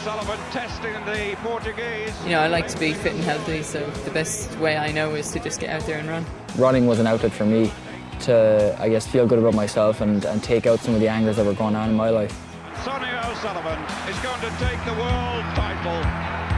O'Sullivan 0.00 0.38
testing 0.50 0.94
the 1.04 1.36
Portuguese. 1.42 2.14
You 2.24 2.30
know, 2.30 2.40
I 2.40 2.46
like 2.46 2.66
to 2.68 2.78
be 2.78 2.94
fit 2.94 3.12
and 3.12 3.22
healthy, 3.22 3.62
so 3.62 3.84
the 4.06 4.10
best 4.10 4.58
way 4.58 4.78
I 4.78 4.90
know 4.92 5.14
is 5.14 5.30
to 5.32 5.38
just 5.40 5.60
get 5.60 5.68
out 5.68 5.82
there 5.82 5.98
and 5.98 6.08
run. 6.08 6.24
Running 6.56 6.86
was 6.86 7.00
an 7.00 7.06
outlet 7.06 7.32
for 7.32 7.44
me 7.44 7.70
to, 8.20 8.74
I 8.80 8.88
guess, 8.88 9.06
feel 9.06 9.26
good 9.26 9.38
about 9.38 9.52
myself 9.52 10.00
and, 10.00 10.24
and 10.24 10.42
take 10.42 10.66
out 10.66 10.80
some 10.80 10.94
of 10.94 11.00
the 11.00 11.08
angers 11.08 11.36
that 11.36 11.44
were 11.44 11.52
going 11.52 11.76
on 11.76 11.90
in 11.90 11.96
my 11.96 12.08
life. 12.08 12.32
Sonia 12.82 13.20
O'Sullivan 13.26 13.78
is 14.08 14.18
going 14.20 14.40
to 14.40 14.48
take 14.56 14.82
the 14.86 14.94
world 14.94 15.44
title 15.54 16.00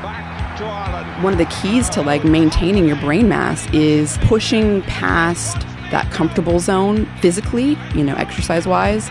back 0.04 0.56
to 0.58 0.64
Ireland. 0.64 1.24
One 1.24 1.32
of 1.32 1.40
the 1.40 1.46
keys 1.46 1.90
to 1.90 2.02
like 2.02 2.24
maintaining 2.24 2.86
your 2.86 3.00
brain 3.00 3.28
mass 3.28 3.66
is 3.74 4.18
pushing 4.18 4.82
past 4.82 5.62
that 5.90 6.08
comfortable 6.12 6.60
zone 6.60 7.06
physically, 7.20 7.76
you 7.92 8.04
know, 8.04 8.14
exercise 8.14 8.68
wise. 8.68 9.10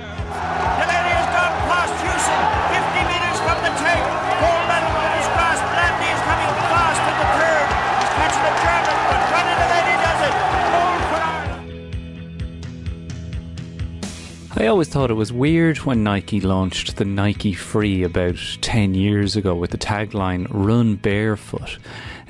Always 14.71 14.87
thought 14.87 15.11
it 15.11 15.15
was 15.15 15.33
weird 15.33 15.79
when 15.79 16.01
Nike 16.01 16.39
launched 16.39 16.95
the 16.95 17.03
Nike 17.03 17.51
Free 17.51 18.03
about 18.03 18.37
10 18.61 18.93
years 18.93 19.35
ago 19.35 19.53
with 19.53 19.71
the 19.71 19.77
tagline 19.77 20.47
Run 20.49 20.95
Barefoot. 20.95 21.77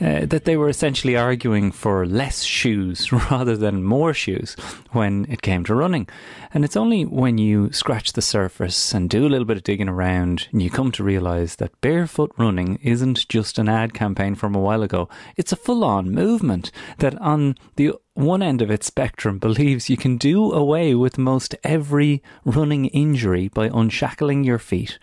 Uh, 0.02 0.26
that 0.26 0.46
they 0.46 0.58
were 0.58 0.68
essentially 0.68 1.16
arguing 1.16 1.72
for 1.72 2.08
less 2.08 2.42
shoes 2.42 3.12
rather 3.30 3.56
than 3.56 3.84
more 3.84 4.16
shoes 4.16 4.56
when 4.94 5.28
it 5.30 5.44
came 5.44 5.64
to 5.64 5.76
running. 5.76 6.10
And 6.52 6.66
it's 6.66 6.76
only 6.76 7.06
when 7.06 7.38
you 7.38 7.72
scratch 7.72 8.14
the 8.14 8.22
surface 8.24 8.96
and 8.96 9.08
do 9.08 9.28
a 9.28 9.30
little 9.30 9.46
bit 9.46 9.58
of 9.58 9.64
digging 9.64 9.88
around 9.88 10.48
and 10.52 10.64
you 10.64 10.72
come 10.72 10.92
to 10.94 11.04
realize 11.04 11.58
that 11.58 11.80
barefoot 11.82 12.32
running 12.40 12.80
isn't 12.82 13.30
just 13.30 13.60
an 13.60 13.70
ad 13.70 13.94
campaign 13.94 14.34
from 14.34 14.56
a 14.56 14.60
while 14.60 14.82
ago. 14.82 15.08
It's 15.38 15.52
a 15.52 15.56
full 15.56 15.84
on 15.84 16.10
movement 16.10 16.72
that 16.98 17.14
on 17.22 17.56
the 17.76 17.94
one 18.24 18.42
end 18.42 18.62
of 18.62 18.72
its 18.72 18.88
spectrum 18.88 19.40
believes 19.40 19.90
you 19.90 19.98
can 19.98 20.18
do 20.18 20.52
away 20.52 20.96
with 20.96 21.18
most 21.18 21.56
every 21.64 22.22
running 22.46 22.86
injury 22.86 23.48
by 23.48 23.70
unshackling 23.74 24.44
your 24.44 24.60
feet 24.60 24.98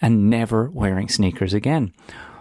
and 0.00 0.28
never 0.28 0.70
wearing 0.70 1.08
sneakers 1.08 1.54
again. 1.54 1.92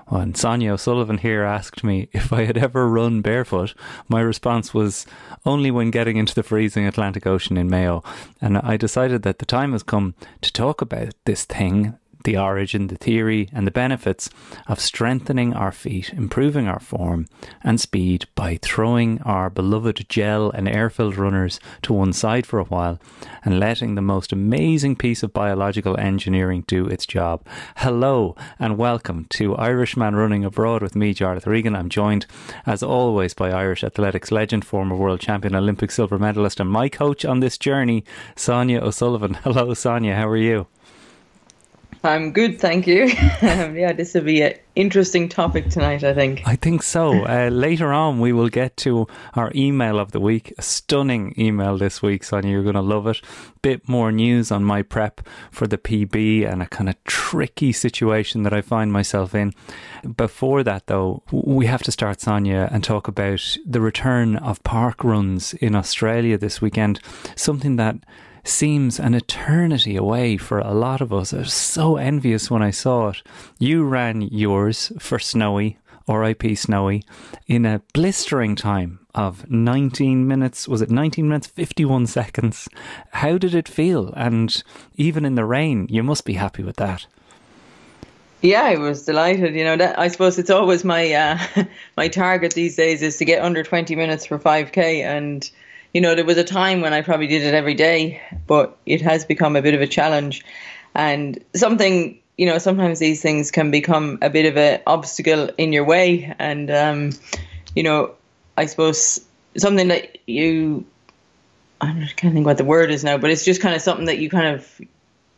When 0.08 0.36
Sonia 0.36 0.74
O'Sullivan 0.74 1.20
here 1.20 1.44
asked 1.44 1.86
me 1.86 2.10
if 2.12 2.34
I 2.34 2.44
had 2.44 2.58
ever 2.58 2.90
run 2.90 3.22
barefoot, 3.22 3.74
my 4.10 4.20
response 4.20 4.74
was 4.74 5.06
only 5.46 5.72
when 5.72 5.90
getting 5.90 6.18
into 6.18 6.36
the 6.36 6.44
freezing 6.44 6.86
Atlantic 6.86 7.26
Ocean 7.26 7.56
in 7.56 7.70
Mayo. 7.70 8.04
And 8.42 8.58
I 8.58 8.76
decided 8.76 9.24
that 9.24 9.40
the 9.40 9.46
time 9.46 9.72
has 9.72 9.84
come 9.84 10.16
to 10.42 10.52
talk 10.52 10.82
about 10.82 11.14
this 11.24 11.46
thing 11.46 11.98
the 12.24 12.38
origin, 12.38 12.88
the 12.88 12.96
theory, 12.96 13.50
and 13.54 13.66
the 13.66 13.72
benefits 13.72 14.30
of 14.68 14.80
strengthening 14.80 15.54
our 15.54 15.72
feet, 15.72 16.14
improving 16.14 16.68
our 16.68 16.80
form 16.80 17.28
and 17.64 17.80
speed 17.80 18.26
by 18.36 18.58
throwing 18.62 19.22
our 19.22 19.50
beloved 19.50 20.08
gel 20.10 20.52
and 20.52 20.68
air 20.68 20.90
filled 20.90 21.18
runners 21.18 21.60
to 21.82 21.94
one 21.94 22.14
side 22.14 22.46
for 22.46 22.60
a 22.60 22.66
while 22.66 23.00
and 23.44 23.60
letting 23.60 23.96
the 23.96 24.02
most 24.02 24.32
amazing 24.32 24.96
piece 24.96 25.24
of 25.24 25.34
biological 25.34 25.98
engineering 26.00 26.64
do 26.68 26.86
its 26.88 27.06
job. 27.06 27.46
Hello 27.78 28.36
and 28.60 28.78
welcome 28.78 29.26
to 29.30 29.56
Irishman 29.56 30.16
Running 30.16 30.46
Abroad 30.46 30.82
with 30.82 30.96
me, 30.96 31.14
Jarlath 31.14 31.46
Regan. 31.46 31.76
I'm 31.76 31.90
joined, 31.90 32.26
as 32.66 32.84
always, 32.84 33.34
by 33.34 33.52
Irish 33.52 33.84
athletics 33.84 34.32
legend, 34.32 34.66
former 34.66 34.96
world 34.96 35.20
champion, 35.20 35.56
Olympic 35.56 35.92
silver 35.92 36.20
medalist, 36.20 36.60
and 36.60 36.70
my 36.70 36.90
coach 36.90 37.26
on 37.26 37.40
this 37.40 37.58
journey, 37.58 38.04
Sonia 38.36 38.82
O'Sullivan. 38.82 39.34
Hello, 39.44 39.74
Sonia. 39.74 40.16
How 40.16 40.28
are 40.28 40.38
you? 40.38 40.68
I'm 42.04 42.32
good, 42.32 42.60
thank 42.60 42.88
you. 42.88 43.04
um, 43.42 43.76
yeah, 43.78 43.94
this 43.94 44.16
will 44.16 44.24
be 44.24 44.42
an 44.42 44.56
interesting 44.76 45.30
topic 45.30 45.70
tonight, 45.70 46.04
I 46.04 46.16
think. 46.16 46.42
I 46.46 46.56
think 46.56 46.82
so. 46.82 47.26
Uh, 47.28 47.50
later 47.50 47.94
on, 47.94 48.20
we 48.20 48.34
will 48.34 48.50
get 48.50 48.76
to 48.78 49.08
our 49.36 49.52
email 49.54 50.00
of 50.00 50.12
the 50.12 50.20
week. 50.20 50.52
A 50.58 50.64
stunning 50.64 51.36
email 51.38 51.78
this 51.78 52.02
week, 52.02 52.24
Sonia. 52.24 52.52
You're 52.52 52.64
going 52.64 52.74
to 52.74 52.82
love 52.82 53.06
it. 53.06 53.22
Bit 53.62 53.88
more 53.88 54.12
news 54.12 54.52
on 54.52 54.64
my 54.64 54.82
prep 54.82 55.22
for 55.52 55.68
the 55.68 55.78
PB 55.78 56.52
and 56.52 56.64
a 56.64 56.68
kind 56.68 56.90
of 56.90 56.96
tricky 57.04 57.72
situation 57.72 58.42
that 58.44 58.54
I 58.54 58.62
find 58.62 58.92
myself 58.92 59.36
in. 59.36 59.54
Before 60.16 60.64
that, 60.64 60.88
though, 60.88 61.22
we 61.32 61.68
have 61.68 61.84
to 61.84 61.92
start, 61.92 62.22
Sonia, 62.22 62.68
and 62.72 62.84
talk 62.84 63.08
about 63.08 63.58
the 63.64 63.82
return 63.82 64.38
of 64.38 64.64
park 64.64 65.04
runs 65.04 65.54
in 65.56 65.76
Australia 65.76 66.40
this 66.40 66.62
weekend. 66.62 67.00
Something 67.36 67.76
that 67.76 67.98
seems 68.44 69.00
an 69.00 69.14
eternity 69.14 69.96
away 69.96 70.38
for 70.38 70.60
a 70.60 70.74
lot 70.74 71.02
of 71.02 71.14
us. 71.14 71.34
I 71.34 71.38
was 71.38 71.54
so 71.54 71.98
envious 71.98 72.50
when 72.50 72.62
I 72.62 72.72
saw 72.72 73.10
it. 73.10 73.22
You 73.60 73.84
ran 73.84 74.22
yours 74.22 74.92
for 75.00 75.20
Snowy, 75.20 75.78
RIP 76.08 76.58
Snowy, 76.58 77.04
in 77.48 77.66
a 77.66 77.82
blistering 77.94 78.56
time 78.56 79.00
of 79.14 79.50
19 79.50 80.28
minutes. 80.28 80.68
Was 80.68 80.82
it 80.82 80.90
19 80.90 81.28
minutes, 81.28 81.48
51 81.48 82.08
seconds? 82.08 82.68
How 83.12 83.38
did 83.38 83.54
it 83.54 83.68
feel? 83.68 84.14
And 84.16 84.64
even 84.96 85.26
in 85.26 85.36
the 85.36 85.46
rain, 85.46 85.88
you 85.90 86.04
must 86.04 86.26
be 86.26 86.34
happy 86.34 86.64
with 86.64 86.78
that. 86.78 87.06
Yeah, 88.42 88.64
I 88.64 88.78
was 88.78 89.06
delighted. 89.06 89.56
You 89.56 89.64
know, 89.64 89.78
that 89.78 90.00
I 90.00 90.08
suppose 90.08 90.40
it's 90.40 90.50
always 90.50 90.84
my 90.84 91.12
uh, 91.14 91.38
my 91.98 92.08
target 92.08 92.54
these 92.54 92.76
days 92.76 93.04
is 93.04 93.18
to 93.18 93.26
get 93.26 93.44
under 93.44 93.64
20 93.64 93.96
minutes 93.96 94.26
for 94.26 94.40
5k 94.40 95.04
and 95.04 95.50
you 95.94 96.02
know, 96.02 96.16
there 96.16 96.26
was 96.26 96.38
a 96.38 96.44
time 96.44 96.82
when 96.82 96.94
I 96.94 97.02
probably 97.02 97.28
did 97.28 97.44
it 97.44 97.54
every 97.54 97.74
day, 97.74 98.22
but 98.48 98.78
it 98.86 99.02
has 99.02 99.26
become 99.26 99.56
a 99.56 99.62
bit 99.62 99.74
of 99.74 99.82
a 99.82 99.88
challenge. 99.88 100.44
And 100.96 101.44
something, 101.56 102.20
you 102.38 102.46
know, 102.46 102.58
sometimes 102.58 103.00
these 103.00 103.22
things 103.22 103.52
can 103.52 103.72
become 103.72 104.18
a 104.22 104.30
bit 104.30 104.46
of 104.46 104.58
an 104.58 104.82
obstacle 104.88 105.50
in 105.58 105.74
your 105.74 105.84
way. 105.84 106.34
And, 106.40 106.72
um, 106.72 107.12
you 107.76 107.84
know, 107.84 108.14
I 108.58 108.66
suppose 108.66 109.20
something 109.58 109.90
that 109.90 110.18
you, 110.28 110.86
I 111.82 112.10
can't 112.16 112.34
think 112.34 112.46
what 112.46 112.58
the 112.58 112.66
word 112.66 112.92
is 112.92 113.04
now, 113.04 113.18
but 113.18 113.30
it's 113.30 113.44
just 113.44 113.62
kind 113.62 113.76
of 113.76 113.82
something 113.82 114.06
that 114.06 114.20
you 114.20 114.30
kind 114.30 114.56
of, 114.56 114.82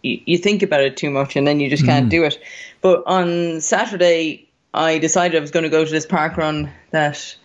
you, 0.04 0.22
you 0.26 0.38
think 0.38 0.62
about 0.62 0.82
it 0.82 0.98
too 0.98 1.10
much 1.10 1.36
and 1.36 1.48
then 1.48 1.60
you 1.60 1.70
just 1.70 1.86
can't 1.86 2.10
do 2.10 2.24
it. 2.26 2.38
But 2.82 3.04
on 3.08 3.62
Saturday, 3.62 4.48
I 4.74 5.00
decided 5.00 5.38
I 5.38 5.40
was 5.40 5.52
going 5.52 5.64
to 5.64 5.70
go 5.70 5.86
to 5.86 5.92
this 5.92 6.06
park 6.06 6.38
run 6.38 6.72
that 6.92 7.36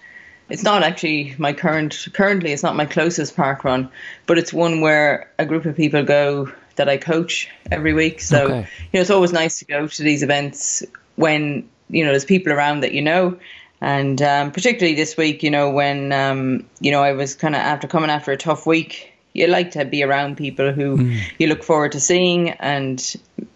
it's 0.49 0.63
not 0.63 0.83
actually 0.83 1.35
my 1.39 1.53
current 1.53 2.07
currently 2.15 2.53
it's 2.53 2.63
not 2.63 2.75
my 2.77 2.87
closest 2.87 3.37
park 3.37 3.65
run 3.65 3.91
but 4.27 4.39
it's 4.39 4.53
one 4.53 4.81
where 4.81 5.31
a 5.39 5.45
group 5.45 5.65
of 5.67 5.77
people 5.77 6.03
go 6.03 6.51
that 6.77 6.89
i 6.89 6.97
coach 6.97 7.49
every 7.71 7.93
week. 7.93 8.21
So 8.21 8.45
Okay. 8.45 8.61
you 8.61 8.95
know 8.95 9.01
it's 9.01 9.11
always 9.11 9.33
nice 9.33 9.59
to 9.59 9.65
go 9.65 9.87
to 9.87 10.03
these 10.03 10.23
events 10.23 10.83
when 11.17 11.69
you 11.91 12.05
know 12.05 12.11
there's 12.11 12.25
people 12.25 12.53
around 12.53 12.81
that 12.81 12.93
you 12.93 13.03
know. 13.03 13.39
And 13.81 14.21
um, 14.23 14.51
particularly 14.53 14.95
this 14.95 15.17
week 15.17 15.43
you 15.43 15.51
know 15.51 15.71
when 15.71 16.13
um, 16.13 16.67
you 16.81 16.91
know 16.91 17.03
i 17.03 17.13
was 17.13 17.35
kind 17.35 17.55
of 17.55 17.61
after 17.61 17.87
coming 17.89 18.11
after 18.11 18.33
a 18.33 18.37
tough 18.37 18.67
week 18.67 19.13
you 19.35 19.47
like 19.47 19.73
to 19.73 19.85
be 19.85 20.03
around 20.03 20.37
people 20.37 20.73
who 20.73 21.13
you 21.39 21.47
look 21.47 21.63
forward 21.63 21.93
to 21.93 22.01
seeing. 22.01 22.51
And 22.51 22.99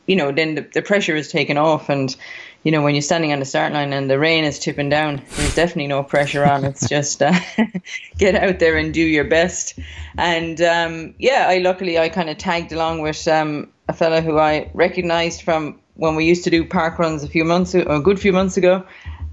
you 0.07 0.17
know 0.17 0.33
then 0.33 0.55
the, 0.57 0.61
the 0.75 0.83
pressure 0.83 1.17
is 1.17 1.31
taken 1.31 1.57
off. 1.59 1.89
And 1.89 2.15
you 2.63 2.71
know 2.73 2.83
when 2.83 2.95
you're 2.95 3.03
standing 3.03 3.33
on 3.33 3.39
the 3.39 3.45
start 3.45 3.73
line 3.73 3.93
and 3.93 4.09
the 4.11 4.19
rain 4.19 4.45
is 4.45 4.59
tipping 4.59 4.89
down 4.89 5.23
there's 5.37 5.55
definitely 5.55 5.89
no 5.89 6.03
pressure 6.03 6.45
on. 6.45 6.65
It's 6.65 6.89
just 6.89 7.23
uh, 7.23 7.39
get 8.19 8.35
out 8.35 8.59
there 8.59 8.77
and 8.77 8.95
do 8.95 9.03
your 9.03 9.25
best. 9.25 9.79
And 10.17 10.61
um, 10.61 11.15
yeah 11.19 11.47
i 11.49 11.59
luckily 11.59 11.99
i 11.99 12.09
kind 12.09 12.31
of 12.31 12.39
tagged 12.39 12.73
along 12.73 13.01
with 13.01 13.27
um, 13.29 13.69
a 13.89 13.93
fella 13.93 14.21
who 14.21 14.39
i 14.39 14.71
recognized 14.75 15.43
from 15.43 15.79
when 15.95 16.15
we 16.15 16.25
used 16.25 16.45
to 16.45 16.51
do 16.51 16.65
park 16.65 16.99
runs 16.99 17.23
a 17.23 17.29
few 17.29 17.45
months 17.45 17.75
ago, 17.75 17.95
a 17.95 18.01
good 18.01 18.19
few 18.19 18.33
months 18.33 18.57
ago. 18.57 18.85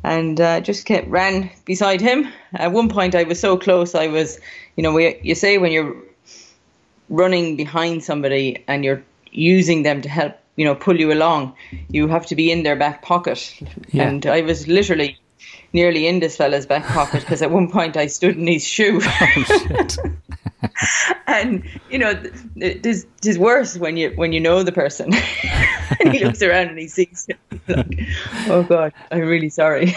And 0.04 0.40
uh, 0.40 0.62
just 0.62 0.86
kept 0.86 1.08
ran 1.08 1.50
beside 1.66 2.00
him. 2.00 2.28
At 2.54 2.72
one 2.72 2.90
point 2.90 3.16
i 3.16 3.24
was 3.24 3.40
so 3.40 3.58
close 3.58 3.96
i 3.96 4.08
was 4.08 4.40
you 4.76 4.84
know 4.84 4.94
we, 4.94 5.20
you 5.22 5.36
say 5.36 5.58
when 5.58 5.72
you're 5.72 5.96
running 7.10 7.56
behind 7.56 8.04
somebody 8.04 8.64
and 8.68 8.86
you're 8.86 9.04
using 9.32 9.84
them 9.84 10.02
to 10.02 10.10
help 10.10 10.39
you 10.60 10.66
know 10.66 10.76
pull 10.76 11.00
you 11.00 11.12
along. 11.14 11.56
You 11.88 12.10
have 12.10 12.26
to 12.28 12.36
be 12.36 12.52
in 12.52 12.64
their 12.64 12.76
back 12.76 13.02
pocket. 13.02 13.40
Yeah. 13.92 14.10
and 14.10 14.26
i 14.26 14.42
was 14.42 14.68
literally 14.68 15.18
nearly 15.74 16.06
in 16.06 16.20
this 16.20 16.36
fella's 16.36 16.66
back 16.66 16.86
pocket 16.86 17.22
because 17.22 17.42
at 17.42 17.52
one 17.52 17.72
point 17.72 17.96
i 17.96 18.08
stood 18.08 18.36
in 18.38 18.48
his 18.48 18.68
shoe. 18.68 19.02
Oh, 20.62 20.68
and 21.28 21.64
you 21.90 21.98
know 21.98 22.14
th- 22.14 22.34
th- 22.60 22.82
this 22.82 23.08
is 23.24 23.40
worse 23.40 23.78
when 23.78 23.96
you 23.96 24.10
when 24.18 24.34
you 24.34 24.42
know 24.42 24.62
the 24.62 24.74
person. 24.74 25.14
And 26.02 26.14
he 26.14 26.24
looks 26.24 26.42
around 26.42 26.68
and 26.68 26.78
he 26.78 26.88
sees 26.88 27.28
you. 27.30 27.36
Like 27.68 28.00
oh 28.48 28.64
god 28.64 28.94
i'm 29.12 29.22
really 29.22 29.50
sorry. 29.50 29.96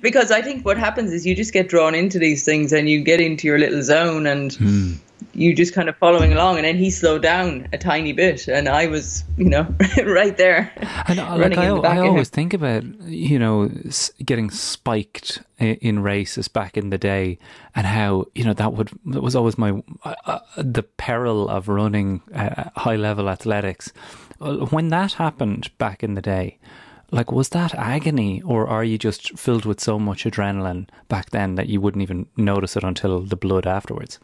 Because 0.00 0.32
i 0.32 0.42
think 0.42 0.64
what 0.64 0.76
happens 0.76 1.12
is 1.12 1.24
you 1.24 1.36
just 1.36 1.52
get 1.52 1.68
drawn 1.68 1.94
into 1.94 2.18
these 2.18 2.44
things 2.44 2.72
and 2.72 2.90
you 2.90 3.00
get 3.02 3.20
into 3.20 3.46
your 3.46 3.60
little 3.60 3.82
zone 3.82 4.26
and 4.26 4.52
hmm. 4.54 4.92
You 5.34 5.54
just 5.54 5.74
kind 5.74 5.88
of 5.88 5.96
following 5.96 6.32
along, 6.32 6.56
and 6.56 6.64
then 6.64 6.76
he 6.76 6.90
slowed 6.90 7.22
down 7.22 7.68
a 7.72 7.78
tiny 7.78 8.12
bit, 8.12 8.48
and 8.48 8.68
I 8.68 8.86
was, 8.86 9.24
you 9.36 9.48
know, 9.48 9.74
right 10.04 10.36
there. 10.36 10.72
And 11.08 11.18
uh, 11.18 11.36
like 11.36 11.56
I, 11.56 11.68
I 11.68 11.98
always 11.98 12.28
think 12.28 12.54
about, 12.54 12.84
you 13.02 13.38
know, 13.38 13.70
getting 14.24 14.50
spiked 14.50 15.42
in 15.58 16.00
races 16.00 16.48
back 16.48 16.76
in 16.76 16.90
the 16.90 16.98
day, 16.98 17.38
and 17.74 17.86
how 17.86 18.26
you 18.34 18.44
know 18.44 18.54
that 18.54 18.72
would 18.74 18.90
that 19.06 19.22
was 19.22 19.34
always 19.34 19.56
my 19.56 19.82
uh, 20.04 20.14
uh 20.26 20.38
the 20.56 20.82
peril 20.82 21.48
of 21.48 21.68
running 21.68 22.22
uh, 22.34 22.70
high 22.76 22.96
level 22.96 23.28
athletics. 23.28 23.92
When 24.38 24.88
that 24.88 25.14
happened 25.14 25.70
back 25.78 26.02
in 26.02 26.14
the 26.14 26.22
day, 26.22 26.58
like 27.12 27.30
was 27.30 27.50
that 27.50 27.74
agony 27.74 28.42
or 28.42 28.66
are 28.66 28.82
you 28.82 28.98
just 28.98 29.38
filled 29.38 29.64
with 29.64 29.80
so 29.80 29.98
much 30.00 30.24
adrenaline 30.24 30.88
back 31.08 31.30
then 31.30 31.54
that 31.54 31.68
you 31.68 31.80
wouldn't 31.80 32.02
even 32.02 32.26
notice 32.36 32.76
it 32.76 32.82
until 32.82 33.20
the 33.20 33.36
blood 33.36 33.66
afterwards 33.66 34.18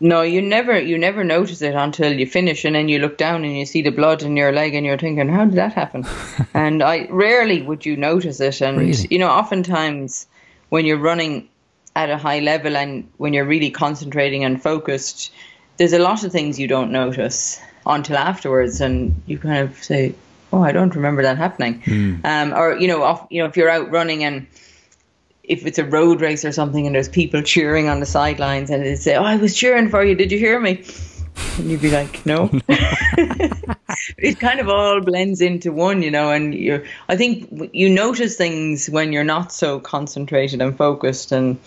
no 0.00 0.22
you 0.22 0.40
never 0.40 0.78
you 0.78 0.96
never 0.96 1.24
notice 1.24 1.62
it 1.62 1.74
until 1.74 2.12
you 2.12 2.26
finish 2.26 2.64
and 2.64 2.74
then 2.74 2.88
you 2.88 2.98
look 2.98 3.16
down 3.16 3.44
and 3.44 3.56
you 3.56 3.66
see 3.66 3.82
the 3.82 3.90
blood 3.90 4.22
in 4.22 4.36
your 4.36 4.52
leg 4.52 4.74
and 4.74 4.86
you're 4.86 4.98
thinking 4.98 5.28
how 5.28 5.44
did 5.44 5.54
that 5.54 5.72
happen 5.72 6.06
and 6.54 6.82
i 6.82 7.06
rarely 7.10 7.62
would 7.62 7.84
you 7.84 7.96
notice 7.96 8.40
it 8.40 8.60
and 8.60 8.78
really? 8.78 9.06
you 9.10 9.18
know 9.18 9.28
oftentimes 9.28 10.26
when 10.68 10.84
you're 10.84 10.98
running 10.98 11.48
at 11.96 12.10
a 12.10 12.16
high 12.16 12.38
level 12.38 12.76
and 12.76 13.08
when 13.16 13.32
you're 13.32 13.44
really 13.44 13.70
concentrating 13.70 14.44
and 14.44 14.62
focused 14.62 15.32
there's 15.78 15.92
a 15.92 15.98
lot 15.98 16.24
of 16.24 16.32
things 16.32 16.58
you 16.58 16.68
don't 16.68 16.92
notice 16.92 17.60
until 17.86 18.16
afterwards 18.16 18.80
and 18.80 19.20
you 19.26 19.38
kind 19.38 19.58
of 19.58 19.82
say 19.82 20.14
oh, 20.52 20.62
I 20.62 20.72
don't 20.72 20.94
remember 20.94 21.22
that 21.22 21.36
happening. 21.36 21.82
Mm. 21.82 22.24
Um, 22.24 22.52
or 22.54 22.76
you 22.76 22.88
know, 22.88 23.02
off, 23.02 23.26
you 23.30 23.42
know, 23.42 23.48
if 23.48 23.56
you're 23.56 23.70
out 23.70 23.90
running 23.90 24.24
and 24.24 24.46
if 25.48 25.66
it's 25.66 25.78
a 25.78 25.84
road 25.84 26.20
race 26.20 26.44
or 26.44 26.52
something 26.52 26.86
and 26.86 26.94
there's 26.94 27.08
people 27.08 27.42
cheering 27.42 27.88
on 27.88 28.00
the 28.00 28.06
sidelines 28.06 28.70
and 28.70 28.84
they 28.84 28.96
say, 28.96 29.16
"Oh, 29.16 29.24
I 29.24 29.36
was 29.36 29.56
cheering 29.56 29.88
for 29.88 30.04
you. 30.04 30.14
Did 30.14 30.30
you 30.30 30.38
hear 30.38 30.60
me?" 30.60 30.84
And 31.56 31.70
you'd 31.70 31.82
be 31.82 31.90
like, 31.90 32.24
"No." 32.26 32.50
it 34.18 34.38
kind 34.38 34.60
of 34.60 34.68
all 34.68 35.00
blends 35.00 35.40
into 35.40 35.72
one, 35.72 36.02
you 36.02 36.10
know. 36.10 36.30
And 36.30 36.54
you, 36.54 36.84
I 37.08 37.16
think 37.16 37.70
you 37.72 37.88
notice 37.88 38.36
things 38.36 38.88
when 38.90 39.12
you're 39.12 39.24
not 39.24 39.52
so 39.52 39.80
concentrated 39.80 40.60
and 40.60 40.76
focused, 40.76 41.32
and 41.32 41.58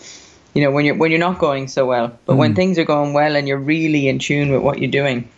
you 0.54 0.62
know 0.62 0.70
when 0.70 0.84
you're 0.84 0.94
when 0.94 1.10
you're 1.10 1.20
not 1.20 1.38
going 1.38 1.68
so 1.68 1.84
well. 1.84 2.16
But 2.24 2.34
mm. 2.34 2.38
when 2.38 2.54
things 2.54 2.78
are 2.78 2.84
going 2.84 3.12
well 3.12 3.36
and 3.36 3.48
you're 3.48 3.58
really 3.58 4.08
in 4.08 4.18
tune 4.18 4.52
with 4.52 4.62
what 4.62 4.78
you're 4.78 4.90
doing, 4.90 5.28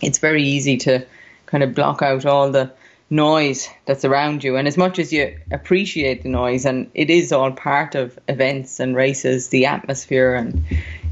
it's 0.00 0.18
very 0.18 0.42
easy 0.42 0.76
to 0.78 1.06
kind 1.46 1.62
of 1.62 1.74
block 1.74 2.02
out 2.02 2.26
all 2.26 2.50
the 2.50 2.72
noise 3.12 3.68
that's 3.84 4.04
around 4.04 4.42
you. 4.42 4.56
And 4.56 4.66
as 4.66 4.76
much 4.76 4.98
as 4.98 5.12
you 5.12 5.38
appreciate 5.52 6.22
the 6.22 6.30
noise, 6.30 6.64
and 6.64 6.90
it 6.94 7.10
is 7.10 7.30
all 7.30 7.52
part 7.52 7.94
of 7.94 8.18
events 8.26 8.80
and 8.80 8.96
races, 8.96 9.48
the 9.48 9.66
atmosphere 9.66 10.34
and 10.34 10.64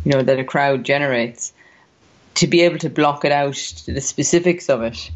you 0.05 0.13
know 0.13 0.23
that 0.23 0.39
a 0.39 0.45
crowd 0.45 0.85
generates, 0.85 1.53
to 2.37 2.47
be 2.47 2.63
able 2.63 2.79
to 2.79 2.89
block 2.89 3.25
it 3.25 3.33
out 3.33 3.55
to 3.55 3.93
the 3.93 4.01
specifics 4.01 4.71
of 4.71 4.83
it, 4.83 5.11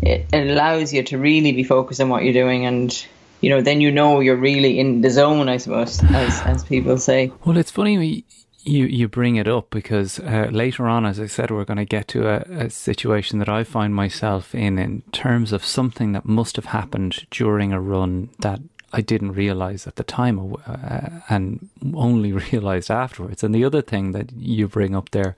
it, 0.00 0.26
allows 0.32 0.92
you 0.92 1.02
to 1.02 1.18
really 1.18 1.52
be 1.52 1.62
focused 1.62 2.00
on 2.00 2.08
what 2.08 2.24
you're 2.24 2.32
doing 2.32 2.64
and 2.64 3.06
you 3.42 3.50
know, 3.50 3.60
then 3.60 3.80
you 3.80 3.90
know 3.90 4.20
you're 4.20 4.36
really 4.36 4.78
in 4.78 5.00
the 5.00 5.10
zone, 5.10 5.48
I 5.48 5.56
suppose, 5.56 6.02
as 6.04 6.40
as 6.42 6.64
people 6.64 6.96
say. 6.96 7.32
Well, 7.44 7.58
it's 7.58 7.72
funny 7.72 8.24
you 8.64 8.86
you 8.86 9.08
bring 9.08 9.36
it 9.36 9.48
up 9.48 9.70
because 9.70 10.18
uh, 10.20 10.48
later 10.50 10.86
on, 10.86 11.04
as 11.04 11.18
I 11.18 11.26
said, 11.26 11.50
we're 11.50 11.64
going 11.64 11.78
to 11.78 11.84
get 11.84 12.08
to 12.08 12.28
a, 12.28 12.64
a, 12.66 12.70
situation 12.70 13.38
that 13.38 13.48
I 13.48 13.64
find 13.64 13.94
myself 13.94 14.54
in 14.54 14.78
in 14.78 15.02
terms 15.12 15.52
of 15.52 15.64
something 15.64 16.12
that 16.12 16.24
must 16.24 16.56
have 16.56 16.66
happened 16.66 17.26
during 17.30 17.72
a 17.72 17.80
run 17.80 18.30
that 18.40 18.60
I 18.92 19.00
didn't 19.00 19.32
realize 19.32 19.86
at 19.86 19.96
the 19.96 20.04
time 20.04 20.56
uh, 20.66 21.08
and 21.28 21.68
only 21.94 22.32
realized 22.52 22.90
afterwards. 22.90 23.42
And 23.42 23.54
the 23.54 23.64
other 23.64 23.82
thing 23.82 24.12
that 24.12 24.32
you 24.32 24.68
bring 24.68 24.94
up 24.94 25.10
there 25.10 25.34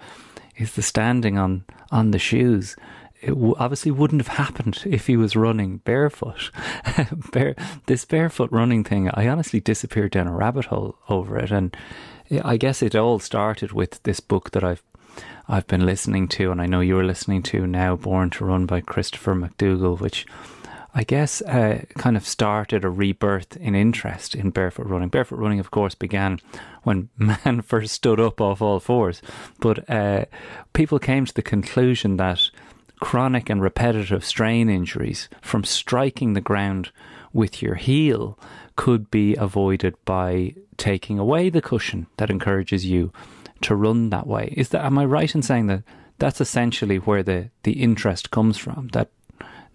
is 0.56 0.74
the 0.74 0.82
standing 0.82 1.38
on 1.38 1.64
on 1.90 2.10
the 2.10 2.18
shoes. 2.18 2.76
It 3.24 3.30
w- 3.30 3.54
obviously 3.58 3.90
wouldn't 3.90 4.26
have 4.26 4.36
happened 4.46 4.82
if 4.84 5.06
he 5.06 5.16
was 5.16 5.34
running 5.34 5.78
barefoot. 5.78 6.50
Bare, 7.32 7.54
this 7.86 8.04
barefoot 8.04 8.52
running 8.52 8.84
thing, 8.84 9.08
I 9.14 9.28
honestly 9.28 9.60
disappeared 9.60 10.12
down 10.12 10.26
a 10.26 10.34
rabbit 10.34 10.66
hole 10.66 10.96
over 11.08 11.38
it, 11.38 11.50
and 11.50 11.74
I 12.42 12.56
guess 12.56 12.82
it 12.82 12.94
all 12.94 13.18
started 13.18 13.72
with 13.72 14.02
this 14.02 14.20
book 14.20 14.50
that 14.52 14.64
I've 14.64 14.82
I've 15.46 15.66
been 15.66 15.84
listening 15.84 16.26
to, 16.28 16.50
and 16.50 16.60
I 16.60 16.66
know 16.66 16.80
you're 16.80 17.04
listening 17.04 17.42
to 17.44 17.66
now, 17.66 17.96
Born 17.96 18.30
to 18.30 18.46
Run 18.46 18.64
by 18.64 18.80
Christopher 18.80 19.34
McDougall, 19.34 20.00
which 20.00 20.26
I 20.94 21.04
guess 21.04 21.42
uh, 21.42 21.84
kind 21.98 22.16
of 22.16 22.26
started 22.26 22.84
a 22.84 22.88
rebirth 22.88 23.56
in 23.58 23.74
interest 23.74 24.34
in 24.34 24.50
barefoot 24.50 24.86
running. 24.86 25.08
Barefoot 25.10 25.36
running, 25.36 25.60
of 25.60 25.70
course, 25.70 25.94
began 25.94 26.40
when 26.82 27.10
man 27.18 27.62
first 27.62 27.94
stood 27.94 28.18
up 28.18 28.40
off 28.40 28.62
all 28.62 28.80
fours, 28.80 29.20
but 29.60 29.88
uh, 29.90 30.24
people 30.72 30.98
came 30.98 31.26
to 31.26 31.34
the 31.34 31.42
conclusion 31.42 32.16
that 32.16 32.50
chronic 33.00 33.50
and 33.50 33.60
repetitive 33.60 34.24
strain 34.24 34.68
injuries 34.68 35.28
from 35.40 35.64
striking 35.64 36.32
the 36.32 36.40
ground 36.40 36.90
with 37.32 37.60
your 37.62 37.74
heel 37.74 38.38
could 38.76 39.10
be 39.10 39.34
avoided 39.36 39.94
by 40.04 40.54
taking 40.76 41.18
away 41.18 41.50
the 41.50 41.62
cushion 41.62 42.06
that 42.16 42.30
encourages 42.30 42.86
you 42.86 43.12
to 43.60 43.74
run 43.74 44.10
that 44.10 44.26
way. 44.26 44.52
Is 44.56 44.70
that 44.70 44.84
am 44.84 44.98
I 44.98 45.04
right 45.04 45.34
in 45.34 45.42
saying 45.42 45.66
that 45.68 45.82
that's 46.18 46.40
essentially 46.40 46.96
where 46.96 47.22
the, 47.22 47.50
the 47.64 47.72
interest 47.72 48.30
comes 48.30 48.56
from? 48.58 48.88
That 48.88 49.10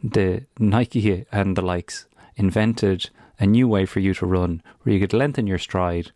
the 0.04 0.46
Nike 0.58 1.26
and 1.32 1.56
the 1.56 1.62
likes 1.62 2.06
invented 2.36 3.10
a 3.40 3.46
new 3.46 3.68
way 3.68 3.86
for 3.86 4.00
you 4.00 4.14
to 4.16 4.26
run 4.26 4.62
where 4.82 4.94
you 4.94 5.00
could 5.00 5.14
lengthen 5.14 5.48
your 5.48 5.58
stride 5.58 6.12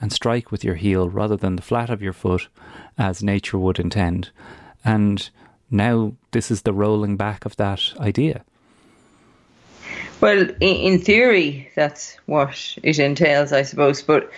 and 0.00 0.12
strike 0.12 0.50
with 0.50 0.64
your 0.64 0.76
heel 0.76 1.08
rather 1.08 1.36
than 1.36 1.56
the 1.56 1.62
flat 1.62 1.90
of 1.90 2.02
your 2.02 2.12
foot 2.12 2.48
as 2.96 3.22
nature 3.22 3.58
would 3.58 3.78
intend. 3.78 4.30
And 4.84 5.28
now 5.70 6.12
this 6.30 6.50
is 6.50 6.62
the 6.62 6.72
rolling 6.72 7.16
back 7.16 7.44
of 7.44 7.56
that 7.56 7.92
idea. 7.98 8.44
Well, 10.20 10.48
in 10.60 10.98
theory, 11.00 11.70
that's 11.76 12.16
what 12.26 12.76
it 12.82 12.98
entails, 12.98 13.52
I 13.52 13.62
suppose. 13.62 14.02
But 14.02 14.30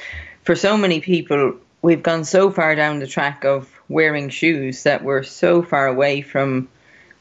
for 0.44 0.54
so 0.54 0.76
many 0.76 1.00
people, 1.00 1.54
we've 1.80 2.02
gone 2.02 2.24
so 2.24 2.50
far 2.50 2.74
down 2.74 2.98
the 2.98 3.06
track 3.06 3.44
of 3.44 3.72
wearing 3.88 4.28
shoes 4.28 4.82
that 4.82 5.02
we're 5.02 5.22
so 5.22 5.62
far 5.62 5.86
away 5.86 6.20
from 6.20 6.68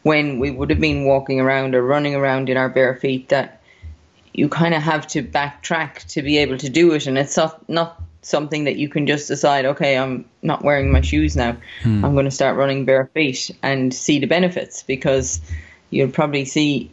when 0.03 0.39
we 0.39 0.51
would 0.51 0.69
have 0.69 0.79
been 0.79 1.05
walking 1.05 1.39
around 1.39 1.73
or 1.73 1.81
running 1.81 2.15
around 2.15 2.49
in 2.49 2.57
our 2.57 2.69
bare 2.69 2.95
feet 2.95 3.29
that 3.29 3.61
you 4.33 4.49
kind 4.49 4.73
of 4.73 4.81
have 4.81 5.07
to 5.07 5.23
backtrack 5.23 6.05
to 6.07 6.21
be 6.21 6.37
able 6.37 6.57
to 6.57 6.69
do 6.69 6.93
it. 6.93 7.07
And 7.07 7.17
it's 7.17 7.37
not, 7.37 7.67
not 7.69 8.01
something 8.21 8.65
that 8.65 8.75
you 8.75 8.89
can 8.89 9.07
just 9.07 9.27
decide, 9.27 9.65
okay, 9.65 9.97
I'm 9.97 10.25
not 10.41 10.63
wearing 10.63 10.91
my 10.91 11.01
shoes 11.01 11.35
now. 11.35 11.57
Hmm. 11.83 12.03
I'm 12.03 12.13
going 12.13 12.25
to 12.25 12.31
start 12.31 12.57
running 12.57 12.85
bare 12.85 13.09
feet 13.13 13.51
and 13.63 13.93
see 13.93 14.19
the 14.19 14.27
benefits 14.27 14.83
because 14.83 15.39
you'll 15.89 16.11
probably 16.11 16.45
see 16.45 16.91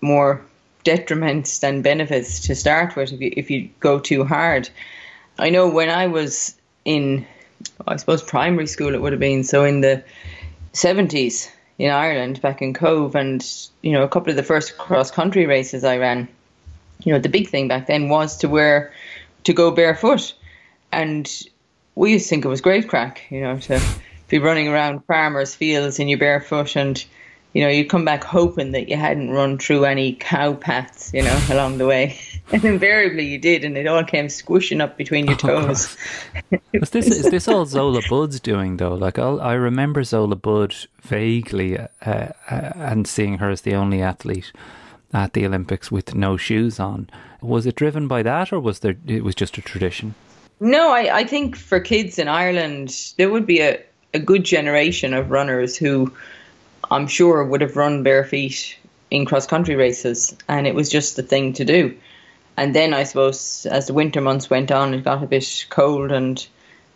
more 0.00 0.40
detriments 0.84 1.60
than 1.60 1.82
benefits 1.82 2.40
to 2.46 2.54
start 2.54 2.96
with 2.96 3.12
if 3.12 3.20
you, 3.20 3.32
if 3.36 3.50
you 3.50 3.68
go 3.80 3.98
too 3.98 4.24
hard. 4.24 4.70
I 5.38 5.50
know 5.50 5.68
when 5.68 5.90
I 5.90 6.06
was 6.06 6.56
in, 6.84 7.26
I 7.86 7.96
suppose, 7.96 8.22
primary 8.22 8.66
school, 8.66 8.94
it 8.94 9.02
would 9.02 9.12
have 9.12 9.20
been 9.20 9.44
so 9.44 9.64
in 9.64 9.80
the 9.80 10.02
70s 10.72 11.50
in 11.78 11.90
Ireland, 11.90 12.40
back 12.40 12.60
in 12.60 12.74
Cobh, 12.74 13.14
and 13.14 13.44
you 13.82 13.92
know, 13.92 14.02
a 14.02 14.08
couple 14.08 14.30
of 14.30 14.36
the 14.36 14.42
first 14.42 14.78
cross 14.78 15.10
country 15.10 15.46
races 15.46 15.84
I 15.84 15.98
ran, 15.98 16.28
you 17.04 17.12
know, 17.12 17.20
the 17.20 17.28
big 17.28 17.48
thing 17.48 17.68
back 17.68 17.86
then 17.86 18.08
was 18.08 18.36
to 18.38 18.48
wear, 18.48 18.92
to 19.44 19.52
go 19.52 19.70
barefoot. 19.70 20.34
And 20.92 21.30
we 21.94 22.12
used 22.12 22.26
to 22.26 22.30
think 22.30 22.44
it 22.44 22.48
was 22.48 22.60
great 22.60 22.88
crack, 22.88 23.22
you 23.30 23.40
know, 23.40 23.58
to 23.58 23.80
be 24.28 24.38
running 24.38 24.68
around 24.68 25.04
farmers' 25.06 25.54
fields 25.54 25.98
in 25.98 26.08
your 26.08 26.18
barefoot 26.18 26.76
and 26.76 27.04
you 27.54 27.62
know, 27.62 27.70
you'd 27.70 27.88
come 27.88 28.04
back 28.04 28.24
hoping 28.24 28.72
that 28.72 28.88
you 28.88 28.96
hadn't 28.96 29.30
run 29.30 29.58
through 29.58 29.84
any 29.84 30.14
cow 30.14 30.52
paths, 30.54 31.12
you 31.14 31.22
know, 31.22 31.40
along 31.50 31.78
the 31.78 31.86
way. 31.86 32.18
And 32.50 32.64
invariably 32.64 33.26
you 33.26 33.36
did, 33.36 33.62
and 33.62 33.76
it 33.76 33.86
all 33.86 34.02
came 34.02 34.30
squishing 34.30 34.80
up 34.80 34.96
between 34.96 35.26
your 35.26 35.34
oh, 35.34 35.66
toes. 35.66 35.98
Oh, 36.50 36.58
is 36.72 36.88
this 36.88 37.06
is 37.06 37.30
this 37.30 37.46
all 37.46 37.66
Zola 37.66 38.00
Budd's 38.08 38.40
doing 38.40 38.78
though? 38.78 38.94
Like 38.94 39.18
I'll, 39.18 39.38
i 39.42 39.52
remember 39.52 40.02
Zola 40.02 40.34
Budd 40.34 40.74
vaguely, 41.02 41.76
uh, 41.76 41.88
uh, 42.06 42.30
and 42.48 43.06
seeing 43.06 43.36
her 43.36 43.50
as 43.50 43.60
the 43.60 43.74
only 43.74 44.00
athlete 44.00 44.50
at 45.12 45.34
the 45.34 45.44
Olympics 45.44 45.92
with 45.92 46.14
no 46.14 46.38
shoes 46.38 46.80
on. 46.80 47.10
Was 47.42 47.66
it 47.66 47.74
driven 47.74 48.08
by 48.08 48.22
that, 48.22 48.50
or 48.50 48.60
was 48.60 48.78
there? 48.78 48.96
It 49.06 49.24
was 49.24 49.34
just 49.34 49.58
a 49.58 49.60
tradition. 49.60 50.14
No, 50.60 50.90
I, 50.90 51.18
I 51.18 51.24
think 51.24 51.56
for 51.56 51.80
kids 51.80 52.18
in 52.18 52.28
Ireland, 52.28 53.12
there 53.16 53.30
would 53.30 53.46
be 53.46 53.60
a, 53.60 53.80
a 54.12 54.18
good 54.18 54.44
generation 54.44 55.14
of 55.14 55.30
runners 55.30 55.76
who 55.76 56.12
I'm 56.90 57.06
sure 57.06 57.44
would 57.44 57.60
have 57.60 57.76
run 57.76 58.02
bare 58.02 58.24
feet 58.24 58.76
in 59.10 59.24
cross 59.24 59.46
country 59.46 59.76
races, 59.76 60.36
and 60.48 60.66
it 60.66 60.74
was 60.74 60.88
just 60.88 61.16
the 61.16 61.22
thing 61.22 61.52
to 61.54 61.64
do. 61.64 61.96
And 62.56 62.74
then 62.74 62.92
I 62.92 63.04
suppose 63.04 63.66
as 63.66 63.86
the 63.86 63.94
winter 63.94 64.20
months 64.20 64.50
went 64.50 64.72
on, 64.72 64.94
it 64.94 65.04
got 65.04 65.22
a 65.22 65.26
bit 65.26 65.66
cold, 65.70 66.10
and 66.10 66.44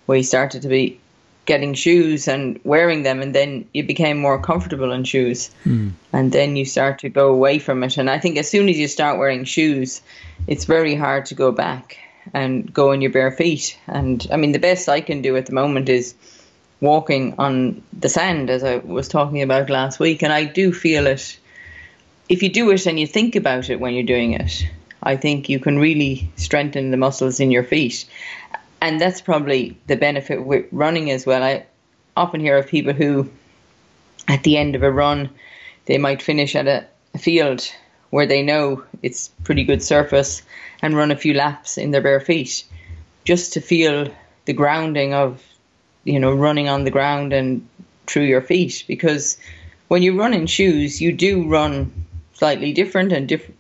we 0.06 0.22
started 0.22 0.62
to 0.62 0.68
be 0.68 0.98
getting 1.44 1.74
shoes 1.74 2.28
and 2.28 2.58
wearing 2.64 3.04
them, 3.04 3.22
and 3.22 3.34
then 3.34 3.68
you 3.72 3.84
became 3.84 4.18
more 4.18 4.40
comfortable 4.40 4.92
in 4.92 5.04
shoes, 5.04 5.50
mm. 5.64 5.92
and 6.12 6.32
then 6.32 6.56
you 6.56 6.64
start 6.64 6.98
to 7.00 7.08
go 7.08 7.32
away 7.32 7.58
from 7.58 7.82
it. 7.84 7.96
And 7.96 8.10
I 8.10 8.18
think 8.18 8.38
as 8.38 8.50
soon 8.50 8.68
as 8.68 8.76
you 8.76 8.88
start 8.88 9.18
wearing 9.18 9.44
shoes, 9.44 10.02
it's 10.48 10.64
very 10.64 10.96
hard 10.96 11.26
to 11.26 11.34
go 11.34 11.52
back 11.52 11.98
and 12.34 12.72
go 12.72 12.92
in 12.92 13.02
your 13.02 13.10
bare 13.10 13.32
feet. 13.32 13.78
And 13.86 14.26
I 14.32 14.36
mean, 14.36 14.52
the 14.52 14.58
best 14.58 14.88
I 14.88 15.00
can 15.00 15.22
do 15.22 15.36
at 15.36 15.46
the 15.46 15.54
moment 15.54 15.88
is 15.88 16.14
walking 16.80 17.34
on 17.38 17.82
the 17.92 18.08
sand, 18.08 18.50
as 18.50 18.64
I 18.64 18.76
was 18.78 19.08
talking 19.08 19.42
about 19.42 19.70
last 19.70 20.00
week. 20.00 20.22
And 20.22 20.32
I 20.32 20.44
do 20.44 20.72
feel 20.72 21.06
it. 21.06 21.38
If 22.28 22.42
you 22.42 22.48
do 22.48 22.70
it 22.70 22.86
and 22.86 22.98
you 22.98 23.06
think 23.06 23.36
about 23.36 23.70
it 23.70 23.80
when 23.80 23.94
you're 23.94 24.04
doing 24.04 24.32
it, 24.32 24.66
I 25.02 25.16
think 25.16 25.48
you 25.48 25.58
can 25.58 25.78
really 25.78 26.30
strengthen 26.36 26.90
the 26.90 26.96
muscles 26.96 27.40
in 27.40 27.50
your 27.50 27.64
feet. 27.64 28.04
And 28.80 29.00
that's 29.00 29.20
probably 29.20 29.76
the 29.86 29.96
benefit 29.96 30.44
with 30.44 30.66
running 30.72 31.10
as 31.10 31.26
well. 31.26 31.42
I 31.42 31.66
often 32.16 32.40
hear 32.40 32.58
of 32.58 32.66
people 32.66 32.92
who, 32.92 33.30
at 34.28 34.42
the 34.42 34.56
end 34.56 34.74
of 34.74 34.82
a 34.82 34.90
run, 34.90 35.30
they 35.86 35.98
might 35.98 36.22
finish 36.22 36.54
at 36.54 36.66
a, 36.66 36.86
a 37.14 37.18
field 37.18 37.70
where 38.10 38.26
they 38.26 38.42
know 38.42 38.84
it's 39.02 39.28
pretty 39.44 39.64
good 39.64 39.82
surface 39.82 40.42
and 40.82 40.96
run 40.96 41.10
a 41.10 41.16
few 41.16 41.32
laps 41.32 41.78
in 41.78 41.92
their 41.92 42.00
bare 42.00 42.20
feet 42.20 42.64
just 43.24 43.52
to 43.52 43.60
feel 43.60 44.12
the 44.44 44.52
grounding 44.52 45.14
of 45.14 45.42
you 46.04 46.18
know 46.18 46.34
running 46.34 46.68
on 46.68 46.84
the 46.84 46.90
ground 46.90 47.32
and 47.32 47.66
through 48.06 48.24
your 48.24 48.40
feet 48.40 48.84
because 48.88 49.38
when 49.88 50.02
you 50.02 50.18
run 50.18 50.34
in 50.34 50.46
shoes 50.46 51.00
you 51.00 51.12
do 51.12 51.48
run 51.48 51.90
slightly 52.34 52.72
different 52.72 53.12
and 53.12 53.28
different 53.28 53.56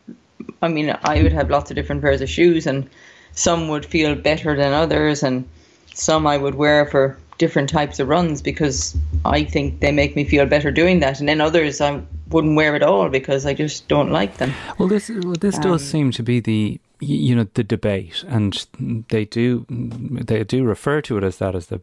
I 0.60 0.68
mean 0.68 0.96
I 1.04 1.22
would 1.22 1.32
have 1.32 1.50
lots 1.50 1.70
of 1.70 1.76
different 1.76 2.02
pairs 2.02 2.20
of 2.20 2.28
shoes 2.28 2.66
and 2.66 2.88
some 3.32 3.68
would 3.68 3.86
feel 3.86 4.14
better 4.14 4.56
than 4.56 4.72
others 4.72 5.22
and 5.22 5.48
some 5.94 6.26
I 6.26 6.36
would 6.36 6.56
wear 6.56 6.86
for 6.86 7.16
different 7.38 7.68
types 7.68 7.98
of 7.98 8.08
runs 8.08 8.42
because 8.42 8.96
I 9.24 9.44
think 9.44 9.80
they 9.80 9.92
make 9.92 10.16
me 10.16 10.24
feel 10.24 10.46
better 10.46 10.70
doing 10.70 11.00
that 11.00 11.20
and 11.20 11.28
then 11.28 11.40
others 11.40 11.80
I 11.80 12.02
wouldn't 12.30 12.56
wear 12.56 12.74
at 12.74 12.82
all 12.82 13.08
because 13.08 13.46
I 13.46 13.54
just 13.54 13.88
don't 13.88 14.10
like 14.10 14.38
them. 14.38 14.52
Well, 14.78 14.88
this 14.88 15.10
this 15.40 15.56
um, 15.56 15.62
does 15.62 15.88
seem 15.88 16.10
to 16.12 16.22
be 16.22 16.40
the 16.40 16.80
you 17.02 17.34
know 17.34 17.46
the 17.54 17.64
debate, 17.64 18.24
and 18.28 18.66
they 19.10 19.24
do 19.24 19.66
they 19.68 20.44
do 20.44 20.64
refer 20.64 21.00
to 21.02 21.18
it 21.18 21.24
as 21.24 21.38
that 21.38 21.54
as 21.54 21.66
the 21.66 21.80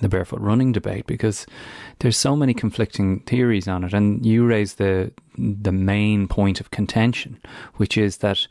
the 0.00 0.08
barefoot 0.08 0.40
running 0.40 0.72
debate 0.72 1.06
because 1.06 1.46
there's 2.00 2.16
so 2.16 2.34
many 2.34 2.52
conflicting 2.52 3.20
theories 3.20 3.68
on 3.68 3.84
it, 3.84 3.94
and 3.94 4.24
you 4.24 4.44
raise 4.44 4.74
the 4.74 5.12
the 5.38 5.72
main 5.72 6.28
point 6.28 6.60
of 6.60 6.70
contention, 6.70 7.40
which 7.76 7.96
is 7.96 8.18
that 8.18 8.46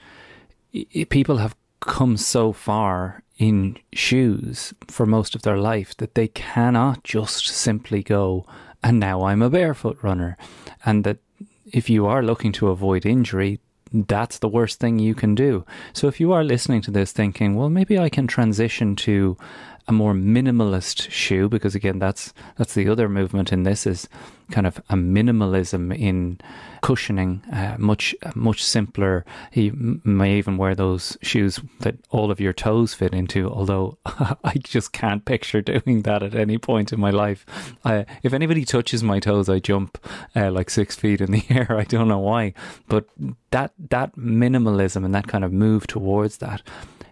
people 1.09 1.37
have 1.37 1.55
come 1.79 2.17
so 2.17 2.53
far 2.53 3.21
in 3.37 3.77
shoes 3.91 4.73
for 4.87 5.05
most 5.05 5.35
of 5.35 5.41
their 5.41 5.57
life 5.57 5.95
that 5.97 6.15
they 6.15 6.27
cannot 6.29 7.03
just 7.03 7.47
simply 7.47 8.01
go 8.01 8.45
and 8.81 8.99
now 8.99 9.23
I'm 9.23 9.41
a 9.41 9.49
barefoot 9.49 9.97
runner 10.01 10.37
and 10.85 11.03
that 11.03 11.17
if 11.65 11.89
you 11.89 12.05
are 12.05 12.21
looking 12.21 12.51
to 12.53 12.69
avoid 12.69 13.05
injury, 13.05 13.59
that's 13.93 14.39
the 14.39 14.47
worst 14.47 14.79
thing 14.79 14.97
you 14.97 15.13
can 15.13 15.35
do. 15.35 15.65
So 15.93 16.07
if 16.07 16.19
you 16.19 16.31
are 16.31 16.43
listening 16.43 16.81
to 16.81 16.91
this 16.91 17.11
thinking, 17.11 17.55
well, 17.55 17.69
maybe 17.69 17.99
I 17.99 18.09
can 18.09 18.25
transition 18.25 18.95
to 18.97 19.37
a 19.87 19.91
more 19.91 20.13
minimalist 20.13 21.09
shoe 21.11 21.49
because 21.49 21.75
again 21.75 21.99
that's 21.99 22.33
that's 22.57 22.73
the 22.73 22.87
other 22.87 23.09
movement 23.09 23.51
in 23.51 23.63
this 23.63 23.85
is 23.85 24.07
kind 24.51 24.67
of 24.67 24.77
a 24.89 24.95
minimalism 24.95 25.97
in 25.97 26.39
cushioning 26.81 27.41
uh, 27.51 27.75
much 27.79 28.13
much 28.35 28.63
simpler. 28.63 29.25
You 29.53 30.01
may 30.03 30.37
even 30.37 30.57
wear 30.57 30.75
those 30.75 31.17
shoes 31.21 31.59
that 31.79 31.95
all 32.11 32.29
of 32.31 32.39
your 32.39 32.53
toes 32.53 32.93
fit 32.93 33.13
into 33.13 33.49
although 33.49 33.97
I 34.05 34.55
just 34.63 34.93
can't 34.93 35.25
picture 35.25 35.61
doing 35.61 36.03
that 36.03 36.23
at 36.23 36.35
any 36.35 36.57
point 36.57 36.93
in 36.93 36.99
my 36.99 37.09
life. 37.09 37.45
Uh, 37.83 38.03
if 38.21 38.33
anybody 38.33 38.65
touches 38.65 39.03
my 39.03 39.19
toes 39.19 39.49
I 39.49 39.59
jump 39.59 39.97
uh, 40.35 40.51
like 40.51 40.69
6 40.69 40.95
feet 40.95 41.21
in 41.21 41.31
the 41.31 41.43
air. 41.49 41.75
I 41.77 41.83
don't 41.83 42.07
know 42.07 42.19
why 42.19 42.53
but 42.87 43.07
that 43.51 43.73
that 43.89 44.15
minimalism 44.15 45.03
and 45.03 45.13
that 45.15 45.27
kind 45.27 45.43
of 45.43 45.51
move 45.51 45.87
towards 45.87 46.37
that 46.37 46.61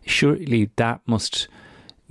surely 0.05 0.69
that 0.75 1.01
must 1.05 1.47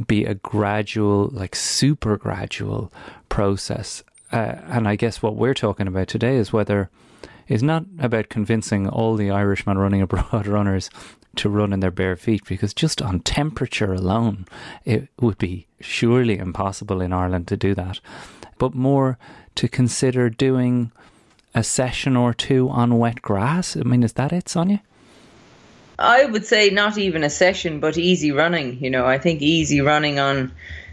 be 0.07 0.25
a 0.25 0.35
gradual, 0.35 1.29
like 1.33 1.55
super 1.55 2.17
gradual 2.17 2.93
process. 3.29 4.03
Uh, 4.33 4.57
and 4.67 4.89
I 4.89 4.97
guess 4.97 5.23
what 5.23 5.37
we're 5.37 5.55
talking 5.55 5.87
about 5.87 6.09
today 6.09 6.37
is 6.37 6.53
whether 6.53 6.91
is 7.49 7.63
not 7.63 7.85
about 7.99 8.29
convincing 8.29 8.89
all 8.89 9.17
the 9.17 9.31
Irishman 9.31 9.77
running 9.77 10.01
abroad 10.01 10.47
runners 10.47 10.89
to 11.37 11.49
run 11.49 11.73
in 11.73 11.81
their 11.81 11.91
bare 11.91 12.17
feet 12.17 12.45
because 12.45 12.73
just 12.73 13.03
on 13.03 13.21
temperature 13.21 13.93
alone, 13.93 14.47
it 14.85 15.09
would 15.21 15.39
be 15.39 15.67
surely 15.81 16.39
impossible 16.39 17.01
in 17.01 17.13
Ireland 17.13 17.49
to 17.49 17.57
do 17.57 17.75
that. 17.75 18.01
But 18.59 18.75
more 18.75 19.19
to 19.57 19.69
consider 19.69 20.31
doing 20.31 20.93
a 21.55 21.65
session 21.65 22.17
or 22.17 22.33
two 22.33 22.69
on 22.69 22.99
wet 22.99 23.21
grass. 23.23 23.77
I 23.77 23.81
mean, 23.81 24.03
is 24.03 24.13
that 24.15 24.33
it, 24.33 24.49
Sonia? 24.49 24.83
I 26.01 26.25
would 26.25 26.47
say 26.47 26.71
not 26.71 26.97
even 26.97 27.23
a 27.23 27.31
session, 27.31 27.79
but 27.79 27.99
easy 27.99 28.33
running. 28.33 28.83
You 28.83 28.91
know, 28.91 29.07
I 29.07 29.19
think 29.19 29.43
easy 29.43 29.83
running 29.83 30.19
on 30.19 30.51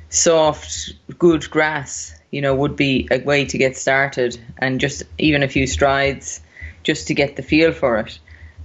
soft, 0.10 0.94
good 1.18 1.50
grass, 1.50 2.14
you 2.32 2.42
know, 2.42 2.54
would 2.54 2.76
be 2.76 3.08
a 3.10 3.20
way 3.20 3.46
to 3.46 3.58
get 3.58 3.78
started 3.78 4.38
and 4.58 4.82
just 4.82 5.04
even 5.18 5.44
a 5.44 5.48
few 5.48 5.66
strides 5.66 6.42
just 6.84 7.08
to 7.08 7.14
get 7.14 7.38
the 7.38 7.42
feel 7.42 7.72
for 7.72 7.98
it. 7.98 8.20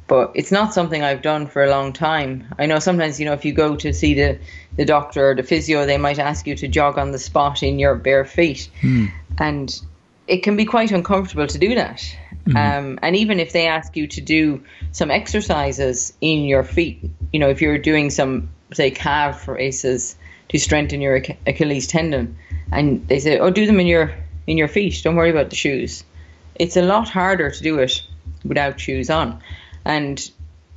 But 0.09 0.33
it's 0.35 0.51
not 0.51 0.75
something 0.75 1.03
I've 1.03 1.23
done 1.23 1.47
for 1.47 1.63
a 1.63 1.71
long 1.71 1.93
time. 1.93 2.53
I 2.59 2.67
know 2.67 2.81
sometimes, 2.81 3.21
you 3.21 3.25
know, 3.25 3.33
if 3.33 3.45
you 3.45 3.53
go 3.53 3.77
to 3.77 3.93
see 3.93 4.15
the, 4.15 4.39
the 4.77 4.85
doctor 4.85 5.31
or 5.31 5.35
the 5.37 5.45
physio, 5.45 5.87
they 5.87 5.97
might 5.97 6.19
ask 6.19 6.47
you 6.47 6.57
to 6.57 6.67
jog 6.67 6.99
on 6.99 7.13
the 7.13 7.19
spot 7.21 7.63
in 7.63 7.79
your 7.79 7.95
bare 7.95 8.25
feet. 8.25 8.69
Mm. 8.83 9.13
And 9.39 9.81
it 10.27 10.39
can 10.39 10.57
be 10.57 10.65
quite 10.65 10.93
uncomfortable 10.93 11.47
to 11.47 11.59
do 11.59 11.75
that. 11.75 11.99
Mm-hmm. 12.47 12.57
Um, 12.57 12.99
and 13.03 13.17
even 13.17 13.41
if 13.41 13.53
they 13.53 13.67
ask 13.67 13.97
you 13.97 14.07
to 14.09 14.21
do 14.21 14.63
some 14.93 15.11
exercises 15.11 16.13
in 16.21 16.45
your 16.45 16.65
feet, 16.65 17.03
you 17.33 17.39
know, 17.39 17.49
if 17.49 17.61
you're 17.61 17.79
doing 17.79 18.11
some, 18.11 18.49
say, 18.73 18.91
calf 18.91 19.47
races 19.49 20.17
to 20.49 20.59
strengthen 20.59 21.01
your 21.01 21.23
Achilles 21.47 21.87
tendon, 21.87 22.37
and 22.71 23.07
they 23.09 23.21
say, 23.21 23.39
"Oh, 23.39 23.51
do 23.51 23.67
them 23.67 23.81
in 23.81 23.87
your 23.87 24.13
in 24.47 24.59
your 24.59 24.69
feet. 24.69 25.01
Don't 25.03 25.17
worry 25.17 25.31
about 25.31 25.51
the 25.51 25.57
shoes." 25.57 26.05
It's 26.57 26.77
a 26.77 26.83
lot 26.83 27.09
harder 27.09 27.51
to 27.51 27.63
do 27.63 27.79
it 27.79 28.03
without 28.45 28.79
shoes 28.79 29.09
on, 29.09 29.41
and 29.85 30.31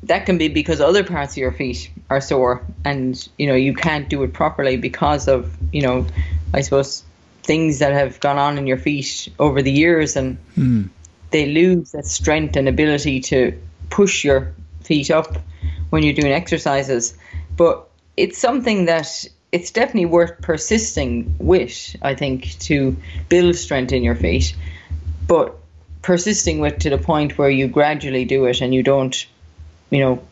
that 0.04 0.26
can 0.26 0.38
be 0.38 0.50
because 0.50 0.82
other 0.82 1.04
parts 1.04 1.34
of 1.34 1.38
your 1.38 1.52
feet 1.52 1.90
are 2.10 2.22
sore, 2.22 2.66
and 2.86 3.28
you 3.38 3.48
know 3.48 3.56
you 3.56 3.74
can't 3.74 4.08
do 4.08 4.24
it 4.24 4.34
properly 4.34 4.78
because 4.78 5.28
of 5.28 5.56
you 5.74 5.82
know, 5.82 6.06
I 6.54 6.62
suppose 6.62 7.04
things 7.46 7.80
that 7.80 7.94
have 7.94 8.20
gone 8.20 8.38
on 8.38 8.58
in 8.58 8.68
your 8.68 8.78
feet 8.78 9.30
over 9.40 9.62
the 9.62 9.72
years, 9.72 10.16
and 10.16 10.38
mm 10.58 10.90
they 11.32 11.48
lose 11.48 11.92
that 11.92 12.06
strength 12.06 12.56
and 12.56 12.70
ability 12.70 13.20
to 13.20 13.52
push 13.90 14.24
your 14.24 14.54
feet 14.84 15.12
up 15.12 15.36
when 15.90 16.02
you're 16.02 16.14
doing 16.14 16.32
exercises. 16.32 17.18
But 17.58 17.86
it's 18.16 18.38
something 18.38 18.86
that 18.86 19.26
it's 19.52 19.72
definitely 19.72 20.06
worth 20.06 20.42
persisting 20.42 21.36
with, 21.40 21.96
I 22.02 22.16
think, 22.16 22.58
to 22.60 22.96
build 23.28 23.56
strength 23.56 23.92
in 23.92 24.02
your 24.02 24.16
feet. 24.16 24.56
But 25.28 25.56
persisting 26.02 26.60
with 26.60 26.80
to 26.80 26.90
the 26.90 26.98
point 26.98 27.38
where 27.38 27.50
you 27.50 27.68
gradually 27.68 28.24
do 28.24 28.46
it 28.46 28.62
and 28.62 28.74
you 28.74 28.84
don't, 28.84 29.26
you 29.90 30.00
know, 30.00 30.24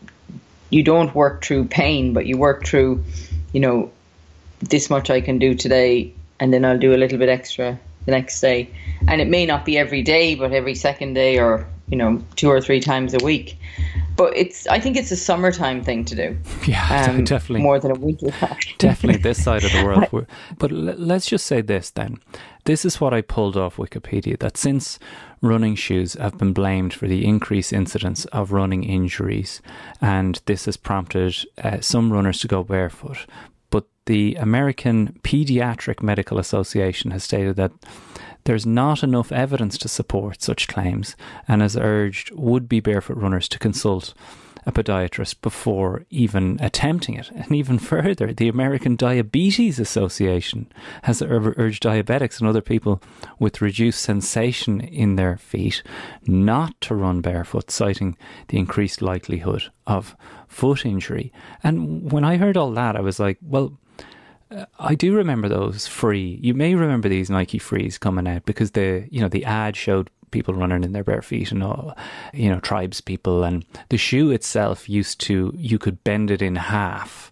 you 0.70 0.84
don't 0.84 1.14
work 1.14 1.44
through 1.44 1.66
pain, 1.66 2.14
but 2.14 2.26
you 2.28 2.38
work 2.38 2.66
through, 2.66 3.04
you 3.52 3.60
know, 3.60 3.92
this 4.60 4.90
much 4.90 5.10
I 5.10 5.20
can 5.20 5.40
do 5.40 5.56
today, 5.56 6.14
and 6.40 6.54
then 6.54 6.66
I'll 6.66 6.80
do 6.80 6.94
a 6.94 6.98
little 6.98 7.18
bit 7.18 7.30
extra 7.30 7.80
the 8.06 8.12
next 8.12 8.40
day. 8.42 8.70
And 9.08 9.22
it 9.22 9.28
may 9.28 9.46
not 9.46 9.66
be 9.66 9.78
every 9.78 10.02
day, 10.02 10.36
but 10.36 10.52
every 10.52 10.76
second 10.76 11.14
day 11.14 11.40
or, 11.40 11.68
you 11.90 11.98
know, 11.98 12.22
two 12.36 12.50
or 12.50 12.62
three 12.62 12.80
times 12.80 13.14
a 13.14 13.24
week. 13.24 13.58
But 14.16 14.36
it's, 14.38 14.68
I 14.68 14.80
think 14.80 14.96
it's 14.96 15.12
a 15.12 15.16
summertime 15.16 15.84
thing 15.84 16.06
to 16.06 16.16
do. 16.16 16.38
Yeah, 16.66 17.08
um, 17.10 17.24
definitely. 17.24 17.62
More 17.62 17.80
than 17.80 17.92
a 17.92 17.96
winter 17.96 18.28
definitely 18.78 19.22
this 19.22 19.44
side 19.44 19.64
of 19.64 19.72
the 19.72 19.84
world. 19.84 20.28
but 20.58 20.72
let's 20.72 21.26
just 21.26 21.46
say 21.46 21.62
this 21.62 21.90
then. 21.90 22.20
This 22.66 22.86
is 22.86 23.02
what 23.02 23.14
I 23.14 23.22
pulled 23.22 23.58
off 23.58 23.76
Wikipedia 23.76 24.40
that 24.40 24.56
since 24.56 24.98
running 25.42 25.76
shoes 25.76 26.14
have 26.14 26.38
been 26.38 26.54
blamed 26.54 26.94
for 26.94 27.08
the 27.08 27.26
increased 27.26 27.74
incidence 27.74 28.24
of 28.26 28.54
running 28.54 28.86
injuries, 28.86 29.62
and 30.00 30.42
this 30.46 30.66
has 30.66 30.78
prompted 30.78 31.36
uh, 31.62 31.82
some 31.82 32.14
runners 32.14 32.40
to 32.40 32.48
go 32.48 32.64
barefoot 32.64 33.26
the 34.06 34.36
American 34.36 35.20
Podiatric 35.24 36.02
Medical 36.02 36.40
Association 36.40 37.12
has 37.12 37.24
stated 37.24 37.56
that 37.56 37.72
there's 38.46 38.66
not 38.66 39.04
enough 39.04 39.32
evidence 39.32 39.78
to 39.78 39.88
support 39.88 40.42
such 40.42 40.68
claims 40.68 41.16
and 41.48 41.62
has 41.62 41.78
urged 41.78 42.32
would 42.32 42.68
be 42.68 42.80
barefoot 42.80 43.18
runners 43.18 43.48
to 43.50 43.60
consult 43.60 44.14
a 44.66 44.72
podiatrist 44.72 45.42
before 45.42 46.06
even 46.10 46.58
attempting 46.62 47.16
it. 47.16 47.30
And 47.32 47.52
even 47.54 47.80
further, 47.94 48.34
the 48.34 48.48
American 48.48 48.96
Diabetes 48.96 49.80
Association 49.80 50.72
has 51.04 51.22
urged 51.22 51.84
diabetics 51.84 52.40
and 52.40 52.48
other 52.48 52.62
people 52.62 53.02
with 53.40 53.62
reduced 53.62 54.02
sensation 54.02 54.80
in 54.82 55.16
their 55.16 55.38
feet 55.38 55.84
not 56.26 56.80
to 56.82 56.96
run 56.96 57.22
barefoot, 57.22 57.72
citing 57.72 58.18
the 58.48 58.58
increased 58.58 59.02
likelihood 59.02 59.64
of 59.86 60.16
foot 60.48 60.86
injury. 60.86 61.32
And 61.64 62.12
when 62.12 62.24
I 62.24 62.38
heard 62.38 62.58
all 62.58 62.72
that, 62.72 62.96
I 62.96 63.02
was 63.02 63.20
like, 63.20 63.38
well, 63.42 63.78
Uh, 64.54 64.66
I 64.80 64.96
do 64.96 65.16
remember 65.16 65.50
those 65.50 65.88
free. 65.88 66.40
You 66.42 66.54
may 66.54 66.76
remember 66.76 67.10
these 67.10 67.30
Nike 67.30 67.58
Frees 67.58 67.98
coming 67.98 68.28
out 68.28 68.46
because 68.46 68.72
the 68.72 69.08
you 69.10 69.22
know 69.22 69.30
the 69.30 69.46
ad 69.46 69.76
showed 69.76 70.10
people 70.32 70.54
running 70.54 70.84
in 70.84 70.94
their 70.94 71.04
bare 71.04 71.22
feet 71.22 71.52
and 71.52 71.64
all, 71.64 71.96
you 72.34 72.50
know 72.50 72.60
tribes 72.60 73.02
people 73.02 73.44
and 73.44 73.66
the 73.90 73.98
shoe 73.98 74.32
itself 74.32 74.90
used 74.90 75.20
to 75.22 75.54
you 75.56 75.78
could 75.78 76.04
bend 76.04 76.32
it 76.32 76.42
in 76.42 76.56
half 76.56 77.32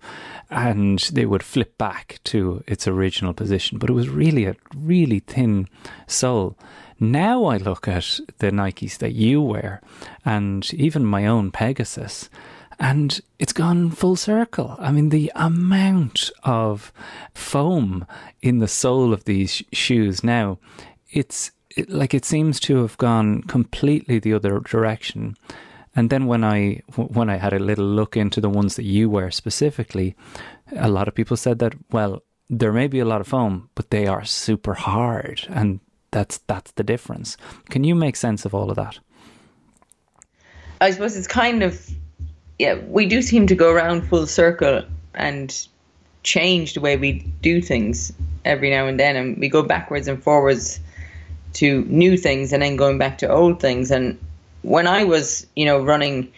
and 0.49 0.99
they 1.13 1.25
would 1.25 1.43
flip 1.43 1.77
back 1.77 2.19
to 2.25 2.63
its 2.67 2.87
original 2.87 3.33
position. 3.33 3.77
But 3.77 3.89
it 3.89 3.93
was 3.93 4.09
really 4.09 4.45
a 4.45 4.55
really 4.75 5.19
thin 5.19 5.67
sole. 6.07 6.57
Now 6.99 7.45
I 7.45 7.57
look 7.57 7.87
at 7.87 8.19
the 8.39 8.51
Nikes 8.51 8.97
that 8.99 9.13
you 9.13 9.41
wear 9.41 9.81
and 10.25 10.71
even 10.73 11.05
my 11.05 11.25
own 11.25 11.51
Pegasus, 11.51 12.29
and 12.81 13.21
it's 13.37 13.53
gone 13.53 13.91
full 13.91 14.15
circle. 14.15 14.75
I 14.79 14.91
mean, 14.91 15.09
the 15.09 15.31
amount 15.35 16.31
of 16.43 16.91
foam 17.35 18.07
in 18.41 18.57
the 18.57 18.67
sole 18.67 19.13
of 19.13 19.25
these 19.25 19.61
shoes 19.71 20.23
now, 20.23 20.57
it's 21.11 21.51
it, 21.77 21.91
like 21.91 22.15
it 22.15 22.25
seems 22.25 22.59
to 22.61 22.81
have 22.81 22.97
gone 22.97 23.43
completely 23.43 24.17
the 24.17 24.33
other 24.33 24.59
direction. 24.61 25.37
And 25.95 26.09
then 26.09 26.25
when 26.25 26.43
I 26.43 26.81
when 26.95 27.29
I 27.29 27.37
had 27.37 27.53
a 27.53 27.59
little 27.59 27.85
look 27.85 28.17
into 28.17 28.41
the 28.41 28.49
ones 28.49 28.77
that 28.77 28.85
you 28.85 29.11
wear 29.11 29.29
specifically, 29.29 30.15
a 30.75 30.89
lot 30.89 31.07
of 31.07 31.13
people 31.13 31.37
said 31.37 31.59
that 31.59 31.75
well, 31.91 32.23
there 32.49 32.73
may 32.73 32.87
be 32.87 32.99
a 32.99 33.05
lot 33.05 33.21
of 33.21 33.27
foam, 33.27 33.69
but 33.75 33.91
they 33.91 34.07
are 34.07 34.25
super 34.25 34.73
hard, 34.73 35.45
and 35.49 35.81
that's 36.09 36.39
that's 36.47 36.71
the 36.71 36.83
difference. 36.83 37.37
Can 37.69 37.83
you 37.83 37.93
make 37.93 38.15
sense 38.15 38.43
of 38.43 38.55
all 38.55 38.71
of 38.71 38.75
that? 38.77 38.97
I 40.79 40.89
suppose 40.89 41.15
it's 41.15 41.27
kind 41.27 41.61
of 41.61 41.91
yeah, 42.61 42.75
we 42.87 43.07
do 43.07 43.23
seem 43.23 43.47
to 43.47 43.55
go 43.55 43.71
around 43.71 44.07
full 44.07 44.27
circle 44.27 44.83
and 45.15 45.67
change 46.21 46.75
the 46.75 46.79
way 46.79 46.95
we 46.95 47.13
do 47.41 47.59
things 47.59 48.13
every 48.45 48.69
now 48.69 48.85
and 48.85 48.99
then 48.99 49.15
and 49.15 49.37
we 49.39 49.49
go 49.49 49.63
backwards 49.63 50.07
and 50.07 50.21
forwards 50.21 50.79
to 51.53 51.83
new 51.85 52.15
things 52.15 52.53
and 52.53 52.61
then 52.61 52.75
going 52.75 52.99
back 52.99 53.17
to 53.17 53.27
old 53.27 53.59
things 53.59 53.89
and 53.89 54.15
when 54.61 54.85
I 54.85 55.03
was, 55.03 55.47
you 55.55 55.65
know, 55.65 55.83
running 55.83 56.31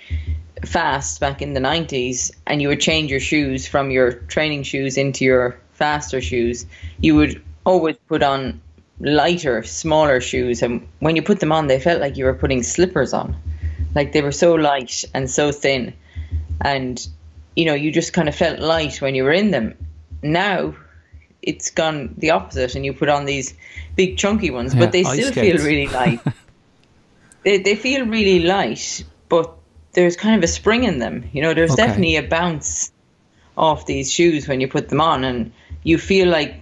fast 0.66 1.20
back 1.20 1.42
in 1.42 1.56
the 1.56 1.60
90s 1.60 2.32
and 2.48 2.62
you 2.62 2.70
would 2.70 2.80
change 2.80 3.12
your 3.12 3.20
shoes 3.20 3.68
from 3.68 3.92
your 3.92 4.14
training 4.14 4.64
shoes 4.64 4.98
into 4.98 5.26
your 5.26 5.60
faster 5.74 6.22
shoes, 6.22 6.66
you 7.02 7.18
would 7.18 7.42
always 7.66 7.98
put 8.08 8.24
on 8.24 8.62
lighter, 9.02 9.62
smaller 9.64 10.22
shoes. 10.22 10.62
And 10.62 10.88
when 11.00 11.18
you 11.18 11.22
put 11.22 11.42
them 11.42 11.52
on, 11.52 11.68
they 11.68 11.82
felt 11.82 12.00
like 12.00 12.16
you 12.16 12.24
were 12.24 12.34
putting 12.34 12.64
slippers 12.64 13.12
on. 13.14 13.36
Like 13.94 14.14
they 14.14 14.22
were 14.22 14.32
so 14.32 14.56
light 14.56 15.04
and 15.14 15.30
so 15.30 15.52
thin. 15.52 15.94
And, 16.64 17.06
you 17.56 17.66
know, 17.66 17.74
you 17.74 17.92
just 17.92 18.14
kind 18.14 18.30
of 18.30 18.36
felt 18.36 18.60
light 18.60 19.02
when 19.02 19.16
you 19.16 19.24
were 19.24 19.32
in 19.34 19.52
them. 19.52 19.76
Now 20.22 20.76
it's 21.42 21.72
gone 21.72 22.16
the 22.18 22.32
opposite, 22.32 22.76
and 22.76 22.86
you 22.86 22.94
put 22.94 23.10
on 23.10 23.26
these 23.26 23.54
big, 23.96 24.18
chunky 24.18 24.50
ones, 24.50 24.74
Yeah, 24.74 24.80
but 24.80 24.92
they 24.94 25.04
still 25.04 25.32
skates. 25.32 25.58
feel 25.58 25.58
really 25.66 25.88
light. 25.88 26.22
they, 27.44 27.58
they 27.58 27.76
feel 27.76 28.06
really 28.06 28.40
light, 28.40 29.04
but 29.30 29.54
there's 29.92 30.16
kind 30.16 30.38
of 30.38 30.44
a 30.44 30.48
spring 30.48 30.86
in 30.86 31.00
them. 31.00 31.30
You 31.34 31.42
know, 31.42 31.54
there's 31.54 31.74
Okay. 31.74 31.86
definitely 31.86 32.16
a 32.16 32.24
bounce 32.24 32.92
off 33.58 33.86
these 33.86 34.12
shoes 34.12 34.48
when 34.48 34.62
you 34.62 34.68
put 34.68 34.90
them 34.90 35.02
on, 35.02 35.24
and 35.24 35.52
you 35.84 35.98
feel 35.98 36.30
like 36.30 36.56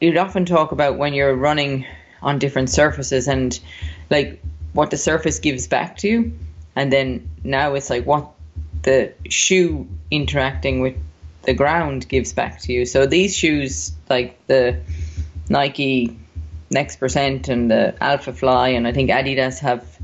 you'd 0.00 0.18
often 0.18 0.44
talk 0.44 0.72
about 0.72 0.98
when 0.98 1.14
you're 1.14 1.34
running 1.34 1.86
on 2.22 2.38
different 2.38 2.68
surfaces 2.68 3.28
and 3.28 3.58
like 4.10 4.42
what 4.74 4.90
the 4.90 4.96
surface 4.98 5.38
gives 5.38 5.66
back 5.68 5.96
to 5.98 6.08
you, 6.08 6.32
and 6.76 6.92
then 6.92 7.30
now 7.42 7.74
it's 7.74 7.88
like 7.88 8.04
what 8.04 8.30
the 8.82 9.12
shoe 9.28 9.88
interacting 10.10 10.80
with 10.80 10.96
the 11.42 11.54
ground 11.54 12.08
gives 12.08 12.32
back 12.32 12.60
to 12.62 12.72
you. 12.72 12.84
So 12.84 13.06
these 13.06 13.34
shoes, 13.36 13.92
like 14.10 14.44
the 14.46 14.80
Nike 15.48 16.18
Next 16.70 16.96
Percent 16.96 17.48
and 17.48 17.70
the 17.70 17.94
Alpha 18.00 18.32
Fly, 18.32 18.68
and 18.68 18.86
I 18.86 18.92
think 18.92 19.10
Adidas 19.10 19.60
have 19.60 19.98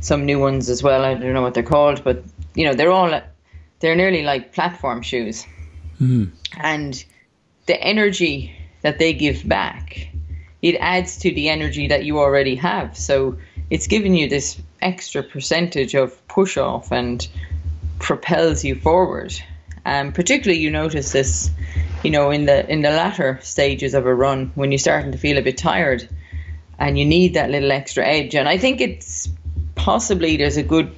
some 0.00 0.26
new 0.26 0.38
ones 0.38 0.68
as 0.68 0.82
well. 0.82 1.04
I 1.04 1.14
don't 1.14 1.32
know 1.32 1.42
what 1.42 1.54
they're 1.54 1.62
called, 1.62 2.02
but 2.04 2.22
you 2.54 2.64
know 2.64 2.74
they're 2.74 2.90
all 2.90 3.20
they're 3.80 3.96
nearly 3.96 4.22
like 4.22 4.52
platform 4.52 5.02
shoes, 5.02 5.46
hmm. 5.98 6.24
and 6.58 7.04
the 7.66 7.80
energy 7.80 8.54
that 8.82 8.98
they 8.98 9.12
give 9.12 9.46
back, 9.46 10.08
it 10.62 10.74
adds 10.76 11.18
to 11.18 11.32
the 11.32 11.48
energy 11.48 11.86
that 11.88 12.04
you 12.04 12.18
already 12.18 12.56
have. 12.56 12.96
So 12.96 13.36
it's 13.70 13.86
giving 13.86 14.14
you 14.14 14.28
this 14.28 14.60
extra 14.80 15.22
percentage 15.22 15.94
of 15.94 16.26
push 16.28 16.56
off 16.56 16.90
and 16.90 17.26
propels 17.98 18.64
you 18.64 18.74
forward. 18.74 19.34
Um, 19.84 20.12
particularly, 20.12 20.60
you 20.60 20.70
notice 20.70 21.12
this, 21.12 21.50
you 22.02 22.10
know, 22.10 22.30
in 22.30 22.46
the 22.46 22.70
in 22.70 22.82
the 22.82 22.90
latter 22.90 23.38
stages 23.42 23.94
of 23.94 24.06
a 24.06 24.14
run 24.14 24.52
when 24.54 24.70
you're 24.70 24.78
starting 24.78 25.12
to 25.12 25.18
feel 25.18 25.38
a 25.38 25.42
bit 25.42 25.56
tired, 25.56 26.08
and 26.78 26.98
you 26.98 27.04
need 27.04 27.34
that 27.34 27.50
little 27.50 27.72
extra 27.72 28.06
edge. 28.06 28.34
And 28.34 28.48
I 28.48 28.58
think 28.58 28.80
it's 28.80 29.28
possibly 29.74 30.36
there's 30.36 30.56
a 30.56 30.62
good 30.62 30.94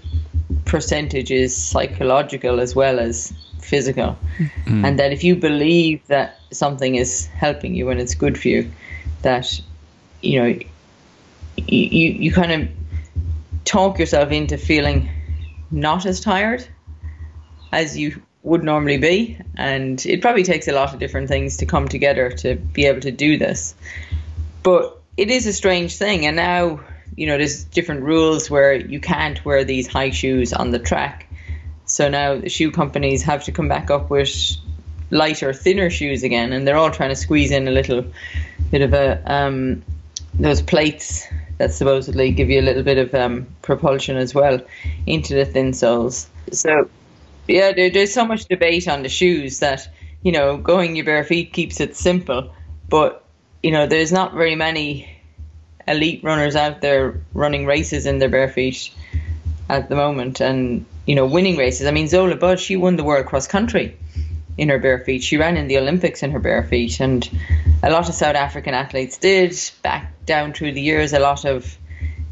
percentage 0.64 1.30
is 1.30 1.56
psychological 1.56 2.60
as 2.60 2.74
well 2.74 2.98
as 2.98 3.32
physical, 3.60 4.18
and 4.66 4.98
that 4.98 5.12
if 5.12 5.22
you 5.22 5.36
believe 5.36 6.04
that 6.08 6.40
something 6.50 6.96
is 6.96 7.26
helping 7.26 7.74
you 7.74 7.90
and 7.90 8.00
it's 8.00 8.14
good 8.14 8.36
for 8.38 8.48
you, 8.48 8.70
that 9.22 9.60
you 10.20 10.42
know 10.42 10.58
you, 11.56 12.10
you 12.10 12.32
kind 12.32 12.52
of 12.52 12.68
talk 13.64 13.98
yourself 13.98 14.32
into 14.32 14.56
feeling 14.58 15.08
not 15.70 16.06
as 16.06 16.20
tired 16.20 16.66
as 17.72 17.96
you 17.96 18.20
would 18.42 18.64
normally 18.64 18.98
be. 18.98 19.38
And 19.56 20.04
it 20.06 20.22
probably 20.22 20.42
takes 20.42 20.68
a 20.68 20.72
lot 20.72 20.92
of 20.92 21.00
different 21.00 21.28
things 21.28 21.58
to 21.58 21.66
come 21.66 21.88
together 21.88 22.30
to 22.30 22.56
be 22.56 22.86
able 22.86 23.00
to 23.00 23.10
do 23.10 23.36
this. 23.36 23.74
But 24.62 24.98
it 25.16 25.30
is 25.30 25.46
a 25.46 25.52
strange 25.52 25.96
thing. 25.96 26.26
And 26.26 26.36
now, 26.36 26.80
you 27.16 27.26
know, 27.26 27.36
there's 27.36 27.64
different 27.64 28.02
rules 28.02 28.50
where 28.50 28.74
you 28.74 29.00
can't 29.00 29.44
wear 29.44 29.64
these 29.64 29.86
high 29.86 30.10
shoes 30.10 30.52
on 30.52 30.70
the 30.70 30.78
track. 30.78 31.26
So 31.84 32.08
now 32.08 32.38
the 32.38 32.48
shoe 32.48 32.70
companies 32.70 33.22
have 33.22 33.44
to 33.44 33.52
come 33.52 33.68
back 33.68 33.90
up 33.90 34.10
with 34.10 34.30
lighter, 35.10 35.52
thinner 35.52 35.90
shoes 35.90 36.22
again. 36.22 36.52
And 36.52 36.66
they're 36.66 36.76
all 36.76 36.90
trying 36.90 37.10
to 37.10 37.16
squeeze 37.16 37.50
in 37.50 37.68
a 37.68 37.72
little 37.72 38.04
bit 38.70 38.82
of 38.82 38.94
a, 38.94 39.20
um, 39.30 39.82
those 40.34 40.62
plates 40.62 41.26
that 41.58 41.74
supposedly 41.74 42.30
give 42.30 42.48
you 42.48 42.60
a 42.60 42.62
little 42.62 42.82
bit 42.82 42.96
of 42.96 43.14
um, 43.14 43.46
propulsion 43.60 44.16
as 44.16 44.34
well 44.34 44.60
into 45.06 45.34
the 45.34 45.44
thin 45.44 45.74
soles. 45.74 46.26
So 46.52 46.88
yeah, 47.52 47.72
there, 47.72 47.90
there's 47.90 48.12
so 48.12 48.24
much 48.24 48.46
debate 48.46 48.88
on 48.88 49.02
the 49.02 49.08
shoes 49.08 49.60
that 49.60 49.88
you 50.22 50.32
know 50.32 50.56
going 50.56 50.96
your 50.96 51.04
bare 51.04 51.24
feet 51.24 51.52
keeps 51.52 51.80
it 51.80 51.96
simple, 51.96 52.52
but 52.88 53.24
you 53.62 53.70
know 53.70 53.86
there's 53.86 54.12
not 54.12 54.34
very 54.34 54.54
many 54.54 55.08
elite 55.88 56.22
runners 56.22 56.56
out 56.56 56.80
there 56.80 57.20
running 57.32 57.66
races 57.66 58.06
in 58.06 58.18
their 58.18 58.28
bare 58.28 58.48
feet 58.48 58.92
at 59.68 59.88
the 59.88 59.96
moment, 59.96 60.40
and 60.40 60.84
you 61.06 61.14
know 61.14 61.26
winning 61.26 61.56
races. 61.56 61.86
I 61.86 61.90
mean 61.90 62.08
Zola 62.08 62.36
Budd, 62.36 62.60
she 62.60 62.76
won 62.76 62.96
the 62.96 63.04
world 63.04 63.26
cross 63.26 63.46
country 63.46 63.96
in 64.58 64.68
her 64.68 64.78
bare 64.78 64.98
feet. 64.98 65.22
She 65.22 65.36
ran 65.36 65.56
in 65.56 65.68
the 65.68 65.78
Olympics 65.78 66.22
in 66.22 66.30
her 66.32 66.38
bare 66.38 66.64
feet, 66.64 67.00
and 67.00 67.28
a 67.82 67.90
lot 67.90 68.08
of 68.08 68.14
South 68.14 68.36
African 68.36 68.74
athletes 68.74 69.16
did 69.16 69.58
back 69.82 70.12
down 70.26 70.52
through 70.52 70.72
the 70.72 70.82
years. 70.82 71.12
A 71.12 71.18
lot 71.18 71.44
of 71.44 71.76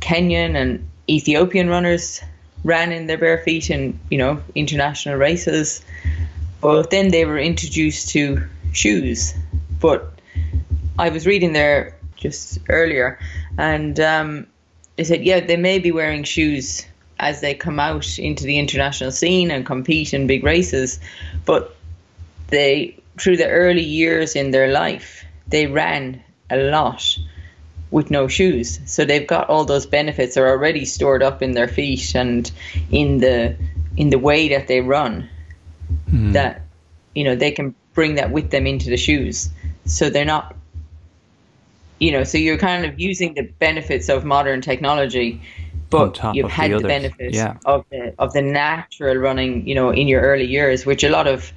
Kenyan 0.00 0.54
and 0.54 0.88
Ethiopian 1.09 1.68
runners 1.68 2.20
ran 2.64 2.92
in 2.92 3.06
their 3.06 3.18
bare 3.18 3.38
feet 3.38 3.70
in 3.70 3.98
you 4.10 4.18
know 4.18 4.42
international 4.54 5.16
races, 5.16 5.82
but 6.60 6.90
then 6.90 7.10
they 7.10 7.24
were 7.24 7.38
introduced 7.38 8.10
to 8.10 8.42
shoes. 8.72 9.34
But 9.80 10.12
I 10.98 11.08
was 11.10 11.26
reading 11.26 11.52
there 11.52 11.96
just 12.16 12.58
earlier, 12.68 13.18
and 13.56 13.98
um, 14.00 14.46
they 14.96 15.04
said 15.04 15.24
yeah 15.24 15.40
they 15.40 15.56
may 15.56 15.78
be 15.78 15.92
wearing 15.92 16.24
shoes 16.24 16.86
as 17.20 17.40
they 17.40 17.54
come 17.54 17.80
out 17.80 18.18
into 18.18 18.44
the 18.44 18.58
international 18.58 19.10
scene 19.10 19.50
and 19.50 19.66
compete 19.66 20.14
in 20.14 20.26
big 20.26 20.44
races, 20.44 21.00
but 21.44 21.76
they 22.48 22.96
through 23.18 23.36
the 23.36 23.48
early 23.48 23.82
years 23.82 24.36
in 24.36 24.52
their 24.52 24.68
life 24.68 25.24
they 25.48 25.66
ran 25.66 26.22
a 26.50 26.56
lot 26.56 27.18
with 27.90 28.11
no 28.11 28.29
shoes. 28.29 28.81
So 28.87 29.05
they've 29.05 29.27
got 29.27 29.48
all 29.48 29.64
those 29.64 29.87
benefits 29.87 30.37
are 30.37 30.48
already 30.48 30.85
stored 30.85 31.22
up 31.22 31.42
in 31.42 31.53
their 31.53 31.68
feet 31.68 32.14
and 32.14 32.51
in 32.90 33.18
the 33.18 33.57
in 33.96 34.11
the 34.11 34.18
way 34.18 34.48
that 34.48 34.68
they 34.68 34.81
run. 34.81 35.29
That 36.33 36.62
you 37.14 37.24
know 37.24 37.35
they 37.35 37.51
can 37.51 37.74
bring 37.94 38.16
that 38.16 38.31
with 38.31 38.51
them 38.51 38.66
into 38.66 38.90
the 38.90 38.96
shoes. 38.96 39.48
So 39.87 40.11
they're 40.11 40.24
not 40.24 40.55
you 41.98 42.12
know, 42.12 42.24
so 42.24 42.38
you're 42.38 42.59
kind 42.59 42.85
of 42.85 42.98
using 42.98 43.35
the 43.35 43.42
benefits 43.42 44.09
of 44.09 44.24
modern 44.24 44.61
technology, 44.61 45.42
but 45.90 46.18
you've 46.35 46.46
the 46.46 46.53
had 46.53 46.70
the, 46.70 46.81
benefits 46.81 47.37
yeah. 47.37 47.57
of 47.64 47.85
the 47.90 48.14
of 48.18 48.33
the 48.33 48.42
natural 48.42 49.16
running, 49.16 49.66
you 49.66 49.74
know, 49.74 49.90
in 49.90 50.07
your 50.07 50.22
early 50.22 50.46
years, 50.46 50.87
which 50.87 51.03
a 51.03 51.09
lot 51.09 51.27
of 51.27 51.53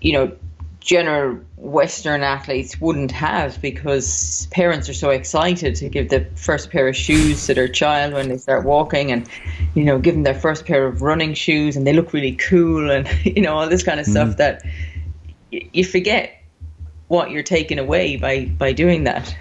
you 0.00 0.12
know 0.12 0.32
general 0.80 1.38
Western 1.60 2.22
athletes 2.22 2.80
wouldn't 2.80 3.12
have 3.12 3.60
because 3.60 4.48
parents 4.50 4.88
are 4.88 4.94
so 4.94 5.10
excited 5.10 5.74
to 5.76 5.88
give 5.90 6.08
the 6.08 6.24
first 6.34 6.70
pair 6.70 6.88
of 6.88 6.96
shoes 6.96 7.46
to 7.46 7.54
their 7.54 7.68
child 7.68 8.14
when 8.14 8.28
they 8.30 8.38
start 8.38 8.64
walking 8.64 9.12
and, 9.12 9.28
you 9.74 9.84
know, 9.84 9.98
give 9.98 10.14
them 10.14 10.22
their 10.22 10.34
first 10.34 10.64
pair 10.64 10.86
of 10.86 11.02
running 11.02 11.34
shoes 11.34 11.76
and 11.76 11.86
they 11.86 11.92
look 11.92 12.14
really 12.14 12.32
cool 12.32 12.90
and, 12.90 13.06
you 13.24 13.42
know, 13.42 13.54
all 13.54 13.68
this 13.68 13.82
kind 13.82 14.00
of 14.00 14.06
stuff 14.06 14.38
that 14.38 14.62
y- 15.52 15.68
you 15.72 15.84
forget 15.84 16.42
what 17.08 17.30
you're 17.30 17.42
taking 17.42 17.78
away 17.78 18.16
by, 18.16 18.46
by 18.46 18.72
doing 18.72 19.04
that. 19.04 19.36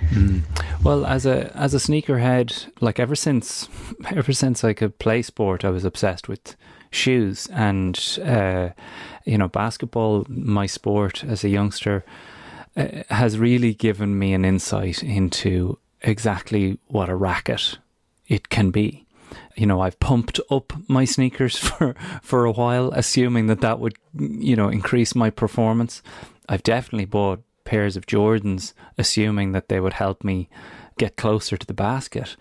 Well, 0.83 1.05
as 1.05 1.25
a 1.25 1.55
as 1.55 1.73
a 1.73 1.77
sneakerhead, 1.77 2.67
like 2.81 2.99
ever 2.99 3.15
since 3.15 3.69
ever 4.07 4.33
since 4.33 4.63
I 4.63 4.73
could 4.73 4.97
play 4.99 5.21
sport, 5.21 5.63
I 5.63 5.69
was 5.69 5.85
obsessed 5.85 6.27
with 6.27 6.55
shoes. 6.91 7.47
And, 7.51 8.19
uh, 8.23 8.69
you 9.29 9.37
know, 9.37 9.47
basketball, 9.47 10.25
my 10.27 10.65
sport 10.65 11.23
as 11.23 11.43
a 11.43 11.49
youngster, 11.49 12.03
uh, 12.75 13.03
has 13.09 13.37
really 13.37 13.73
given 13.73 14.17
me 14.17 14.33
an 14.33 14.43
insight 14.43 15.03
into 15.03 15.77
exactly 16.01 16.79
what 16.87 17.09
a 17.09 17.15
racket 17.15 17.77
it 18.27 18.49
can 18.49 18.71
be. 18.71 19.05
You 19.55 19.67
know, 19.67 19.81
I've 19.81 19.99
pumped 19.99 20.39
up 20.49 20.73
my 20.87 21.05
sneakers 21.05 21.57
for, 21.67 21.95
for 22.23 22.45
a 22.45 22.51
while, 22.51 22.91
assuming 22.93 23.47
that 23.47 23.61
that 23.61 23.79
would, 23.79 23.97
you 24.17 24.55
know, 24.55 24.69
increase 24.69 25.13
my 25.13 25.29
performance. 25.29 26.01
I've 26.47 26.63
definitely 26.63 27.05
bought 27.05 27.43
pairs 27.65 27.95
of 27.95 28.07
Jordans, 28.07 28.73
assuming 28.97 29.51
that 29.51 29.69
they 29.69 29.79
would 29.79 29.93
help 29.93 30.23
me 30.23 30.49
get 30.97 31.17
closer 31.17 31.55
to 31.55 31.67
the 31.67 31.73
basket. 31.75 32.35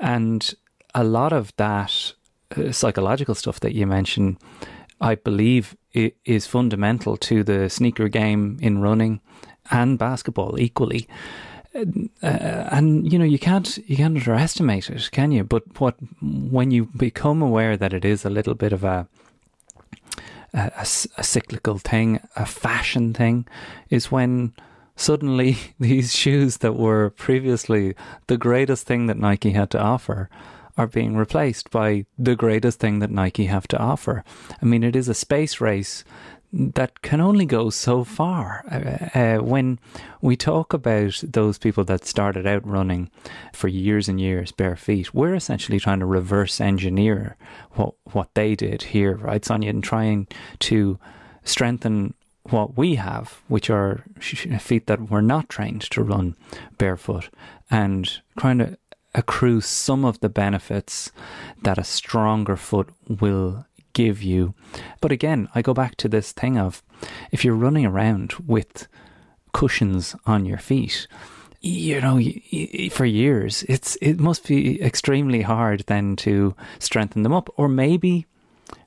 And 0.00 0.52
a 0.92 1.04
lot 1.04 1.32
of 1.32 1.52
that 1.56 2.14
uh, 2.56 2.72
psychological 2.72 3.36
stuff 3.36 3.60
that 3.60 3.74
you 3.74 3.86
mentioned, 3.86 4.38
I 5.02 5.16
believe, 5.16 5.76
is 5.92 6.46
fundamental 6.46 7.16
to 7.18 7.42
the 7.42 7.68
sneaker 7.68 8.08
game 8.08 8.58
in 8.62 8.80
running 8.80 9.20
and 9.70 9.98
basketball 9.98 10.58
equally. 10.58 11.08
Uh, 11.74 12.18
and 12.22 13.10
you 13.10 13.18
know 13.18 13.24
you 13.24 13.38
can't 13.38 13.78
you 13.86 13.96
can't 13.96 14.16
underestimate 14.16 14.90
it, 14.90 15.10
can 15.10 15.32
you? 15.32 15.42
But 15.42 15.80
what 15.80 15.96
when 16.20 16.70
you 16.70 16.86
become 16.96 17.42
aware 17.42 17.76
that 17.76 17.92
it 17.94 18.04
is 18.04 18.24
a 18.24 18.30
little 18.30 18.54
bit 18.54 18.72
of 18.72 18.84
a, 18.84 19.08
a, 20.52 20.86
a 21.16 21.24
cyclical 21.24 21.78
thing, 21.78 22.20
a 22.36 22.44
fashion 22.44 23.14
thing, 23.14 23.46
is 23.88 24.12
when 24.12 24.52
suddenly 24.96 25.56
these 25.80 26.14
shoes 26.14 26.58
that 26.58 26.76
were 26.76 27.10
previously 27.10 27.94
the 28.26 28.36
greatest 28.36 28.86
thing 28.86 29.06
that 29.06 29.18
Nike 29.18 29.52
had 29.52 29.70
to 29.70 29.80
offer 29.80 30.28
are 30.76 30.86
being 30.86 31.16
replaced 31.16 31.70
by 31.70 32.06
the 32.18 32.36
greatest 32.36 32.80
thing 32.80 32.98
that 33.00 33.10
Nike 33.10 33.46
have 33.46 33.68
to 33.68 33.78
offer. 33.78 34.24
I 34.60 34.64
mean, 34.64 34.82
it 34.82 34.96
is 34.96 35.08
a 35.08 35.14
space 35.14 35.60
race 35.60 36.04
that 36.52 37.00
can 37.00 37.20
only 37.20 37.46
go 37.46 37.70
so 37.70 38.04
far. 38.04 38.62
Uh, 38.70 39.18
uh, 39.18 39.38
when 39.38 39.78
we 40.20 40.36
talk 40.36 40.74
about 40.74 41.22
those 41.26 41.56
people 41.56 41.84
that 41.84 42.04
started 42.04 42.46
out 42.46 42.66
running 42.66 43.10
for 43.52 43.68
years 43.68 44.08
and 44.08 44.20
years 44.20 44.52
bare 44.52 44.76
feet, 44.76 45.14
we're 45.14 45.34
essentially 45.34 45.80
trying 45.80 46.00
to 46.00 46.06
reverse 46.06 46.60
engineer 46.60 47.36
what 47.72 47.94
what 48.12 48.34
they 48.34 48.54
did 48.54 48.82
here, 48.82 49.16
right, 49.16 49.44
Sonia, 49.44 49.70
and 49.70 49.82
trying 49.82 50.28
to 50.60 50.98
strengthen 51.42 52.14
what 52.50 52.76
we 52.76 52.96
have, 52.96 53.40
which 53.48 53.70
are 53.70 54.04
feet 54.20 54.86
that 54.88 55.10
were 55.10 55.22
not 55.22 55.48
trained 55.48 55.82
to 55.82 56.02
run 56.02 56.36
barefoot, 56.76 57.30
and 57.70 58.20
trying 58.38 58.58
to 58.58 58.76
accrue 59.14 59.60
some 59.60 60.04
of 60.04 60.20
the 60.20 60.28
benefits 60.28 61.12
that 61.62 61.78
a 61.78 61.84
stronger 61.84 62.56
foot 62.56 62.88
will 63.08 63.66
give 63.92 64.22
you. 64.22 64.54
But 65.00 65.12
again, 65.12 65.48
I 65.54 65.62
go 65.62 65.74
back 65.74 65.96
to 65.96 66.08
this 66.08 66.32
thing 66.32 66.58
of 66.58 66.82
if 67.30 67.44
you're 67.44 67.54
running 67.54 67.86
around 67.86 68.32
with 68.46 68.88
cushions 69.52 70.16
on 70.26 70.46
your 70.46 70.58
feet, 70.58 71.06
you 71.60 72.00
know, 72.00 72.20
for 72.90 73.04
years, 73.04 73.64
it's 73.68 73.96
it 73.96 74.18
must 74.18 74.48
be 74.48 74.82
extremely 74.82 75.42
hard 75.42 75.84
then 75.86 76.16
to 76.16 76.56
strengthen 76.80 77.22
them 77.22 77.32
up, 77.32 77.48
or 77.56 77.68
maybe 77.68 78.26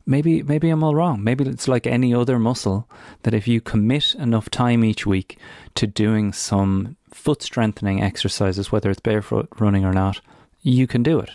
maybe 0.05 0.43
maybe 0.43 0.69
I'm 0.69 0.83
all 0.83 0.95
wrong. 0.95 1.23
Maybe 1.23 1.47
it's 1.47 1.67
like 1.67 1.87
any 1.87 2.13
other 2.13 2.39
muscle 2.39 2.89
that 3.23 3.33
if 3.33 3.47
you 3.47 3.61
commit 3.61 4.15
enough 4.15 4.49
time 4.49 4.83
each 4.83 5.05
week 5.05 5.37
to 5.75 5.87
doing 5.87 6.33
some 6.33 6.95
foot 7.13 7.41
strengthening 7.41 8.01
exercises, 8.01 8.71
whether 8.71 8.89
it's 8.89 8.99
barefoot 8.99 9.47
running 9.59 9.85
or 9.85 9.93
not, 9.93 10.21
you 10.61 10.87
can 10.87 11.03
do 11.03 11.19
it. 11.19 11.31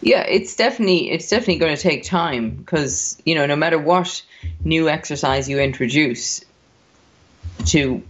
Yeah, 0.00 0.22
it's 0.22 0.56
definitely 0.56 1.10
it's 1.10 1.28
definitely 1.28 1.58
going 1.58 1.76
to 1.76 1.82
take 1.82 2.04
time 2.04 2.50
because 2.50 3.20
you 3.24 3.34
know 3.34 3.46
no 3.46 3.56
matter 3.56 3.78
what 3.78 4.22
new 4.64 4.88
exercise 4.88 5.48
you 5.48 5.60
introduce 5.60 6.44
to 7.66 8.02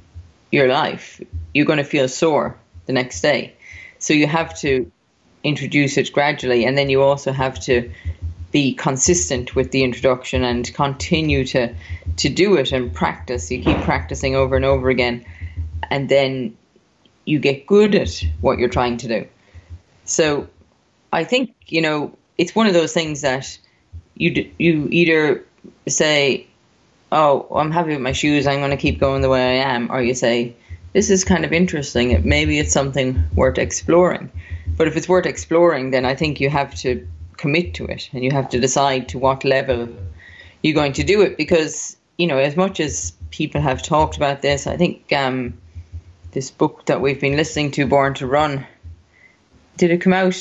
your 0.51 0.68
life, 0.68 1.20
you're 1.53 1.66
going 1.66 1.79
to 1.79 1.85
feel 1.85 2.09
sore 2.09 2.57
the 2.87 2.92
next 2.92 3.20
day. 3.20 3.55
So 3.98 4.14
you 4.14 4.27
have 4.27 4.59
to 4.61 4.90
introduce 5.44 5.96
it 5.98 6.12
gradually, 6.12 6.64
and 6.64 6.79
then 6.79 6.88
you 6.88 7.03
also 7.03 7.33
have 7.33 7.61
to 7.61 7.90
be 8.53 8.75
consistent 8.75 9.57
with 9.57 9.71
the 9.71 9.83
introduction 9.83 10.45
and 10.45 10.73
continue 10.75 11.45
to 11.47 11.75
to 12.19 12.29
do 12.29 12.57
it 12.57 12.71
and 12.71 12.93
practice. 12.93 13.51
You 13.51 13.62
keep 13.62 13.79
practicing 13.79 14.37
over 14.37 14.55
and 14.55 14.65
over 14.65 14.91
again, 14.91 15.25
and 15.91 16.09
then 16.09 16.57
you 17.25 17.38
get 17.38 17.67
good 17.67 17.95
at 17.95 18.23
what 18.43 18.59
you're 18.59 18.69
trying 18.69 18.99
to 18.99 19.09
do. 19.09 19.27
So 20.05 20.47
I 21.12 21.25
think 21.25 21.55
you 21.67 21.81
know 21.81 22.17
it's 22.38 22.55
one 22.55 22.67
of 22.67 22.75
those 22.75 22.93
things 22.93 23.23
that 23.23 23.59
you 24.15 24.51
you 24.59 24.87
either 24.91 25.45
say, 25.88 26.47
"Oh, 27.11 27.47
I'm 27.55 27.71
happy 27.71 27.91
with 27.91 28.01
my 28.01 28.12
shoes. 28.12 28.47
I'm 28.47 28.61
going 28.61 28.71
to 28.71 28.77
keep 28.77 29.01
going 29.01 29.23
the 29.23 29.31
way 29.31 29.61
I 29.61 29.75
am," 29.75 29.91
or 29.91 30.03
you 30.03 30.15
say, 30.15 30.55
"This 30.93 31.09
is 31.09 31.25
kind 31.25 31.47
of 31.47 31.53
interesting. 31.55 32.21
Maybe 32.23 32.59
it's 32.59 32.73
something 32.73 33.23
worth 33.35 33.59
exploring." 33.59 34.31
But 34.77 34.88
if 34.88 34.97
it's 34.97 35.09
worth 35.09 35.27
exploring, 35.27 35.91
then 35.91 36.05
I 36.05 36.15
think 36.15 36.41
you 36.41 36.51
have 36.51 36.75
to 36.77 37.07
commit 37.42 37.74
to 37.74 37.85
it 37.87 38.09
and 38.12 38.22
you 38.24 38.31
have 38.31 38.48
to 38.48 38.61
decide 38.61 39.09
to 39.09 39.18
what 39.18 39.44
level 39.44 39.88
you're 40.62 40.81
going 40.83 40.92
to 40.92 41.02
do 41.02 41.20
it 41.22 41.37
because 41.37 41.96
you 42.18 42.26
know 42.26 42.38
as 42.38 42.57
much 42.57 42.78
as 42.78 43.12
people 43.31 43.61
have 43.61 43.83
talked 43.83 44.16
about 44.16 44.42
this 44.42 44.66
i 44.66 44.76
think 44.76 45.12
um, 45.12 45.52
this 46.31 46.50
book 46.50 46.87
that 46.87 47.00
we've 47.00 47.20
been 47.20 47.37
listening 47.37 47.72
to 47.72 47.87
born 47.87 48.14
to 48.14 48.26
run 48.26 48.64
did 49.76 49.90
it 49.90 49.98
come 49.98 50.12
out 50.12 50.38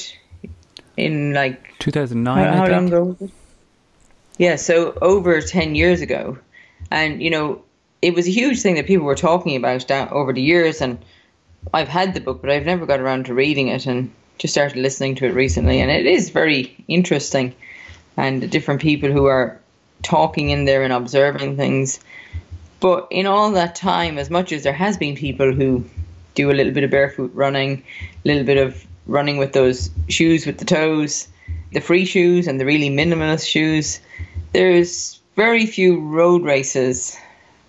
in 0.95 1.33
like 1.33 1.77
2009 1.79 2.45
how, 2.45 2.53
how 2.53 2.67
long 2.67 2.87
ago 2.87 3.03
was 3.03 3.21
it? 3.21 3.31
Yeah 4.37 4.55
so 4.55 4.93
over 5.01 5.41
10 5.41 5.75
years 5.75 6.01
ago. 6.01 6.37
And 6.91 7.21
you 7.21 7.29
know 7.29 7.63
it 8.01 8.13
was 8.13 8.27
a 8.27 8.31
huge 8.31 8.61
thing 8.61 8.75
that 8.75 8.87
people 8.87 9.05
were 9.05 9.15
talking 9.15 9.55
about 9.55 9.87
down 9.87 10.09
over 10.09 10.33
the 10.33 10.41
years 10.41 10.81
and 10.81 10.97
i've 11.73 11.87
had 11.87 12.13
the 12.13 12.19
book 12.19 12.41
but 12.41 12.49
i've 12.49 12.65
never 12.65 12.85
got 12.85 12.99
around 12.99 13.25
to 13.25 13.33
reading 13.33 13.67
it 13.67 13.85
and 13.85 14.11
just 14.41 14.56
started 14.56 14.75
listening 14.75 15.13
to 15.13 15.25
it 15.27 15.36
recently, 15.36 15.80
and 15.80 15.91
it 15.91 16.08
is 16.08 16.32
very 16.32 16.75
interesting. 16.88 17.54
And 18.17 18.49
different 18.49 18.82
people 18.82 19.12
who 19.12 19.25
are 19.27 19.60
talking 20.01 20.49
in 20.49 20.65
there 20.65 20.82
and 20.82 20.91
observing 20.91 21.58
things. 21.58 21.99
But 22.80 23.08
in 23.12 23.27
all 23.27 23.51
that 23.51 23.75
time, 23.75 24.17
as 24.17 24.32
much 24.32 24.51
as 24.51 24.63
there 24.63 24.73
has 24.73 24.97
been 24.97 25.15
people 25.15 25.54
who 25.54 25.86
do 26.34 26.49
a 26.49 26.54
little 26.54 26.73
bit 26.73 26.84
of 26.84 26.89
barefoot 26.89 27.32
running, 27.36 27.84
a 28.01 28.27
little 28.27 28.43
bit 28.43 28.58
of 28.58 28.84
running 29.06 29.38
with 29.38 29.54
those 29.54 29.91
shoes 30.10 30.47
with 30.47 30.58
the 30.58 30.65
toes, 30.65 31.27
the 31.73 31.80
free 31.80 32.06
shoes 32.06 32.47
and 32.47 32.60
the 32.60 32.65
really 32.65 32.89
minimalist 32.89 33.47
shoes, 33.47 33.99
there's 34.54 35.19
very 35.36 35.67
few 35.67 35.99
road 35.99 36.41
races 36.41 37.15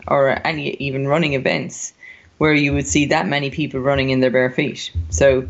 or 0.09 0.41
any 0.47 0.71
even 0.77 1.07
running 1.07 1.35
events 1.35 1.93
where 2.39 2.55
you 2.55 2.73
would 2.73 2.87
see 2.87 3.05
that 3.07 3.29
many 3.29 3.51
people 3.51 3.79
running 3.79 4.09
in 4.09 4.21
their 4.21 4.31
bare 4.31 4.51
feet. 4.51 4.91
So 5.11 5.47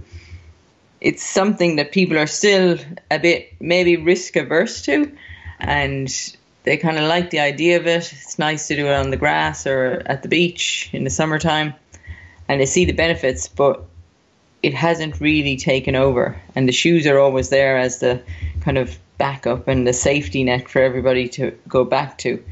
it's 1.02 1.24
something 1.24 1.76
that 1.76 1.90
people 1.90 2.16
are 2.16 2.28
still 2.28 2.78
a 3.10 3.18
bit 3.18 3.52
maybe 3.60 3.96
risk 3.96 4.36
averse 4.36 4.82
to 4.82 5.10
and 5.58 6.36
they 6.62 6.76
kind 6.76 6.96
of 6.96 7.04
like 7.08 7.30
the 7.30 7.40
idea 7.40 7.76
of 7.76 7.88
it. 7.88 8.12
It's 8.12 8.38
nice 8.38 8.68
to 8.68 8.76
do 8.76 8.86
it 8.86 8.94
on 8.94 9.10
the 9.10 9.16
grass 9.16 9.66
or 9.66 10.02
at 10.06 10.22
the 10.22 10.28
beach 10.28 10.88
in 10.92 11.02
the 11.02 11.10
summertime 11.10 11.74
and 12.48 12.60
they 12.60 12.66
see 12.66 12.84
the 12.84 12.92
benefits, 12.92 13.48
but 13.48 13.84
it 14.62 14.74
hasn't 14.74 15.20
really 15.20 15.56
taken 15.56 15.96
over. 15.96 16.40
And 16.54 16.68
the 16.68 16.72
shoes 16.72 17.04
are 17.08 17.18
always 17.18 17.48
there 17.48 17.76
as 17.76 17.98
the 17.98 18.22
kind 18.60 18.78
of 18.78 18.96
backup 19.18 19.66
and 19.66 19.84
the 19.84 19.92
safety 19.92 20.44
net 20.44 20.70
for 20.70 20.80
everybody 20.80 21.28
to 21.30 21.50
go 21.66 21.84
back 21.84 22.18
to. 22.18 22.42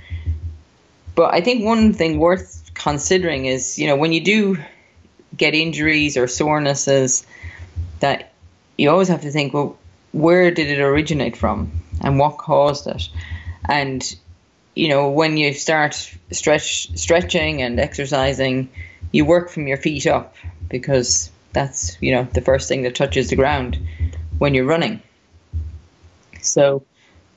But 1.14 1.32
I 1.32 1.40
think 1.40 1.64
one 1.64 1.92
thing 1.92 2.18
worth 2.18 2.68
considering 2.74 3.46
is, 3.46 3.78
you 3.78 3.86
know, 3.86 3.94
when 3.94 4.12
you 4.12 4.20
do 4.20 4.56
get 5.36 5.54
injuries 5.54 6.16
or 6.16 6.26
sorenesses, 6.26 7.24
that 8.00 8.29
you 8.80 8.90
always 8.90 9.08
have 9.08 9.20
to 9.20 9.30
think, 9.30 9.52
well, 9.52 9.78
where 10.12 10.50
did 10.50 10.68
it 10.68 10.80
originate 10.80 11.36
from 11.36 11.70
and 12.00 12.18
what 12.18 12.38
caused 12.38 12.86
it? 12.86 13.08
And 13.68 14.02
you 14.74 14.88
know, 14.88 15.10
when 15.10 15.36
you 15.36 15.52
start 15.52 15.94
stretch 16.30 16.90
stretching 16.96 17.60
and 17.60 17.78
exercising, 17.78 18.70
you 19.12 19.24
work 19.24 19.50
from 19.50 19.66
your 19.66 19.76
feet 19.76 20.06
up 20.06 20.34
because 20.68 21.30
that's, 21.52 22.00
you 22.00 22.14
know, 22.14 22.24
the 22.32 22.40
first 22.40 22.68
thing 22.68 22.82
that 22.82 22.94
touches 22.94 23.28
the 23.28 23.36
ground 23.36 23.78
when 24.38 24.54
you're 24.54 24.64
running. 24.64 25.02
So, 26.40 26.84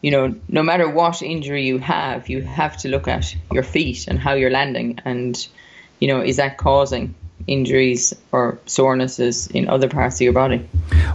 you 0.02 0.12
know, 0.12 0.36
no 0.48 0.64
matter 0.64 0.88
what 0.88 1.22
injury 1.22 1.66
you 1.66 1.80
have, 1.80 2.30
you 2.30 2.42
have 2.44 2.78
to 2.78 2.88
look 2.88 3.08
at 3.08 3.36
your 3.52 3.64
feet 3.64 4.08
and 4.08 4.18
how 4.18 4.34
you're 4.34 4.52
landing 4.52 5.00
and 5.04 5.36
you 6.00 6.08
know, 6.08 6.22
is 6.22 6.38
that 6.38 6.58
causing 6.58 7.16
injuries 7.48 8.14
or 8.32 8.60
sorenesses 8.66 9.48
in 9.48 9.68
other 9.70 9.90
parts 9.90 10.16
of 10.18 10.22
your 10.22 10.34
body. 10.34 10.68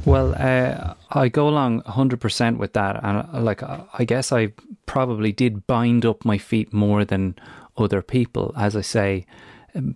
Well, 0.04 0.34
uh, 0.38 0.94
I 1.10 1.28
go 1.28 1.48
along 1.48 1.82
100% 1.82 2.56
with 2.58 2.72
that. 2.74 3.02
And 3.02 3.26
uh, 3.32 3.40
like, 3.40 3.62
I 3.62 4.04
guess 4.04 4.32
I 4.32 4.52
probably 4.86 5.32
did 5.32 5.66
bind 5.66 6.04
up 6.04 6.24
my 6.24 6.38
feet 6.38 6.72
more 6.72 7.04
than 7.04 7.36
other 7.76 8.02
people. 8.02 8.52
As 8.56 8.76
I 8.76 8.80
say, 8.80 9.26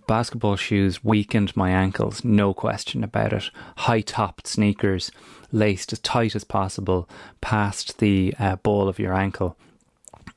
basketball 0.07 0.55
shoes 0.55 1.03
weakened 1.03 1.55
my 1.55 1.69
ankles, 1.69 2.23
no 2.23 2.53
question 2.53 3.03
about 3.03 3.33
it. 3.33 3.49
High 3.77 4.01
topped 4.01 4.47
sneakers, 4.47 5.11
laced 5.51 5.93
as 5.93 5.99
tight 5.99 6.35
as 6.35 6.43
possible 6.43 7.09
past 7.41 7.99
the 7.99 8.33
uh, 8.39 8.55
ball 8.57 8.87
of 8.87 8.99
your 8.99 9.13
ankle. 9.13 9.57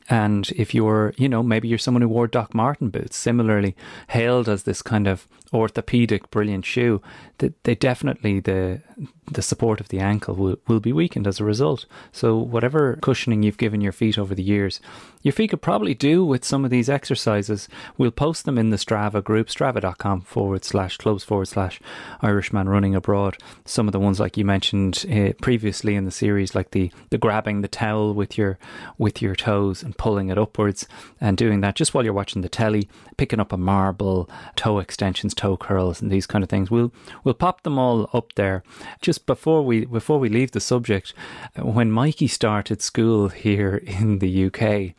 And 0.08 0.48
if 0.50 0.74
you're, 0.74 1.14
you 1.16 1.28
know, 1.28 1.42
maybe 1.42 1.68
you're 1.68 1.78
someone 1.78 2.02
who 2.02 2.08
wore 2.08 2.28
Doc 2.28 2.54
Marten 2.54 2.90
boots, 2.90 3.16
similarly 3.16 3.74
hailed 4.08 4.48
as 4.48 4.62
this 4.62 4.82
kind 4.82 5.08
of 5.08 5.26
orthopedic 5.52 6.30
brilliant 6.30 6.64
shoe, 6.64 7.00
that 7.38 7.62
they 7.64 7.74
definitely 7.74 8.40
the 8.40 8.82
the 9.30 9.42
support 9.42 9.80
of 9.80 9.88
the 9.88 9.98
ankle 9.98 10.34
will, 10.34 10.56
will 10.68 10.80
be 10.80 10.92
weakened 10.92 11.26
as 11.26 11.40
a 11.40 11.44
result. 11.44 11.84
So 12.12 12.36
whatever 12.36 12.96
cushioning 13.02 13.42
you've 13.42 13.58
given 13.58 13.80
your 13.80 13.92
feet 13.92 14.18
over 14.18 14.34
the 14.34 14.42
years, 14.42 14.80
your 15.22 15.32
feet 15.32 15.50
could 15.50 15.60
probably 15.60 15.94
do 15.94 16.24
with 16.24 16.44
some 16.44 16.64
of 16.64 16.70
these 16.70 16.88
exercises. 16.88 17.68
We'll 17.98 18.12
post 18.12 18.44
them 18.44 18.56
in 18.56 18.70
the 18.70 18.76
Strava 18.76 19.22
group, 19.22 19.48
strava.com 19.48 20.20
forward 20.22 20.64
slash 20.64 20.96
clubs 20.96 21.24
forward 21.24 21.48
slash 21.48 21.80
Irishman 22.22 22.68
running 22.68 22.94
abroad. 22.94 23.36
Some 23.64 23.88
of 23.88 23.92
the 23.92 24.00
ones 24.00 24.20
like 24.20 24.36
you 24.36 24.44
mentioned 24.44 25.04
uh, 25.10 25.32
previously 25.42 25.96
in 25.96 26.04
the 26.04 26.10
series, 26.10 26.54
like 26.54 26.70
the, 26.70 26.92
the 27.10 27.18
grabbing 27.18 27.60
the 27.62 27.68
towel 27.68 28.14
with 28.14 28.38
your 28.38 28.58
with 28.98 29.20
your 29.20 29.34
toes 29.34 29.82
and 29.82 29.98
pulling 29.98 30.28
it 30.28 30.38
upwards 30.38 30.86
and 31.20 31.36
doing 31.36 31.60
that 31.60 31.74
just 31.74 31.92
while 31.92 32.04
you're 32.04 32.12
watching 32.12 32.42
the 32.42 32.48
telly, 32.48 32.88
picking 33.16 33.40
up 33.40 33.52
a 33.52 33.56
marble, 33.56 34.28
toe 34.56 34.78
extensions, 34.78 35.34
toe 35.34 35.56
curls, 35.56 36.00
and 36.00 36.10
these 36.10 36.26
kind 36.26 36.42
of 36.42 36.50
things. 36.50 36.70
We'll 36.70 36.92
we'll 37.24 37.34
pop 37.34 37.62
them 37.62 37.78
all 37.78 38.10
up 38.12 38.34
there. 38.34 38.62
Just 39.00 39.26
before 39.26 39.62
we 39.62 39.84
before 39.84 40.18
we 40.18 40.28
leave 40.28 40.52
the 40.52 40.60
subject, 40.60 41.14
when 41.60 41.90
Mikey 41.90 42.28
started 42.28 42.82
school 42.82 43.28
here 43.28 43.76
in 43.76 44.18
the 44.18 44.46
UK, 44.46 44.94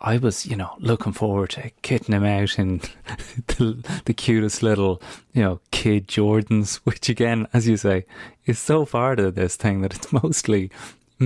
I 0.00 0.18
was 0.18 0.46
you 0.46 0.56
know 0.56 0.74
looking 0.78 1.12
forward 1.12 1.50
to 1.50 1.70
kitting 1.82 2.14
him 2.14 2.24
out 2.24 2.58
in 2.58 2.78
the, 3.46 4.02
the 4.04 4.14
cutest 4.14 4.62
little 4.62 5.02
you 5.32 5.42
know 5.42 5.60
kid 5.70 6.08
Jordans, 6.08 6.76
which 6.84 7.08
again, 7.08 7.46
as 7.52 7.68
you 7.68 7.76
say, 7.76 8.04
is 8.46 8.58
so 8.58 8.84
far 8.84 9.16
to 9.16 9.30
this 9.30 9.56
thing 9.56 9.80
that 9.82 9.94
it's 9.94 10.12
mostly 10.12 10.70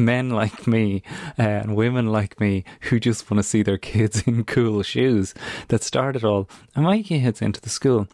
men 0.05 0.31
like 0.31 0.67
me 0.67 1.03
and 1.37 1.75
women 1.75 2.07
like 2.13 2.39
me 2.41 2.65
who 2.83 3.01
just 3.01 3.31
want 3.31 3.39
to 3.39 3.43
see 3.43 3.63
their 3.63 3.79
kids 3.79 4.23
in 4.27 4.45
cool 4.45 4.83
shoes 4.83 5.35
that 5.69 5.83
started 5.83 6.25
all. 6.25 6.49
And 6.75 6.85
Mikey 6.85 7.19
heads 7.19 7.43
into 7.43 7.61
the 7.61 7.71
school. 7.71 8.09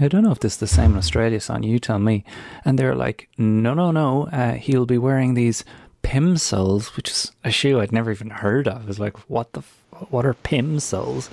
I 0.00 0.08
don't 0.08 0.22
know 0.22 0.32
if 0.32 0.40
this 0.40 0.54
is 0.54 0.58
the 0.58 0.66
same 0.66 0.92
in 0.92 0.98
Australia, 0.98 1.40
son. 1.40 1.62
You 1.62 1.78
tell 1.78 1.98
me. 1.98 2.24
And 2.64 2.78
they're 2.78 2.94
like, 2.94 3.28
no, 3.36 3.74
no, 3.74 3.90
no. 3.90 4.28
Uh, 4.28 4.54
he'll 4.54 4.86
be 4.86 4.98
wearing 4.98 5.34
these 5.34 5.64
Plimsolls, 6.04 6.96
which 6.96 7.10
is 7.10 7.32
a 7.42 7.50
shoe 7.50 7.80
I'd 7.80 7.92
never 7.92 8.12
even 8.12 8.30
heard 8.30 8.68
of. 8.68 8.84
I 8.84 8.86
was 8.86 9.00
like, 9.00 9.16
what 9.28 9.52
the, 9.52 9.60
f- 9.60 9.84
what 10.10 10.26
are 10.26 10.34
Plimsolls? 10.34 11.28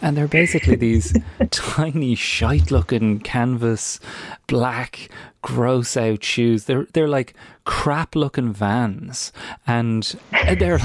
And 0.00 0.16
they're 0.16 0.28
basically 0.28 0.76
these 0.76 1.14
tiny, 1.50 2.14
shite-looking 2.14 3.20
canvas, 3.20 4.00
black, 4.46 5.10
gross 5.42 5.96
out 5.96 6.22
shoes. 6.24 6.64
They're 6.64 6.86
they're 6.92 7.08
like 7.08 7.34
crap-looking 7.64 8.52
Vans, 8.52 9.32
and 9.66 10.16
they're. 10.58 10.78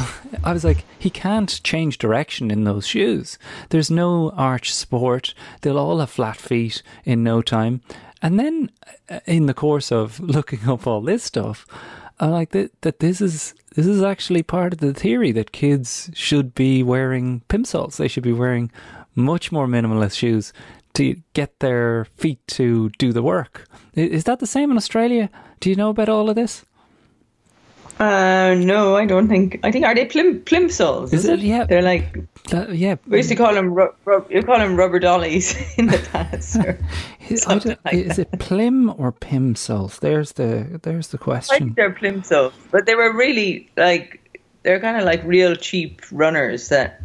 I 0.44 0.52
was 0.52 0.64
like, 0.66 0.84
he 1.00 1.10
can't 1.10 1.62
change 1.64 2.00
direction 2.00 2.52
in 2.52 2.64
those 2.64 2.86
shoes. 2.86 3.38
There's 3.70 3.92
no 3.92 4.32
arch 4.32 4.74
support. 4.74 5.34
They'll 5.62 5.78
all 5.78 6.00
have 6.00 6.10
flat 6.10 6.38
feet 6.38 6.82
in 7.06 7.24
no 7.24 7.42
time. 7.42 7.82
And 8.22 8.40
then, 8.40 8.72
uh, 9.10 9.20
in 9.28 9.46
the 9.46 9.54
course 9.54 9.92
of 9.92 10.20
looking 10.36 10.68
up 10.68 10.88
all 10.88 11.02
this 11.02 11.24
stuff, 11.24 11.66
I'm 12.20 12.32
like 12.32 12.52
that. 12.52 12.82
That 12.82 13.00
this 13.00 13.22
is 13.22 13.54
this 13.76 13.86
is 13.86 14.02
actually 14.02 14.44
part 14.44 14.74
of 14.74 14.80
the 14.80 14.94
theory 14.94 15.32
that 15.34 15.52
kids 15.52 16.10
should 16.14 16.56
be 16.56 16.84
wearing 16.84 17.42
plimsolls. 17.50 17.98
They 17.98 18.08
should 18.08 18.24
be 18.24 18.34
wearing 18.34 18.72
much 19.16 19.52
more 19.52 19.68
minimalist 19.68 20.18
shoes 20.18 20.54
to 20.94 21.16
get 21.34 21.60
their 21.60 22.06
feet 22.16 22.40
to 22.48 22.90
do 22.98 23.14
the 23.14 23.22
work. 23.22 23.68
Is 23.94 24.24
that 24.24 24.40
the 24.40 24.48
same 24.48 24.72
in 24.72 24.78
Australia? 24.78 25.30
Do 25.60 25.70
you 25.70 25.76
know 25.76 25.90
about 25.90 26.10
all 26.10 26.30
of 26.30 26.36
this? 26.36 26.66
Uh, 28.00 28.54
no, 28.60 28.96
I 28.96 29.06
don't 29.06 29.28
think. 29.28 29.60
I 29.64 29.72
think 29.72 29.86
are 29.86 29.96
they 29.96 30.06
plim 30.06 30.44
plimsolls? 30.44 31.06
Is, 31.14 31.24
Is 31.24 31.26
it? 31.26 31.40
Yeah. 31.40 31.64
They're 31.66 31.82
like 31.82 32.18
That- 32.50 32.76
yeah. 32.76 32.96
we 33.08 33.18
used 33.18 33.30
to 33.30 33.36
call 33.36 33.54
them. 33.54 33.74
Ru- 33.74 33.94
ru- 34.06 34.26
you 34.30 34.44
call 34.44 34.60
them 34.60 34.76
rubber 34.76 35.00
dollies 35.00 35.56
in 35.78 35.88
the 35.88 35.98
past. 36.12 36.58
Is, 37.30 37.46
I 37.46 37.56
like 37.56 37.94
is 37.94 38.20
it 38.20 38.32
plim 38.40 38.90
or 38.98 39.12
pimsols? 39.12 40.00
There's 40.00 40.34
the 40.34 40.80
there's 40.84 41.10
the 41.10 41.18
I 41.18 41.24
question. 41.24 41.58
think 41.58 41.76
they're 41.76 41.92
plimsolls, 41.94 42.54
but 42.72 42.86
they 42.86 42.96
were 42.96 43.12
really 43.14 43.70
like 43.76 44.40
they're 44.64 44.80
kind 44.80 44.96
of 44.96 45.04
like 45.04 45.22
real 45.26 45.56
cheap 45.56 46.02
runners 46.12 46.70
that, 46.70 47.02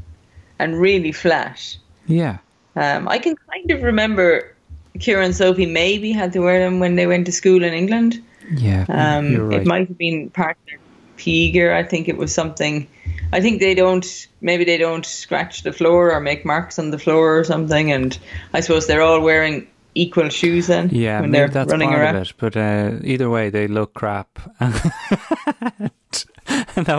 and 0.61 0.79
really 0.81 1.11
flat. 1.11 1.77
Yeah. 2.07 2.39
Um, 2.77 3.09
I 3.09 3.19
can 3.19 3.35
kind 3.51 3.71
of 3.73 3.83
remember 3.83 4.55
Ciara 5.01 5.25
and 5.25 5.35
Sophie 5.35 5.67
maybe 5.67 6.13
had 6.13 6.33
to 6.35 6.39
wear 6.41 6.61
them 6.61 6.79
when 6.81 6.95
they 6.95 7.07
went 7.09 7.27
to 7.27 7.33
school 7.33 7.65
in 7.65 7.73
England. 7.75 8.23
Yeah. 8.55 8.85
Um, 8.89 9.49
right. 9.49 9.61
It 9.63 9.67
might 9.67 9.89
have 9.89 9.99
been 9.99 10.31
part 10.31 10.57
of 10.57 10.67
their 10.67 10.79
PE. 11.23 11.73
I 11.73 11.83
think 11.83 12.09
it 12.09 12.17
was 12.17 12.35
something. 12.35 12.89
I 13.33 13.41
think 13.41 13.61
they 13.61 13.75
don't. 13.75 14.29
Maybe 14.41 14.65
they 14.65 14.79
don't 14.79 15.07
scratch 15.07 15.63
the 15.63 15.73
floor 15.73 16.13
or 16.13 16.21
make 16.21 16.45
marks 16.45 16.79
on 16.79 16.91
the 16.91 16.99
floor 16.99 17.39
or 17.39 17.45
something. 17.45 17.93
And 17.93 18.19
I 18.53 18.61
suppose 18.61 18.87
they're 18.87 19.03
all 19.03 19.21
wearing 19.21 19.67
equal 19.95 20.29
shoes 20.29 20.67
then. 20.67 20.89
Yeah, 20.91 21.21
when 21.21 21.31
they're 21.31 21.49
that's 21.49 21.71
running 21.71 21.91
part 21.91 22.01
around. 22.01 22.17
of 22.17 22.23
it. 22.23 22.33
But 22.37 22.57
uh, 22.57 22.99
either 23.05 23.31
way, 23.31 23.51
they 23.51 23.69
look 23.69 23.95
crap. 23.95 24.39
that 24.59 25.93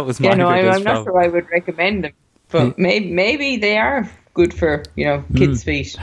was 0.06 0.20
my 0.20 0.30
Yeah, 0.30 0.36
no, 0.36 0.48
I, 0.48 0.62
biggest 0.62 0.78
I'm 0.78 0.84
not 0.84 1.04
sure 1.04 1.22
I 1.22 1.28
would 1.28 1.50
recommend 1.50 2.06
them, 2.06 2.14
but 2.50 2.80
maybe 2.80 3.12
maybe 3.12 3.58
they 3.58 3.78
are 3.78 4.10
good 4.34 4.54
for 4.54 4.84
you 4.96 5.06
know 5.06 5.24
kids' 5.36 5.64
Hmm. 5.64 5.70
feet. 5.70 5.98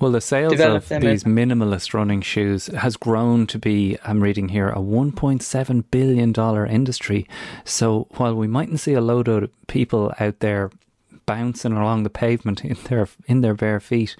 Well, 0.00 0.12
the 0.12 0.20
sales 0.20 0.58
of 0.60 0.88
these 0.88 1.24
in- 1.24 1.34
minimalist 1.34 1.92
running 1.94 2.20
shoes 2.22 2.66
has 2.68 2.96
grown 2.96 3.46
to 3.48 3.58
be, 3.58 3.98
I'm 4.04 4.22
reading 4.22 4.48
here, 4.48 4.68
a 4.70 4.76
$1.7 4.80 5.84
billion 5.90 6.34
industry. 6.70 7.26
So 7.64 8.06
while 8.16 8.34
we 8.34 8.46
mightn't 8.46 8.80
see 8.80 8.94
a 8.94 9.00
load 9.00 9.28
of 9.28 9.50
people 9.66 10.12
out 10.18 10.40
there 10.40 10.70
bouncing 11.26 11.72
along 11.72 12.04
the 12.04 12.10
pavement 12.10 12.64
in 12.64 12.76
their 12.84 13.08
in 13.26 13.40
their 13.40 13.54
bare 13.54 13.80
feet, 13.80 14.16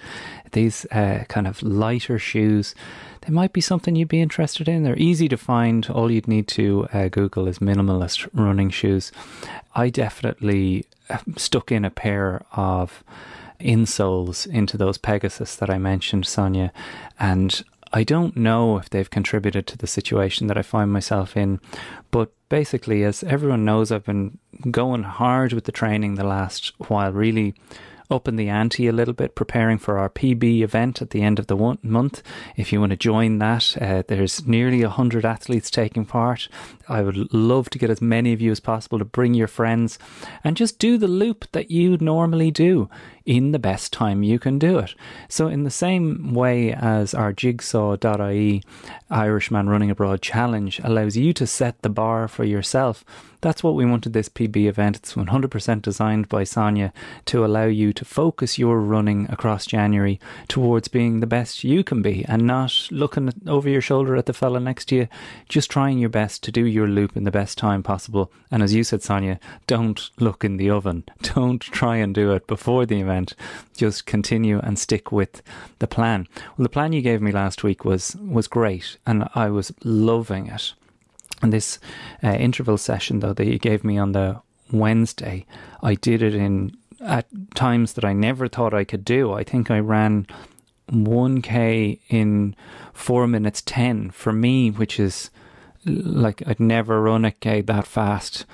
these 0.53 0.85
uh, 0.87 1.25
kind 1.29 1.47
of 1.47 1.63
lighter 1.63 2.19
shoes, 2.19 2.75
they 3.23 3.33
might 3.33 3.53
be 3.53 3.61
something 3.61 3.95
you'd 3.97 4.09
be 4.09 4.21
interested 4.21 4.69
in. 4.69 4.83
They're 4.83 4.99
easy 4.99 5.29
to 5.29 5.37
find. 5.37 5.89
All 5.89 6.11
you'd 6.11 6.29
need 6.29 6.49
to 6.49 6.89
uh, 6.93 7.09
Google 7.09 7.47
is 7.49 7.61
minimalist 7.61 8.29
running 8.35 8.71
shoes. 8.71 9.13
I 9.75 9.89
definitely 9.91 10.85
uh, 11.09 11.19
stuck 11.37 11.71
in 11.71 11.85
a 11.85 11.91
pair 11.91 12.45
of 12.53 13.05
insoles 13.61 14.47
into 14.47 14.77
those 14.77 14.99
Pegasus 14.99 15.57
that 15.57 15.71
I 15.71 15.79
mentioned, 15.79 16.27
Sonia, 16.27 16.73
and 17.19 17.63
I 17.93 18.05
don't 18.05 18.37
know 18.37 18.79
if 18.79 18.91
they've 18.91 19.09
contributed 19.09 19.67
to 19.69 19.79
the 19.79 19.87
situation 19.87 20.49
that 20.49 20.59
I 20.59 20.63
find 20.63 20.93
myself 20.93 21.37
in, 21.37 21.61
but 22.11 22.33
basically, 22.49 23.05
as 23.05 23.23
everyone 23.25 23.65
knows, 23.65 23.91
I've 23.91 24.05
been 24.05 24.39
going 24.71 25.05
hard 25.05 25.53
with 25.53 25.65
the 25.65 25.73
training 25.73 26.15
the 26.15 26.25
last 26.25 26.73
while, 26.89 27.13
really 27.13 27.55
upping 28.11 28.37
the 28.37 28.49
ante 28.49 28.87
a 28.87 28.93
little 28.93 29.15
bit, 29.15 29.35
preparing 29.35 29.79
for 29.79 29.99
our 29.99 30.09
PB 30.09 30.63
event 30.63 31.03
at 31.03 31.11
the 31.11 31.23
end 31.23 31.39
of 31.39 31.47
the 31.47 31.57
one 31.57 31.79
month. 31.83 32.23
If 32.57 32.73
you 32.73 32.81
want 32.81 32.91
to 32.91 32.97
join 32.97 33.39
that, 33.39 33.77
uh, 33.81 34.03
there's 34.07 34.47
nearly 34.47 34.83
100 34.83 35.25
athletes 35.25 35.71
taking 35.71 36.05
part. 36.05 36.49
I 36.89 37.03
would 37.03 37.33
love 37.33 37.71
to 37.71 37.79
get 37.79 37.91
as 37.91 38.01
many 38.01 38.33
of 38.33 38.41
you 38.41 38.51
as 38.51 38.61
possible 38.61 38.99
to 38.99 39.05
bring 39.05 39.35
your 39.35 39.49
friends 39.49 39.99
and 40.45 40.57
just 40.57 40.79
do 40.79 40.99
the 40.99 41.09
loop 41.09 41.47
that 41.53 41.71
you 41.71 41.97
normally 41.99 42.51
do 42.51 42.89
in 43.25 43.51
the 43.51 43.59
best 43.59 43.93
time 43.93 44.23
you 44.23 44.39
can 44.39 44.59
do 44.59 44.79
it. 44.79 44.95
So, 45.29 45.49
in 45.49 45.65
the 45.65 45.71
same 45.71 46.33
way 46.33 46.73
as 46.73 47.13
our 47.13 47.33
jigsaw.ie 47.33 48.63
Irishman 49.11 49.69
Running 49.69 49.91
Abroad 49.91 50.23
challenge 50.23 50.81
allows 50.85 51.17
you 51.17 51.33
to 51.35 51.47
set 51.47 51.83
the 51.83 51.89
bar 51.89 52.29
for 52.29 52.45
yourself, 52.45 53.05
that's 53.47 53.63
what 53.63 53.77
we 53.77 53.87
wanted 53.87 54.13
this 54.13 54.29
PB 54.29 54.67
event. 54.67 54.97
It's 54.97 55.15
100% 55.15 55.81
designed 55.81 56.29
by 56.29 56.43
Sonia 56.43 56.93
to 57.27 57.45
allow 57.45 57.67
you 57.67 57.93
to 57.93 58.05
focus 58.05 58.59
your 58.59 58.81
running 58.81 59.31
across 59.31 59.67
January 59.67 60.19
towards 60.49 60.89
being 60.89 61.21
the 61.21 61.29
best 61.29 61.63
you 61.63 61.85
can 61.85 62.03
be 62.03 62.25
and 62.25 62.45
not 62.45 62.89
looking 62.91 63.33
over 63.47 63.69
your 63.69 63.81
shoulder 63.81 64.17
at 64.17 64.27
the 64.27 64.33
fella 64.33 64.59
next 64.59 64.87
to 64.87 64.97
you, 64.97 65.09
just 65.49 65.71
trying 65.71 66.01
your 66.01 66.09
best 66.09 66.43
to 66.43 66.51
do 66.51 66.67
your 66.67 66.89
loop 66.89 67.17
in 67.17 67.23
the 67.23 67.31
best 67.31 67.57
time 67.57 67.85
possible. 67.85 68.33
And 68.51 68.65
as 68.65 68.75
you 68.75 68.83
said, 68.83 69.05
Sonia, 69.05 69.39
don't 69.69 70.11
look 70.19 70.45
in 70.45 70.57
the 70.57 70.71
oven. 70.71 71.05
Don't 71.23 71.61
try 71.61 71.97
and 71.97 72.13
do 72.13 72.33
it 72.33 72.49
before 72.49 72.85
the 72.85 73.01
event. 73.01 73.35
Just 73.77 74.07
continue 74.07 74.59
and 74.59 74.77
stick 74.77 75.13
with 75.13 75.41
the 75.79 75.87
plan. 75.87 76.27
Well, 76.57 76.65
the 76.65 76.69
plan 76.69 76.93
you 76.93 77.01
gave 77.01 77.23
me 77.23 77.31
last 77.31 77.63
week 77.63 77.85
was 77.85 78.17
was 78.17 78.49
great, 78.49 78.97
and 79.07 79.29
I 79.35 79.51
was 79.51 79.73
loving 79.85 80.49
it. 80.49 80.73
And 81.43 81.53
this 81.53 81.79
uh, 82.23 82.33
interval 82.33 82.79
session, 82.79 83.21
though, 83.21 83.33
that 83.35 83.47
you 83.47 83.59
gave 83.59 83.85
me 83.85 83.99
on 83.99 84.13
the 84.13 84.41
Wednesday, 84.73 85.47
I 85.83 85.95
did 85.95 86.23
it 86.23 86.35
in 86.35 86.77
at 87.01 87.27
times 87.55 87.93
that 87.93 88.05
I 88.05 88.13
never 88.13 88.49
thought 88.49 88.75
I 88.75 88.85
could 88.85 89.05
do. 89.05 89.33
I 89.33 89.45
think 89.45 89.71
I 89.71 89.79
ran 89.79 90.27
1k 90.91 92.01
in 92.09 92.57
4 92.93 93.27
minutes 93.27 93.63
10 93.67 94.11
for 94.11 94.33
me, 94.33 94.71
which 94.71 94.99
is 94.99 95.31
like 95.85 96.43
I'd 96.47 96.61
never 96.61 97.03
run 97.03 97.25
a 97.25 97.31
k 97.31 97.61
that 97.63 97.87
fast. 97.87 98.47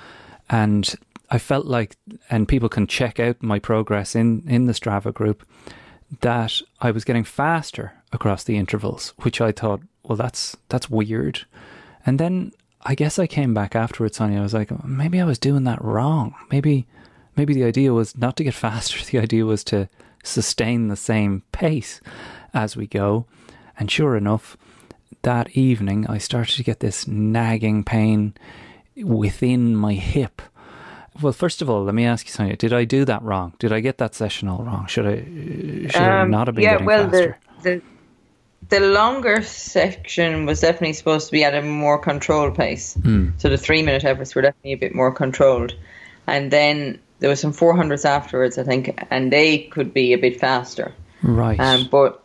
And 0.49 0.93
I 1.29 1.39
felt 1.39 1.65
like, 1.65 1.95
and 2.29 2.47
people 2.47 2.69
can 2.69 2.85
check 2.85 3.19
out 3.19 3.41
my 3.41 3.59
progress 3.59 4.15
in, 4.15 4.43
in 4.47 4.65
the 4.65 4.73
Strava 4.73 5.13
group, 5.13 5.43
that 6.21 6.61
I 6.79 6.91
was 6.91 7.03
getting 7.03 7.23
faster 7.23 7.93
across 8.11 8.43
the 8.43 8.57
intervals, 8.57 9.13
which 9.21 9.41
I 9.41 9.51
thought, 9.51 9.81
well, 10.03 10.15
that's 10.15 10.55
that's 10.69 10.89
weird. 10.89 11.45
And 12.05 12.19
then 12.19 12.51
I 12.83 12.95
guess 12.95 13.17
I 13.17 13.27
came 13.27 13.53
back 13.53 13.75
afterwards, 13.75 14.17
Sonia. 14.17 14.39
I 14.39 14.43
was 14.43 14.53
like, 14.53 14.83
maybe 14.85 15.19
I 15.21 15.25
was 15.25 15.39
doing 15.39 15.63
that 15.65 15.83
wrong. 15.83 16.35
Maybe 16.51 16.85
maybe 17.35 17.53
the 17.53 17.63
idea 17.63 17.93
was 17.93 18.17
not 18.17 18.35
to 18.37 18.43
get 18.43 18.53
faster. 18.65 19.03
The 19.03 19.19
idea 19.19 19.45
was 19.45 19.63
to 19.65 19.89
sustain 20.23 20.87
the 20.87 20.95
same 20.95 21.43
pace 21.51 22.01
as 22.53 22.75
we 22.77 22.87
go. 22.87 23.25
And 23.79 23.89
sure 23.89 24.15
enough, 24.15 24.55
that 25.23 25.49
evening 25.51 26.05
I 26.07 26.17
started 26.17 26.55
to 26.57 26.63
get 26.63 26.79
this 26.79 27.07
nagging 27.07 27.83
pain 27.83 28.33
within 28.95 29.75
my 29.75 29.93
hip. 29.93 30.41
Well, 31.21 31.33
first 31.33 31.61
of 31.61 31.69
all, 31.69 31.83
let 31.83 31.93
me 31.95 32.05
ask 32.05 32.25
you, 32.25 32.31
Sonia, 32.31 32.55
did 32.55 32.73
I 32.73 32.85
do 32.85 33.05
that 33.05 33.21
wrong? 33.21 33.53
Did 33.59 33.71
I 33.71 33.79
get 33.81 33.97
that 33.99 34.15
session 34.15 34.47
all 34.47 34.63
wrong? 34.63 34.87
Should 34.87 35.05
I 35.05 35.15
should 35.89 35.95
I 36.01 36.21
Um, 36.21 36.31
not 36.31 36.47
have 36.47 36.55
been 36.55 36.63
yeah, 36.63 36.71
getting 36.73 36.85
well, 36.87 37.09
faster? 37.09 37.37
the 37.61 37.69
the 37.77 37.81
the 38.69 38.79
longer 38.79 39.41
section 39.41 40.45
was 40.45 40.61
definitely 40.61 40.93
supposed 40.93 41.27
to 41.27 41.31
be 41.31 41.43
at 41.43 41.55
a 41.55 41.61
more 41.61 41.97
controlled 41.97 42.55
pace. 42.55 42.93
Hmm. 42.95 43.29
So 43.37 43.49
the 43.49 43.57
three 43.57 43.81
minute 43.81 44.03
efforts 44.03 44.35
were 44.35 44.41
definitely 44.41 44.73
a 44.73 44.77
bit 44.77 44.95
more 44.95 45.11
controlled, 45.11 45.73
and 46.27 46.51
then 46.51 46.99
there 47.19 47.29
was 47.29 47.39
some 47.39 47.53
four 47.53 47.75
hundreds 47.75 48.05
afterwards, 48.05 48.57
I 48.57 48.63
think, 48.63 49.01
and 49.09 49.31
they 49.31 49.59
could 49.59 49.93
be 49.93 50.13
a 50.13 50.17
bit 50.17 50.39
faster. 50.39 50.93
right. 51.21 51.59
Um, 51.59 51.87
but 51.89 52.23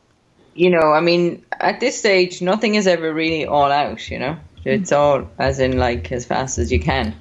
you 0.54 0.70
know, 0.70 0.92
I 0.92 1.00
mean, 1.00 1.44
at 1.52 1.78
this 1.78 1.96
stage, 1.98 2.42
nothing 2.42 2.74
is 2.74 2.86
ever 2.86 3.14
really 3.14 3.46
all 3.46 3.70
out. 3.70 4.10
You 4.10 4.18
know, 4.18 4.36
it's 4.64 4.92
all 4.92 5.30
as 5.38 5.60
in 5.60 5.78
like 5.78 6.10
as 6.12 6.26
fast 6.26 6.58
as 6.58 6.72
you 6.72 6.80
can. 6.80 7.14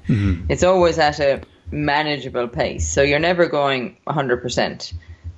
It's 0.48 0.62
always 0.62 0.98
at 0.98 1.20
a 1.20 1.42
manageable 1.70 2.48
pace, 2.48 2.88
so 2.88 3.02
you're 3.02 3.18
never 3.18 3.46
going 3.46 3.96
100 4.04 4.42
percent 4.42 4.92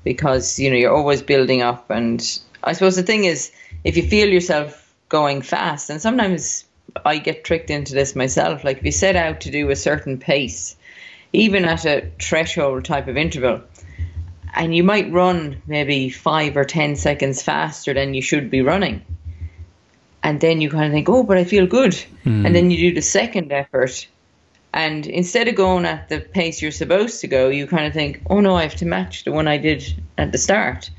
because 0.04 0.58
you 0.58 0.70
know 0.70 0.76
you're 0.76 0.94
always 0.94 1.22
building 1.22 1.62
up. 1.62 1.90
And 1.90 2.20
I 2.64 2.72
suppose 2.72 2.96
the 2.96 3.02
thing 3.02 3.24
is, 3.24 3.52
if 3.84 3.96
you 3.96 4.02
feel 4.02 4.28
yourself 4.28 4.94
going 5.08 5.42
fast, 5.42 5.90
and 5.90 6.00
sometimes 6.00 6.64
I 7.04 7.18
get 7.18 7.44
tricked 7.44 7.70
into 7.70 7.94
this 7.94 8.16
myself. 8.16 8.64
Like 8.64 8.78
if 8.78 8.84
you 8.84 8.92
set 8.92 9.16
out 9.16 9.40
to 9.42 9.50
do 9.50 9.70
a 9.70 9.76
certain 9.76 10.18
pace, 10.18 10.76
even 11.32 11.64
at 11.64 11.84
a 11.84 12.10
threshold 12.20 12.84
type 12.84 13.08
of 13.08 13.16
interval, 13.16 13.60
and 14.54 14.74
you 14.74 14.82
might 14.82 15.12
run 15.12 15.62
maybe 15.66 16.10
five 16.10 16.56
or 16.56 16.64
ten 16.64 16.96
seconds 16.96 17.42
faster 17.42 17.94
than 17.94 18.14
you 18.14 18.22
should 18.22 18.50
be 18.50 18.62
running. 18.62 19.04
And 20.22 20.40
then 20.40 20.60
you 20.60 20.68
kind 20.68 20.84
of 20.84 20.92
think, 20.92 21.08
oh, 21.08 21.22
but 21.22 21.38
I 21.38 21.44
feel 21.44 21.66
good. 21.66 21.94
Hmm. 22.24 22.44
And 22.44 22.54
then 22.54 22.70
you 22.70 22.76
do 22.90 22.94
the 22.94 23.02
second 23.02 23.52
effort. 23.52 24.06
And 24.72 25.06
instead 25.06 25.48
of 25.48 25.54
going 25.54 25.84
at 25.86 26.08
the 26.08 26.20
pace 26.20 26.62
you're 26.62 26.70
supposed 26.70 27.20
to 27.22 27.26
go, 27.26 27.48
you 27.48 27.66
kind 27.66 27.86
of 27.86 27.92
think, 27.92 28.20
oh 28.28 28.40
no, 28.40 28.54
I 28.54 28.62
have 28.62 28.76
to 28.76 28.86
match 28.86 29.24
the 29.24 29.32
one 29.32 29.48
I 29.48 29.56
did 29.56 29.82
at 30.18 30.30
the 30.32 30.38
start. 30.38 30.90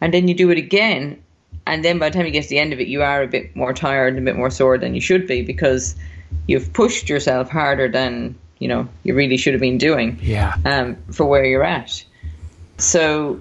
And 0.00 0.12
then 0.12 0.28
you 0.28 0.34
do 0.34 0.50
it 0.50 0.58
again. 0.58 1.22
And 1.66 1.84
then 1.84 1.98
by 1.98 2.08
the 2.08 2.16
time 2.16 2.26
you 2.26 2.32
get 2.32 2.44
to 2.44 2.48
the 2.48 2.58
end 2.58 2.72
of 2.72 2.80
it, 2.80 2.88
you 2.88 3.02
are 3.02 3.22
a 3.22 3.28
bit 3.28 3.54
more 3.54 3.72
tired 3.72 4.14
and 4.14 4.26
a 4.26 4.30
bit 4.30 4.36
more 4.36 4.50
sore 4.50 4.78
than 4.78 4.94
you 4.94 5.00
should 5.00 5.26
be 5.26 5.42
because 5.42 5.94
you've 6.46 6.72
pushed 6.72 7.08
yourself 7.08 7.48
harder 7.48 7.88
than, 7.88 8.34
you 8.58 8.68
know, 8.68 8.88
you 9.04 9.14
really 9.14 9.36
should 9.36 9.54
have 9.54 9.60
been 9.60 9.78
doing 9.78 10.18
yeah. 10.20 10.56
um, 10.64 10.96
for 11.12 11.24
where 11.24 11.44
you're 11.44 11.64
at. 11.64 12.04
So, 12.78 13.40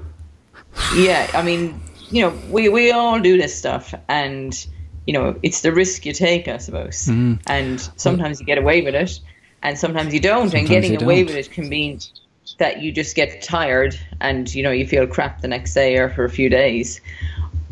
yeah, 0.96 1.30
I 1.34 1.42
mean, 1.42 1.82
you 2.12 2.22
know, 2.22 2.38
we, 2.50 2.70
we 2.70 2.92
all 2.92 3.20
do 3.20 3.38
this 3.38 3.58
stuff, 3.58 3.94
and 4.08 4.66
you 5.08 5.14
know, 5.14 5.36
it's 5.42 5.62
the 5.62 5.72
risk 5.72 6.06
you 6.06 6.14
take, 6.14 6.48
I 6.48 6.58
suppose. 6.58 7.06
Mm-hmm. 7.06 7.36
And 7.48 7.82
sometimes 7.96 8.40
you 8.40 8.46
get 8.46 8.58
away 8.58 8.82
with 8.82 8.96
it, 8.96 9.20
and 9.64 9.78
sometimes 9.78 10.14
you 10.14 10.20
don't. 10.20 10.54
and 10.54 10.68
getting 10.68 11.02
away 11.02 11.24
don't. 11.24 11.36
with 11.36 11.48
it 11.48 11.52
can 11.52 11.70
mean 11.70 12.00
that 12.60 12.82
you 12.82 12.92
just 12.92 13.16
get 13.16 13.42
tired, 13.42 13.98
and 14.20 14.54
you 14.54 14.62
know, 14.62 14.72
you 14.72 14.86
feel 14.86 15.08
crap 15.08 15.42
the 15.42 15.48
next 15.48 15.74
day 15.74 15.98
or 15.98 16.10
for 16.10 16.26
a 16.26 16.30
few 16.30 16.50
days, 16.50 17.02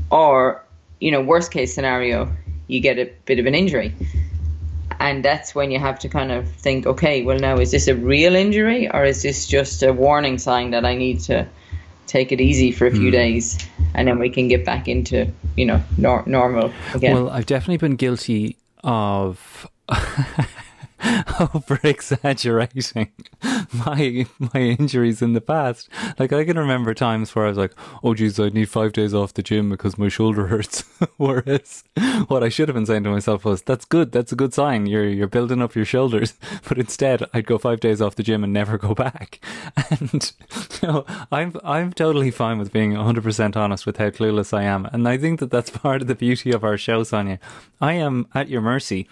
or 0.09 0.63
you 0.99 1.11
know, 1.11 1.21
worst 1.21 1.51
case 1.51 1.73
scenario, 1.73 2.31
you 2.67 2.79
get 2.79 2.97
a 2.99 3.11
bit 3.25 3.39
of 3.39 3.45
an 3.45 3.55
injury. 3.55 3.93
And 4.99 5.23
that's 5.23 5.55
when 5.55 5.71
you 5.71 5.79
have 5.79 5.99
to 5.99 6.09
kind 6.09 6.31
of 6.31 6.49
think, 6.49 6.85
okay, 6.85 7.23
well, 7.23 7.39
now 7.39 7.57
is 7.57 7.71
this 7.71 7.87
a 7.87 7.95
real 7.95 8.35
injury 8.35 8.89
or 8.89 9.05
is 9.05 9.21
this 9.23 9.47
just 9.47 9.81
a 9.81 9.93
warning 9.93 10.37
sign 10.37 10.71
that 10.71 10.85
I 10.85 10.95
need 10.95 11.21
to 11.21 11.47
take 12.05 12.31
it 12.31 12.41
easy 12.41 12.71
for 12.71 12.85
a 12.85 12.91
few 12.91 13.09
hmm. 13.09 13.11
days 13.11 13.57
and 13.93 14.07
then 14.07 14.19
we 14.19 14.29
can 14.29 14.47
get 14.49 14.65
back 14.65 14.87
into, 14.87 15.31
you 15.55 15.65
know, 15.65 15.81
nor- 15.97 16.23
normal 16.25 16.73
again? 16.93 17.15
Well, 17.15 17.29
I've 17.29 17.45
definitely 17.45 17.77
been 17.77 17.95
guilty 17.95 18.57
of 18.83 19.67
Oh, 21.41 21.49
over 21.53 21.79
exaggerating 21.83 23.11
my 23.85 24.25
my 24.39 24.59
injuries 24.59 25.21
in 25.21 25.33
the 25.33 25.41
past. 25.41 25.87
Like 26.17 26.33
I 26.33 26.43
can 26.43 26.57
remember 26.57 26.93
times 26.93 27.33
where 27.33 27.45
I 27.45 27.49
was 27.49 27.57
like, 27.57 27.73
"Oh, 28.03 28.13
geez, 28.13 28.39
I 28.39 28.49
need 28.49 28.69
five 28.69 28.91
days 28.91 29.13
off 29.13 29.33
the 29.33 29.43
gym 29.43 29.69
because 29.69 29.97
my 29.97 30.09
shoulder 30.09 30.47
hurts." 30.53 30.83
Whereas 31.17 31.83
what 32.27 32.43
I 32.43 32.49
should 32.49 32.67
have 32.67 32.75
been 32.75 32.85
saying 32.85 33.03
to 33.05 33.09
myself 33.09 33.45
was, 33.45 33.61
"That's 33.61 33.85
good. 33.85 34.11
That's 34.11 34.33
a 34.33 34.35
good 34.35 34.53
sign. 34.53 34.85
You're 34.85 35.07
you're 35.07 35.27
building 35.27 35.61
up 35.61 35.75
your 35.75 35.85
shoulders." 35.85 36.33
But 36.67 36.77
instead, 36.77 37.23
I'd 37.33 37.45
go 37.45 37.57
five 37.57 37.79
days 37.79 38.01
off 38.01 38.15
the 38.15 38.23
gym 38.23 38.43
and 38.43 38.51
never 38.51 38.77
go 38.77 38.93
back. 38.93 39.39
And 39.89 40.31
you 40.81 40.87
know, 40.87 41.05
I'm 41.31 41.55
I'm 41.63 41.93
totally 41.93 42.31
fine 42.31 42.57
with 42.59 42.73
being 42.73 42.93
100 42.95 43.23
percent 43.23 43.55
honest 43.55 43.85
with 43.85 43.97
how 43.97 44.09
clueless 44.09 44.55
I 44.57 44.63
am, 44.63 44.85
and 44.87 45.07
I 45.07 45.17
think 45.17 45.39
that 45.39 45.51
that's 45.51 45.69
part 45.69 46.01
of 46.01 46.07
the 46.07 46.15
beauty 46.15 46.51
of 46.51 46.63
our 46.63 46.77
show, 46.77 47.03
Sonia. 47.03 47.39
I 47.79 47.93
am 47.93 48.27
at 48.35 48.49
your 48.49 48.61
mercy. 48.61 49.07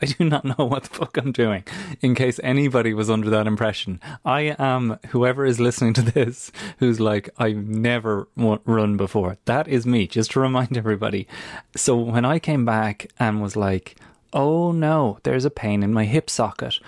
I 0.00 0.06
do 0.06 0.24
not 0.24 0.44
know 0.44 0.64
what 0.64 0.84
the 0.84 0.94
fuck 0.94 1.16
I'm 1.16 1.32
doing. 1.32 1.64
In 2.00 2.14
case 2.14 2.40
anybody 2.42 2.94
was 2.94 3.10
under 3.10 3.30
that 3.30 3.46
impression, 3.46 4.00
I 4.24 4.56
am 4.58 4.98
whoever 5.08 5.44
is 5.44 5.60
listening 5.60 5.92
to 5.94 6.02
this 6.02 6.50
who's 6.78 7.00
like, 7.00 7.28
I've 7.38 7.68
never 7.68 8.28
run 8.36 8.96
before. 8.96 9.36
That 9.44 9.68
is 9.68 9.86
me, 9.86 10.06
just 10.06 10.32
to 10.32 10.40
remind 10.40 10.76
everybody. 10.76 11.28
So 11.76 11.96
when 11.96 12.24
I 12.24 12.38
came 12.38 12.64
back 12.64 13.08
and 13.18 13.42
was 13.42 13.56
like, 13.56 13.96
oh 14.32 14.72
no, 14.72 15.18
there's 15.24 15.44
a 15.44 15.50
pain 15.50 15.82
in 15.82 15.92
my 15.92 16.04
hip 16.04 16.30
socket, 16.30 16.78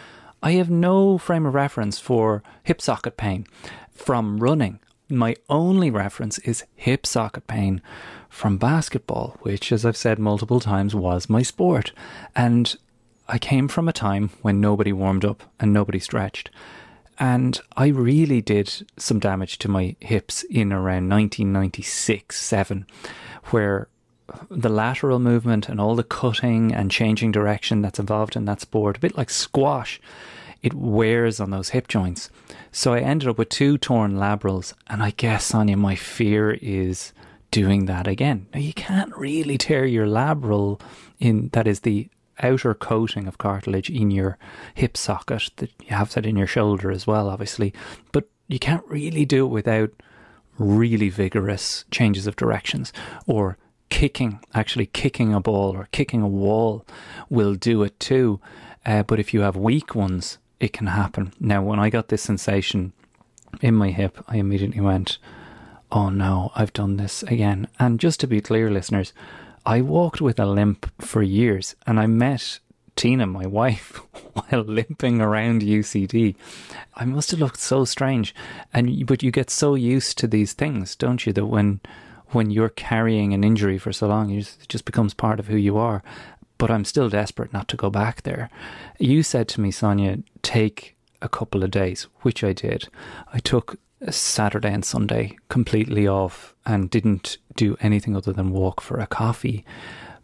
I 0.42 0.52
have 0.52 0.70
no 0.70 1.18
frame 1.18 1.46
of 1.46 1.54
reference 1.54 1.98
for 1.98 2.42
hip 2.62 2.80
socket 2.80 3.16
pain 3.16 3.46
from 3.92 4.38
running. 4.38 4.80
My 5.08 5.36
only 5.48 5.90
reference 5.90 6.38
is 6.38 6.64
hip 6.74 7.06
socket 7.06 7.46
pain 7.46 7.82
from 8.28 8.56
basketball, 8.56 9.36
which, 9.42 9.70
as 9.70 9.84
I've 9.86 9.96
said 9.96 10.18
multiple 10.18 10.60
times, 10.60 10.94
was 10.94 11.28
my 11.28 11.42
sport. 11.42 11.92
And 12.34 12.74
I 13.26 13.38
came 13.38 13.68
from 13.68 13.88
a 13.88 13.92
time 13.92 14.30
when 14.42 14.60
nobody 14.60 14.92
warmed 14.92 15.24
up 15.24 15.42
and 15.58 15.72
nobody 15.72 15.98
stretched. 15.98 16.50
And 17.18 17.60
I 17.76 17.88
really 17.88 18.40
did 18.40 18.86
some 18.96 19.18
damage 19.18 19.58
to 19.58 19.68
my 19.68 19.96
hips 20.00 20.42
in 20.44 20.72
around 20.72 21.08
1996 21.08 22.40
7, 22.40 22.86
where 23.46 23.88
the 24.50 24.68
lateral 24.68 25.18
movement 25.18 25.68
and 25.68 25.80
all 25.80 25.94
the 25.94 26.02
cutting 26.02 26.72
and 26.72 26.90
changing 26.90 27.32
direction 27.32 27.82
that's 27.82 27.98
involved 27.98 28.36
in 28.36 28.46
that 28.46 28.60
sport, 28.60 28.96
a 28.96 29.00
bit 29.00 29.16
like 29.16 29.30
squash, 29.30 30.00
it 30.62 30.74
wears 30.74 31.40
on 31.40 31.50
those 31.50 31.70
hip 31.70 31.88
joints. 31.88 32.30
So 32.72 32.94
I 32.94 33.00
ended 33.00 33.28
up 33.28 33.38
with 33.38 33.50
two 33.50 33.78
torn 33.78 34.14
labrals, 34.14 34.72
and 34.88 35.02
I 35.02 35.10
guess, 35.10 35.44
Sonia, 35.46 35.76
my 35.76 35.94
fear 35.94 36.52
is 36.60 37.12
doing 37.50 37.84
that 37.86 38.08
again. 38.08 38.46
Now, 38.52 38.60
you 38.60 38.72
can't 38.72 39.16
really 39.16 39.58
tear 39.58 39.84
your 39.84 40.06
labral 40.06 40.80
in, 41.20 41.50
that 41.52 41.68
is 41.68 41.80
the 41.80 42.08
outer 42.42 42.74
coating 42.74 43.26
of 43.26 43.38
cartilage 43.38 43.90
in 43.90 44.10
your 44.10 44.38
hip 44.74 44.96
socket, 44.96 45.50
that 45.56 45.70
you 45.82 45.94
have 45.94 46.12
that 46.14 46.26
in 46.26 46.36
your 46.36 46.46
shoulder 46.46 46.90
as 46.90 47.06
well, 47.06 47.28
obviously, 47.28 47.72
but 48.12 48.28
you 48.48 48.58
can't 48.58 48.84
really 48.88 49.24
do 49.24 49.46
it 49.46 49.50
without 49.50 49.90
really 50.58 51.08
vigorous 51.08 51.84
changes 51.90 52.26
of 52.26 52.36
directions 52.36 52.92
or 53.26 53.58
kicking, 53.90 54.40
actually 54.54 54.86
kicking 54.86 55.32
a 55.32 55.40
ball 55.40 55.76
or 55.76 55.88
kicking 55.92 56.22
a 56.22 56.28
wall 56.28 56.84
will 57.28 57.54
do 57.54 57.82
it 57.82 57.98
too. 58.00 58.40
Uh, 58.84 59.02
but 59.02 59.18
if 59.18 59.32
you 59.32 59.40
have 59.40 59.56
weak 59.56 59.94
ones, 59.94 60.38
it 60.60 60.72
can 60.72 60.88
happen. 60.88 61.32
Now, 61.40 61.62
when 61.62 61.78
I 61.78 61.90
got 61.90 62.08
this 62.08 62.22
sensation 62.22 62.92
in 63.60 63.74
my 63.74 63.90
hip, 63.90 64.22
I 64.28 64.36
immediately 64.36 64.80
went, 64.80 65.18
oh 65.90 66.08
no, 66.08 66.52
I've 66.54 66.72
done 66.72 66.96
this 66.96 67.22
again. 67.24 67.68
And 67.78 68.00
just 68.00 68.20
to 68.20 68.26
be 68.26 68.40
clear, 68.40 68.70
listeners, 68.70 69.12
I 69.66 69.80
walked 69.80 70.20
with 70.20 70.38
a 70.38 70.46
limp 70.46 70.90
for 71.00 71.22
years 71.22 71.74
and 71.86 71.98
I 71.98 72.06
met 72.06 72.58
Tina, 72.96 73.26
my 73.26 73.46
wife, 73.46 73.96
while 74.34 74.62
limping 74.62 75.20
around 75.20 75.62
UCD. 75.62 76.36
I 76.94 77.04
must 77.04 77.30
have 77.30 77.40
looked 77.40 77.60
so 77.60 77.84
strange. 77.84 78.34
And 78.72 79.06
but 79.06 79.22
you 79.22 79.30
get 79.30 79.50
so 79.50 79.74
used 79.74 80.18
to 80.18 80.26
these 80.26 80.52
things, 80.52 80.94
don't 80.94 81.24
you, 81.26 81.32
that 81.32 81.46
when 81.46 81.80
when 82.28 82.50
you're 82.50 82.68
carrying 82.68 83.32
an 83.32 83.44
injury 83.44 83.78
for 83.78 83.92
so 83.92 84.08
long, 84.08 84.30
it 84.30 84.56
just 84.68 84.84
becomes 84.84 85.14
part 85.14 85.40
of 85.40 85.46
who 85.46 85.56
you 85.56 85.78
are. 85.78 86.02
But 86.58 86.70
I'm 86.70 86.84
still 86.84 87.08
desperate 87.08 87.52
not 87.52 87.68
to 87.68 87.76
go 87.76 87.90
back 87.90 88.22
there. 88.22 88.50
You 88.98 89.22
said 89.22 89.48
to 89.48 89.60
me, 89.60 89.70
Sonia, 89.70 90.18
take 90.42 90.96
a 91.22 91.28
couple 91.28 91.64
of 91.64 91.70
days, 91.70 92.06
which 92.20 92.44
I 92.44 92.52
did. 92.52 92.88
I 93.32 93.38
took 93.38 93.78
Saturday 94.10 94.72
and 94.72 94.84
Sunday 94.84 95.36
completely 95.48 96.06
off 96.06 96.54
and 96.66 96.90
didn't 96.90 97.38
do 97.56 97.76
anything 97.80 98.16
other 98.16 98.32
than 98.32 98.50
walk 98.50 98.80
for 98.80 98.98
a 98.98 99.06
coffee. 99.06 99.64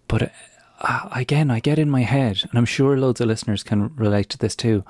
But 0.09 0.33
uh, 0.81 1.09
again, 1.13 1.51
I 1.51 1.61
get 1.61 1.79
in 1.79 1.91
my 1.91 2.03
head, 2.03 2.43
and 2.43 2.59
I'm 2.59 2.65
sure 2.65 2.97
loads 2.97 3.21
of 3.21 3.29
listeners 3.29 3.63
can 3.63 3.95
relate 3.97 4.29
to 4.31 4.39
this 4.39 4.57
too, 4.57 4.85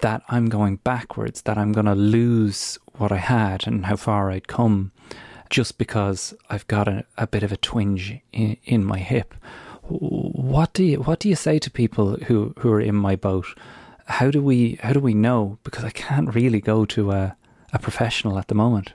that 0.00 0.22
I'm 0.28 0.48
going 0.48 0.76
backwards, 0.76 1.42
that 1.42 1.58
I'm 1.58 1.72
going 1.72 1.86
to 1.86 1.94
lose 1.94 2.78
what 2.98 3.12
I 3.12 3.16
had 3.16 3.66
and 3.66 3.86
how 3.86 3.96
far 3.96 4.30
I'd 4.30 4.48
come. 4.48 4.92
just 5.52 5.76
because 5.76 6.34
I've 6.48 6.66
got 6.66 6.88
a, 6.88 7.04
a 7.16 7.26
bit 7.26 7.42
of 7.44 7.52
a 7.52 7.56
twinge 7.58 8.18
in, 8.32 8.56
in 8.64 8.84
my 8.84 8.98
hip. 8.98 9.34
What 9.82 10.72
do 10.72 10.82
you 10.82 11.02
what 11.02 11.18
do 11.20 11.28
you 11.28 11.36
say 11.36 11.58
to 11.58 11.70
people 11.70 12.16
who, 12.26 12.54
who 12.58 12.72
are 12.72 12.80
in 12.80 12.94
my 12.94 13.14
boat? 13.14 13.46
How 14.06 14.30
do 14.30 14.42
we 14.42 14.78
how 14.82 14.94
do 14.94 15.00
we 15.00 15.14
know? 15.14 15.58
Because 15.62 15.84
I 15.84 15.90
can't 15.90 16.34
really 16.34 16.60
go 16.60 16.84
to 16.86 17.12
a, 17.12 17.36
a 17.72 17.78
professional 17.78 18.38
at 18.38 18.48
the 18.48 18.54
moment. 18.54 18.92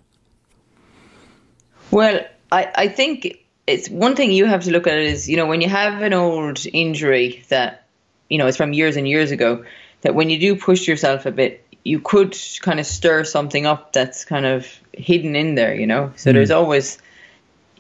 Well, 1.92 2.20
I, 2.52 2.72
I 2.76 2.88
think 2.88 3.46
it's 3.66 3.90
one 3.90 4.16
thing 4.16 4.32
you 4.32 4.46
have 4.46 4.64
to 4.64 4.72
look 4.72 4.88
at 4.88 4.98
is, 4.98 5.30
you 5.30 5.38
know, 5.38 5.46
when 5.46 5.62
you 5.62 5.70
have 5.70 6.02
an 6.02 6.14
old 6.14 6.66
injury 6.66 7.44
that, 7.50 7.86
you 8.30 8.38
know, 8.38 8.48
it's 8.48 8.58
from 8.58 8.74
years 8.74 8.96
and 8.98 9.08
years 9.08 9.32
ago, 9.32 9.66
that 10.02 10.16
when 10.16 10.30
you 10.30 10.40
do 10.40 10.56
push 10.56 10.88
yourself 10.88 11.26
a 11.26 11.32
bit, 11.32 11.66
you 11.84 12.00
could 12.00 12.38
kind 12.62 12.80
of 12.80 12.86
stir 12.86 13.24
something 13.24 13.66
up 13.66 13.94
that's 13.94 14.26
kind 14.26 14.46
of 14.46 14.68
hidden 14.94 15.36
in 15.36 15.56
there, 15.56 15.74
you 15.74 15.88
know? 15.88 16.12
So 16.16 16.30
mm. 16.30 16.34
there's 16.34 16.52
always, 16.52 16.98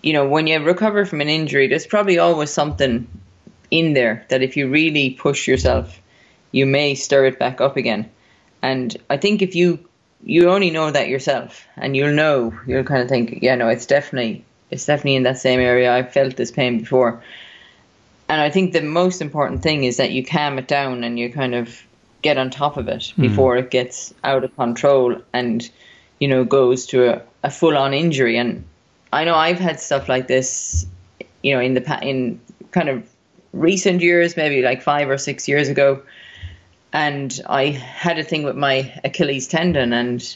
you 0.01 0.13
know, 0.13 0.27
when 0.27 0.47
you 0.47 0.59
recover 0.59 1.05
from 1.05 1.21
an 1.21 1.29
injury, 1.29 1.67
there's 1.67 1.87
probably 1.87 2.17
always 2.17 2.49
something 2.49 3.07
in 3.69 3.93
there 3.93 4.25
that 4.29 4.41
if 4.41 4.55
you 4.55 4.69
really 4.69 5.11
push 5.11 5.47
yourself, 5.47 6.01
you 6.51 6.65
may 6.65 6.95
stir 6.95 7.25
it 7.25 7.39
back 7.39 7.59
up 7.59 7.75
again. 7.75 8.09
And 8.61 8.95
I 9.09 9.17
think 9.17 9.41
if 9.41 9.55
you 9.55 9.87
you 10.24 10.49
only 10.49 10.72
know 10.72 10.91
that 10.91 11.07
yourself 11.07 11.65
and 11.78 11.95
you'll 11.95 12.13
know 12.13 12.57
you'll 12.65 12.84
kind 12.84 13.01
of 13.01 13.07
think 13.07 13.39
yeah 13.41 13.55
no 13.55 13.68
it's 13.70 13.86
definitely 13.86 14.43
it's 14.70 14.86
definitely 14.86 15.15
in 15.15 15.24
that 15.24 15.38
same 15.38 15.59
area. 15.59 15.93
I've 15.93 16.11
felt 16.11 16.36
this 16.36 16.51
pain 16.51 16.80
before. 16.80 17.22
And 18.30 18.41
i 18.41 18.49
think 18.49 18.74
the 18.74 18.82
most 18.82 19.22
important 19.22 19.63
thing 19.63 19.86
is 19.86 19.95
that 19.97 20.11
you 20.11 20.26
calm 20.26 20.59
it 20.59 20.68
down 20.68 21.05
and 21.05 21.18
you 21.18 21.32
kind 21.32 21.55
of 21.55 21.82
get 22.22 22.38
on 22.38 22.49
top 22.49 22.76
of 22.76 22.89
it 22.89 23.13
mm. 23.15 23.22
before 23.22 23.55
it 23.55 23.72
gets 23.72 24.13
out 24.26 24.43
of 24.43 24.53
control 24.57 25.15
and 25.32 25.70
you 26.20 26.28
know 26.28 26.43
goes 26.43 26.86
to 26.88 27.09
a, 27.09 27.22
a 27.43 27.49
full-on 27.49 27.93
injury. 27.93 28.38
And 28.38 28.65
i 29.13 29.24
know 29.24 29.36
i've 29.36 29.59
had 29.59 29.80
stuff 29.80 30.09
like 30.09 30.28
this 30.28 30.86
you 31.41 31.53
know 31.53 31.61
in 31.61 31.74
the 31.74 31.99
in 32.01 32.41
kind 32.72 32.89
of 32.89 33.09
recent 33.53 34.01
years 34.01 34.36
maybe 34.36 34.61
like 34.61 34.82
five 34.82 35.09
or 35.09 35.18
six 35.18 35.47
years 35.47 35.70
ago 35.70 36.01
and 36.97 37.39
I 37.47 37.67
had 37.67 38.17
a 38.17 38.23
thing 38.23 38.41
with 38.41 38.55
my 38.55 38.91
Achilles 39.03 39.47
tendon, 39.47 39.93
and 39.93 40.35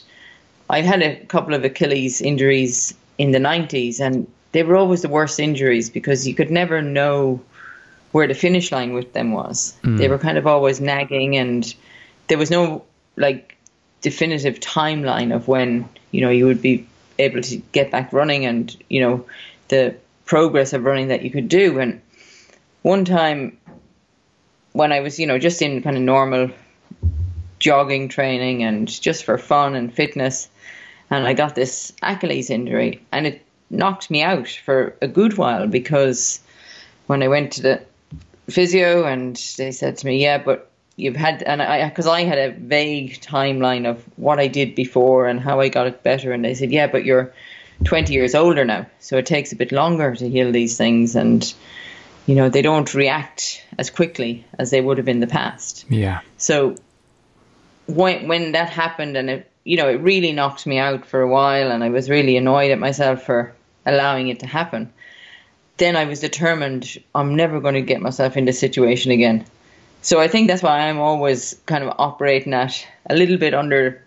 I 0.70 0.80
had 0.80 1.02
a 1.02 1.16
couple 1.26 1.54
of 1.54 1.64
Achilles 1.64 2.22
injuries 2.22 2.94
in 3.18 3.32
the 3.32 3.40
90s, 3.40 3.98
and 3.98 4.28
they 4.52 4.62
were 4.62 4.76
always 4.76 5.02
the 5.02 5.08
worst 5.08 5.40
injuries 5.40 5.90
because 5.90 6.26
you 6.26 6.36
could 6.36 6.52
never 6.52 6.80
know 6.80 7.40
where 8.12 8.28
the 8.28 8.34
finish 8.34 8.70
line 8.70 8.92
with 8.92 9.12
them 9.12 9.32
was. 9.32 9.74
Mm. 9.82 9.98
They 9.98 10.06
were 10.06 10.18
kind 10.18 10.38
of 10.38 10.46
always 10.46 10.80
nagging, 10.80 11.36
and 11.36 11.74
there 12.28 12.38
was 12.38 12.50
no 12.50 12.84
like 13.16 13.56
definitive 14.00 14.60
timeline 14.60 15.34
of 15.34 15.48
when 15.48 15.88
you 16.12 16.20
know 16.20 16.30
you 16.30 16.46
would 16.46 16.62
be 16.62 16.86
able 17.18 17.42
to 17.42 17.56
get 17.72 17.90
back 17.90 18.12
running, 18.12 18.46
and 18.46 18.76
you 18.88 19.00
know 19.00 19.26
the 19.66 19.96
progress 20.26 20.72
of 20.72 20.84
running 20.84 21.08
that 21.08 21.22
you 21.22 21.30
could 21.32 21.48
do. 21.48 21.80
And 21.80 22.00
one 22.82 23.04
time 23.04 23.58
when 24.72 24.92
I 24.92 25.00
was, 25.00 25.18
you 25.18 25.26
know, 25.26 25.38
just 25.38 25.62
in 25.62 25.82
kind 25.82 25.96
of 25.96 26.02
normal 26.02 26.50
jogging 27.58 28.08
training 28.08 28.62
and 28.62 28.88
just 28.88 29.24
for 29.24 29.38
fun 29.38 29.74
and 29.74 29.92
fitness, 29.92 30.48
and 31.10 31.26
I 31.26 31.34
got 31.34 31.54
this 31.54 31.92
Achilles 32.02 32.50
injury, 32.50 33.00
and 33.12 33.26
it 33.26 33.42
knocked 33.70 34.10
me 34.10 34.22
out 34.22 34.48
for 34.48 34.94
a 35.00 35.08
good 35.08 35.36
while 35.38 35.66
because 35.66 36.40
when 37.06 37.22
I 37.22 37.28
went 37.28 37.52
to 37.52 37.62
the 37.62 37.82
physio 38.48 39.04
and 39.04 39.36
they 39.56 39.72
said 39.72 39.96
to 39.98 40.06
me, 40.06 40.22
"Yeah, 40.22 40.38
but 40.38 40.70
you've 40.96 41.16
had," 41.16 41.42
and 41.42 41.62
I 41.62 41.88
because 41.88 42.06
I 42.06 42.22
had 42.22 42.38
a 42.38 42.50
vague 42.50 43.20
timeline 43.20 43.86
of 43.86 44.02
what 44.16 44.38
I 44.38 44.46
did 44.46 44.74
before 44.74 45.26
and 45.26 45.40
how 45.40 45.60
I 45.60 45.68
got 45.68 45.86
it 45.86 46.02
better, 46.02 46.32
and 46.32 46.44
they 46.44 46.54
said, 46.54 46.72
"Yeah, 46.72 46.86
but 46.86 47.04
you're 47.04 47.32
20 47.84 48.12
years 48.12 48.34
older 48.34 48.64
now, 48.64 48.86
so 49.00 49.18
it 49.18 49.26
takes 49.26 49.52
a 49.52 49.56
bit 49.56 49.72
longer 49.72 50.14
to 50.16 50.28
heal 50.28 50.50
these 50.52 50.76
things 50.76 51.14
and." 51.16 51.52
You 52.26 52.34
know, 52.34 52.48
they 52.48 52.62
don't 52.62 52.92
react 52.94 53.64
as 53.78 53.90
quickly 53.90 54.44
as 54.58 54.70
they 54.70 54.80
would 54.80 54.98
have 54.98 55.08
in 55.08 55.20
the 55.20 55.26
past. 55.26 55.84
Yeah. 55.88 56.20
So 56.36 56.76
when 57.86 58.28
when 58.28 58.52
that 58.52 58.70
happened 58.70 59.16
and 59.16 59.30
it 59.30 59.50
you 59.64 59.76
know, 59.76 59.88
it 59.88 60.00
really 60.00 60.32
knocked 60.32 60.66
me 60.66 60.78
out 60.78 61.06
for 61.06 61.20
a 61.20 61.28
while 61.28 61.70
and 61.70 61.84
I 61.84 61.88
was 61.88 62.10
really 62.10 62.36
annoyed 62.36 62.72
at 62.72 62.78
myself 62.78 63.22
for 63.22 63.54
allowing 63.86 64.28
it 64.28 64.40
to 64.40 64.46
happen. 64.46 64.92
Then 65.76 65.96
I 65.96 66.04
was 66.04 66.20
determined 66.20 66.98
I'm 67.14 67.36
never 67.36 67.60
going 67.60 67.74
to 67.74 67.82
get 67.82 68.00
myself 68.00 68.36
in 68.36 68.44
this 68.44 68.58
situation 68.58 69.12
again. 69.12 69.44
So 70.02 70.20
I 70.20 70.26
think 70.26 70.48
that's 70.48 70.62
why 70.62 70.88
I'm 70.88 70.98
always 70.98 71.60
kind 71.66 71.84
of 71.84 71.94
operating 71.98 72.52
at 72.54 72.86
a 73.08 73.14
little 73.14 73.36
bit 73.36 73.54
under 73.54 74.04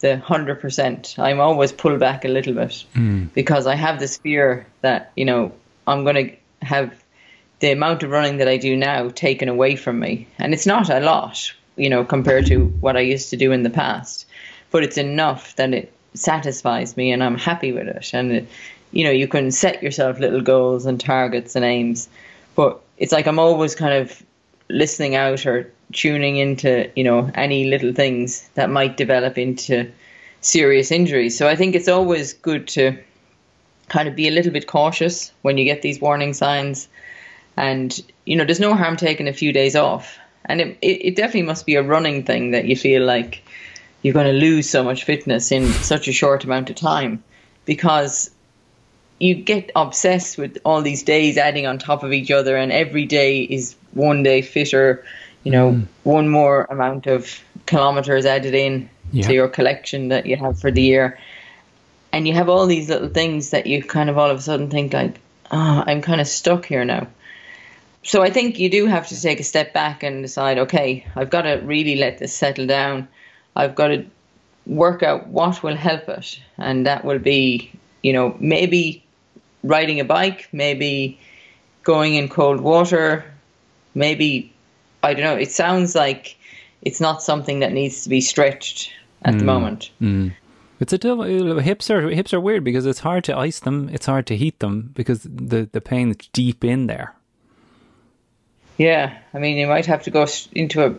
the 0.00 0.20
100%. 0.24 1.18
I'm 1.18 1.40
always 1.40 1.70
pull 1.72 1.96
back 1.98 2.24
a 2.24 2.28
little 2.28 2.54
bit 2.54 2.84
mm. 2.94 3.32
because 3.32 3.66
I 3.66 3.76
have 3.76 4.00
this 4.00 4.18
fear 4.18 4.66
that, 4.80 5.12
you 5.14 5.24
know, 5.24 5.52
I'm 5.86 6.02
going 6.02 6.16
to 6.16 6.66
have 6.66 6.99
the 7.60 7.72
amount 7.72 8.02
of 8.02 8.10
running 8.10 8.38
that 8.38 8.48
I 8.48 8.56
do 8.56 8.76
now 8.76 9.08
taken 9.10 9.48
away 9.48 9.76
from 9.76 10.00
me. 10.00 10.26
And 10.38 10.52
it's 10.52 10.66
not 10.66 10.90
a 10.90 11.00
lot, 11.00 11.52
you 11.76 11.88
know, 11.88 12.04
compared 12.04 12.46
to 12.46 12.64
what 12.80 12.96
I 12.96 13.00
used 13.00 13.30
to 13.30 13.36
do 13.36 13.52
in 13.52 13.62
the 13.62 13.70
past, 13.70 14.26
but 14.70 14.82
it's 14.82 14.98
enough 14.98 15.54
that 15.56 15.72
it 15.72 15.92
satisfies 16.14 16.96
me 16.96 17.12
and 17.12 17.22
I'm 17.22 17.38
happy 17.38 17.72
with 17.72 17.86
it. 17.86 18.10
And, 18.12 18.32
it, 18.32 18.48
you 18.92 19.04
know, 19.04 19.10
you 19.10 19.28
can 19.28 19.50
set 19.50 19.82
yourself 19.82 20.18
little 20.18 20.40
goals 20.40 20.86
and 20.86 20.98
targets 20.98 21.54
and 21.54 21.64
aims, 21.64 22.08
but 22.56 22.80
it's 22.96 23.12
like 23.12 23.26
I'm 23.26 23.38
always 23.38 23.74
kind 23.74 23.94
of 23.94 24.22
listening 24.68 25.14
out 25.14 25.46
or 25.46 25.70
tuning 25.92 26.36
into, 26.36 26.90
you 26.96 27.04
know, 27.04 27.30
any 27.34 27.64
little 27.64 27.92
things 27.92 28.48
that 28.54 28.70
might 28.70 28.96
develop 28.96 29.36
into 29.36 29.90
serious 30.40 30.90
injuries. 30.90 31.36
So 31.36 31.46
I 31.46 31.56
think 31.56 31.74
it's 31.74 31.88
always 31.88 32.32
good 32.32 32.66
to 32.68 32.96
kind 33.88 34.08
of 34.08 34.16
be 34.16 34.28
a 34.28 34.30
little 34.30 34.52
bit 34.52 34.66
cautious 34.66 35.32
when 35.42 35.58
you 35.58 35.64
get 35.64 35.82
these 35.82 36.00
warning 36.00 36.32
signs 36.32 36.88
and, 37.56 38.00
you 38.24 38.36
know, 38.36 38.44
there's 38.44 38.60
no 38.60 38.74
harm 38.74 38.96
taking 38.96 39.28
a 39.28 39.32
few 39.32 39.52
days 39.52 39.76
off. 39.76 40.18
And 40.44 40.60
it, 40.60 40.78
it, 40.80 41.04
it 41.04 41.16
definitely 41.16 41.42
must 41.42 41.66
be 41.66 41.74
a 41.74 41.82
running 41.82 42.24
thing 42.24 42.52
that 42.52 42.64
you 42.64 42.76
feel 42.76 43.04
like 43.04 43.42
you're 44.02 44.14
going 44.14 44.26
to 44.26 44.32
lose 44.32 44.68
so 44.68 44.82
much 44.82 45.04
fitness 45.04 45.52
in 45.52 45.66
such 45.66 46.08
a 46.08 46.12
short 46.12 46.44
amount 46.44 46.70
of 46.70 46.76
time 46.76 47.22
because 47.66 48.30
you 49.18 49.34
get 49.34 49.70
obsessed 49.76 50.38
with 50.38 50.58
all 50.64 50.80
these 50.80 51.02
days 51.02 51.36
adding 51.36 51.66
on 51.66 51.78
top 51.78 52.02
of 52.02 52.12
each 52.12 52.30
other, 52.30 52.56
and 52.56 52.72
every 52.72 53.04
day 53.04 53.42
is 53.42 53.76
one 53.92 54.22
day 54.22 54.40
fitter, 54.40 55.04
you 55.44 55.52
know, 55.52 55.72
mm. 55.72 55.86
one 56.04 56.28
more 56.28 56.64
amount 56.70 57.06
of 57.06 57.38
kilometers 57.66 58.24
added 58.24 58.54
in 58.54 58.88
yeah. 59.12 59.26
to 59.26 59.34
your 59.34 59.48
collection 59.48 60.08
that 60.08 60.24
you 60.24 60.36
have 60.36 60.58
for 60.58 60.70
the 60.70 60.80
year. 60.80 61.18
And 62.12 62.26
you 62.26 62.32
have 62.32 62.48
all 62.48 62.66
these 62.66 62.88
little 62.88 63.10
things 63.10 63.50
that 63.50 63.66
you 63.66 63.84
kind 63.84 64.08
of 64.08 64.16
all 64.16 64.30
of 64.30 64.38
a 64.38 64.40
sudden 64.40 64.70
think 64.70 64.94
like, 64.94 65.20
oh, 65.50 65.84
I'm 65.86 66.00
kind 66.00 66.20
of 66.20 66.26
stuck 66.26 66.64
here 66.64 66.84
now 66.84 67.06
so 68.02 68.22
I 68.22 68.30
think 68.30 68.58
you 68.58 68.70
do 68.70 68.86
have 68.86 69.08
to 69.08 69.20
take 69.20 69.40
a 69.40 69.44
step 69.44 69.72
back 69.72 70.02
and 70.02 70.22
decide, 70.22 70.58
okay, 70.58 71.06
I've 71.16 71.30
got 71.30 71.42
to 71.42 71.56
really 71.56 71.96
let 71.96 72.18
this 72.18 72.34
settle 72.34 72.66
down. 72.66 73.08
I've 73.56 73.74
got 73.74 73.88
to 73.88 74.06
work 74.66 75.02
out 75.02 75.28
what 75.28 75.62
will 75.62 75.76
help 75.76 76.08
it, 76.08 76.40
and 76.56 76.86
that 76.86 77.04
will 77.04 77.18
be, 77.18 77.70
you 78.02 78.12
know, 78.12 78.36
maybe 78.40 79.04
riding 79.62 80.00
a 80.00 80.04
bike, 80.04 80.48
maybe 80.52 81.18
going 81.82 82.14
in 82.14 82.28
cold 82.28 82.60
water, 82.60 83.24
maybe 83.94 84.52
I 85.02 85.14
don't 85.14 85.24
know. 85.24 85.36
It 85.36 85.50
sounds 85.50 85.94
like 85.94 86.36
it's 86.82 87.00
not 87.00 87.22
something 87.22 87.60
that 87.60 87.72
needs 87.72 88.02
to 88.04 88.08
be 88.08 88.20
stretched 88.20 88.92
at 89.22 89.34
mm. 89.34 89.38
the 89.38 89.44
moment. 89.44 89.90
Mm. 90.00 90.32
It's 90.78 90.94
a 90.94 90.98
double, 90.98 91.24
hips 91.58 91.90
are 91.90 92.08
hips 92.08 92.32
are 92.32 92.40
weird 92.40 92.64
because 92.64 92.86
it's 92.86 93.00
hard 93.00 93.24
to 93.24 93.36
ice 93.36 93.60
them. 93.60 93.90
It's 93.92 94.06
hard 94.06 94.26
to 94.28 94.36
heat 94.36 94.60
them 94.60 94.92
because 94.94 95.22
the 95.24 95.68
the 95.70 95.80
pain 95.80 96.10
is 96.10 96.16
deep 96.32 96.64
in 96.64 96.86
there. 96.86 97.14
Yeah, 98.80 99.18
I 99.34 99.38
mean, 99.38 99.58
you 99.58 99.66
might 99.66 99.84
have 99.84 100.04
to 100.04 100.10
go 100.10 100.26
into 100.52 100.82
a 100.82 100.94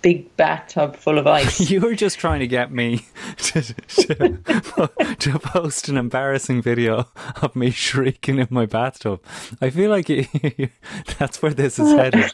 big 0.00 0.36
bathtub 0.36 0.94
full 0.94 1.18
of 1.18 1.26
ice. 1.26 1.58
you 1.70 1.80
were 1.80 1.96
just 1.96 2.20
trying 2.20 2.38
to 2.38 2.46
get 2.46 2.70
me 2.70 3.04
to, 3.38 3.62
to, 3.62 5.16
to, 5.18 5.38
post 5.40 5.88
an 5.88 5.96
embarrassing 5.96 6.62
video 6.62 7.08
of 7.42 7.56
me 7.56 7.72
shrieking 7.72 8.38
in 8.38 8.46
my 8.48 8.64
bathtub. 8.64 9.20
I 9.60 9.70
feel 9.70 9.90
like 9.90 10.06
that's 11.18 11.42
where 11.42 11.52
this 11.52 11.80
is 11.80 11.92
headed. 11.94 12.32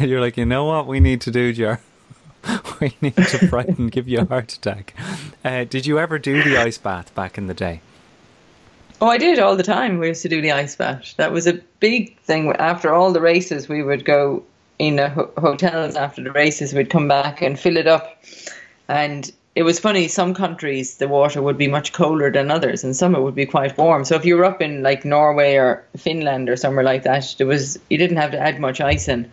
You're 0.00 0.20
like, 0.20 0.36
you 0.36 0.46
know 0.46 0.64
what 0.64 0.88
we 0.88 0.98
need 0.98 1.20
to 1.20 1.30
do, 1.30 1.52
Jar? 1.52 1.80
We 2.80 2.96
need 3.00 3.16
to 3.16 3.46
frighten, 3.46 3.86
give 3.86 4.08
you 4.08 4.18
a 4.18 4.24
heart 4.24 4.52
attack. 4.52 4.94
Uh, 5.44 5.62
did 5.62 5.86
you 5.86 6.00
ever 6.00 6.18
do 6.18 6.42
the 6.42 6.56
ice 6.56 6.76
bath 6.76 7.14
back 7.14 7.38
in 7.38 7.46
the 7.46 7.54
day? 7.54 7.82
Oh, 9.04 9.08
I 9.10 9.18
did 9.18 9.38
all 9.38 9.54
the 9.54 9.62
time. 9.62 9.98
We 9.98 10.08
used 10.08 10.22
to 10.22 10.30
do 10.30 10.40
the 10.40 10.52
ice 10.52 10.76
bath. 10.76 11.12
That 11.18 11.30
was 11.30 11.46
a 11.46 11.60
big 11.78 12.18
thing. 12.20 12.50
After 12.52 12.94
all 12.94 13.12
the 13.12 13.20
races, 13.20 13.68
we 13.68 13.82
would 13.82 14.02
go 14.02 14.42
in 14.78 14.96
ho- 14.96 15.30
hotels 15.36 15.94
after 15.94 16.22
the 16.22 16.32
races. 16.32 16.72
We'd 16.72 16.88
come 16.88 17.06
back 17.06 17.42
and 17.42 17.60
fill 17.60 17.76
it 17.76 17.86
up. 17.86 18.24
And 18.88 19.30
it 19.56 19.64
was 19.64 19.78
funny. 19.78 20.08
Some 20.08 20.32
countries, 20.32 20.96
the 20.96 21.06
water 21.06 21.42
would 21.42 21.58
be 21.58 21.68
much 21.68 21.92
colder 21.92 22.30
than 22.30 22.50
others, 22.50 22.82
and 22.82 22.96
some 22.96 23.14
it 23.14 23.20
would 23.20 23.34
be 23.34 23.44
quite 23.44 23.76
warm. 23.76 24.06
So 24.06 24.14
if 24.14 24.24
you 24.24 24.38
were 24.38 24.44
up 24.46 24.62
in 24.62 24.82
like 24.82 25.04
Norway 25.04 25.56
or 25.56 25.84
Finland 25.98 26.48
or 26.48 26.56
somewhere 26.56 26.82
like 26.82 27.02
that, 27.02 27.34
there 27.36 27.46
was 27.46 27.78
you 27.90 27.98
didn't 27.98 28.16
have 28.16 28.30
to 28.30 28.40
add 28.40 28.58
much 28.58 28.80
ice 28.80 29.06
in. 29.06 29.30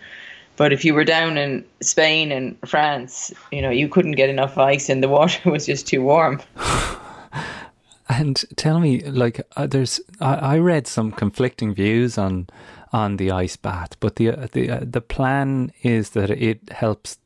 But 0.58 0.74
if 0.74 0.84
you 0.84 0.94
were 0.94 1.06
down 1.06 1.38
in 1.38 1.64
Spain 1.80 2.34
and 2.34 2.58
France, 2.68 3.32
you 3.54 3.62
know, 3.62 3.70
you 3.70 3.88
couldn't 3.88 4.20
get 4.20 4.30
enough 4.30 4.58
ice, 4.58 4.90
and 4.90 5.02
the 5.02 5.08
water 5.18 5.50
was 5.50 5.66
just 5.66 5.88
too 5.88 6.02
warm. 6.02 6.42
And 8.12 8.44
tell 8.58 8.82
me, 8.82 9.02
like, 9.04 9.40
uh, 9.56 9.68
there's 9.68 10.02
I, 10.20 10.36
I 10.36 10.58
read 10.58 10.86
some 10.86 11.14
conflicting 11.14 11.74
views 11.74 12.18
on 12.18 12.48
on 12.92 13.16
the 13.16 13.32
ice 13.32 13.56
bath, 13.56 13.98
but 14.02 14.18
the 14.18 14.32
uh, 14.32 14.48
the 14.52 14.70
uh, 14.70 14.80
the 14.82 15.00
plan 15.00 15.72
is 15.82 16.10
that 16.10 16.30
it 16.30 16.60
helps. 16.72 17.18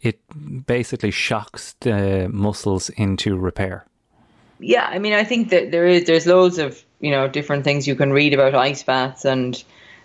It 0.00 0.20
basically 0.66 1.10
shocks 1.10 1.74
the 1.80 2.28
muscles 2.32 2.88
into 2.90 3.36
repair. 3.36 3.84
Yeah, 4.60 4.86
I 4.88 5.00
mean, 5.00 5.12
I 5.12 5.24
think 5.24 5.50
that 5.50 5.72
there 5.72 5.86
is 5.86 6.06
there's 6.06 6.26
loads 6.26 6.58
of 6.58 6.84
you 7.00 7.10
know 7.10 7.26
different 7.26 7.64
things 7.64 7.88
you 7.88 7.96
can 7.96 8.12
read 8.12 8.32
about 8.32 8.54
ice 8.54 8.84
baths 8.84 9.24
and 9.24 9.60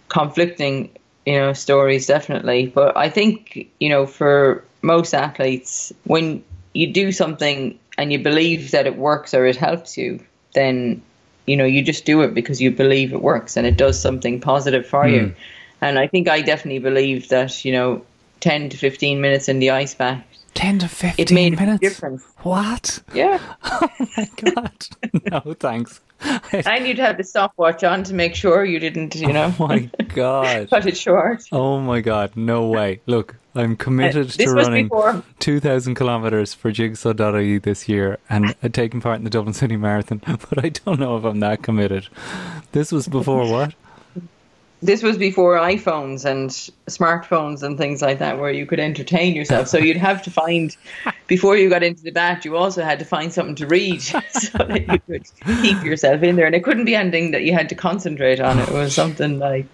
conflicting 0.10 0.90
you 1.28 1.34
know 1.34 1.54
stories 1.54 2.08
definitely. 2.08 2.66
But 2.66 2.98
I 2.98 3.12
think 3.12 3.70
you 3.80 3.90
know 3.90 4.08
for 4.08 4.66
most 4.82 5.14
athletes, 5.14 5.94
when 6.06 6.44
you 6.74 6.92
do 6.92 7.12
something 7.12 7.78
and 7.98 8.12
you 8.12 8.20
believe 8.20 8.72
that 8.72 8.86
it 8.88 8.98
works 8.98 9.34
or 9.34 9.46
it 9.46 9.56
helps 9.56 9.98
you, 9.98 10.20
then 10.54 11.02
you 11.46 11.56
know 11.56 11.66
you 11.66 11.82
just 11.84 12.06
do 12.06 12.22
it 12.22 12.34
because 12.34 12.62
you 12.62 12.72
believe 12.72 13.14
it 13.14 13.22
works 13.22 13.58
and 13.58 13.66
it 13.66 13.78
does 13.78 14.00
something 14.00 14.40
positive 14.40 14.86
for 14.86 15.08
you. 15.08 15.28
Hmm. 15.28 15.34
And 15.80 16.00
I 16.00 16.08
think 16.08 16.28
I 16.28 16.42
definitely 16.42 16.80
believe 16.80 17.30
that 17.30 17.64
you 17.64 17.72
know, 17.72 18.02
ten 18.40 18.70
to 18.70 18.78
fifteen 18.78 19.22
minutes 19.22 19.48
in 19.48 19.60
the 19.60 19.70
ice 19.70 19.94
bath, 19.96 20.24
10 20.56 20.80
to 20.80 20.88
15 20.88 21.24
it 21.24 21.32
made 21.32 21.60
minutes? 21.60 21.84
a 21.84 21.90
difference. 21.90 22.24
What? 22.40 23.00
Yeah, 23.14 23.40
Oh 23.64 23.90
my 24.18 24.28
God. 24.36 24.88
no, 25.32 25.54
thanks. 25.54 26.02
And 26.22 26.88
you'd 26.88 27.00
have 27.00 27.18
the 27.18 27.24
stopwatch 27.24 27.84
on 27.84 28.04
to 28.04 28.14
make 28.14 28.36
sure 28.36 28.66
you 28.66 28.80
didn't, 28.80 29.16
you 29.16 29.32
know, 29.32 29.54
Oh 29.60 29.68
my 29.68 29.80
God. 30.16 30.70
cut 30.70 30.86
it 30.86 30.98
short. 30.98 31.44
Oh 31.52 31.80
my 31.80 32.02
God. 32.02 32.36
No 32.36 32.68
way. 32.68 33.02
Look, 33.06 33.36
I'm 33.56 33.76
committed 33.76 34.28
Uh, 34.28 34.46
to 34.46 34.52
running 34.52 34.86
before- 34.88 35.24
2,000 35.40 35.96
kilometres 35.96 36.54
for 36.54 36.72
Jigsaw.ie 36.72 37.58
this 37.60 37.88
year 37.90 38.18
and 38.30 38.56
uh, 38.64 38.70
taking 38.74 39.02
part 39.02 39.18
in 39.18 39.24
the 39.24 39.30
Dublin 39.30 39.54
City 39.54 39.78
Marathon, 39.78 40.22
but 40.26 40.64
I 40.64 40.70
don't 40.70 41.00
know 41.00 41.18
if 41.18 41.24
I'm 41.24 41.40
that 41.42 41.62
committed. 41.64 42.08
This 42.72 42.92
was 42.92 43.08
before 43.08 43.50
what? 43.50 43.74
This 44.82 45.02
was 45.02 45.18
before 45.18 45.56
iPhones 45.56 46.24
and 46.24 46.50
smartphones 46.88 47.64
and 47.64 47.78
things 47.78 48.02
like 48.02 48.20
that, 48.20 48.40
where 48.40 48.52
you 48.52 48.66
could 48.66 48.80
entertain 48.80 49.36
yourself. 49.36 49.68
So 49.68 49.78
you'd 49.78 49.98
have 49.98 50.22
to 50.24 50.32
find, 50.32 50.76
before 51.28 51.58
you 51.58 51.70
got 51.70 51.84
into 51.84 52.04
the 52.04 52.12
bat, 52.12 52.46
you 52.46 52.56
also 52.56 52.84
had 52.84 53.00
to 53.00 53.06
find 53.06 53.34
something 53.34 53.56
to 53.56 53.68
read 53.68 54.02
so 54.02 54.20
that 54.60 54.88
you 54.88 55.00
could 55.00 55.26
keep 55.62 55.84
yourself 55.84 56.22
in 56.22 56.36
there. 56.36 56.46
And 56.46 56.56
it 56.56 56.64
couldn't 56.64 56.86
be 56.86 56.96
anything 56.96 57.32
that 57.32 57.44
you 57.44 57.54
had 57.54 57.70
to 57.70 57.76
concentrate 57.76 58.40
on. 58.40 58.60
It 58.60 58.70
was 58.70 58.94
something 58.94 59.40
like, 59.40 59.66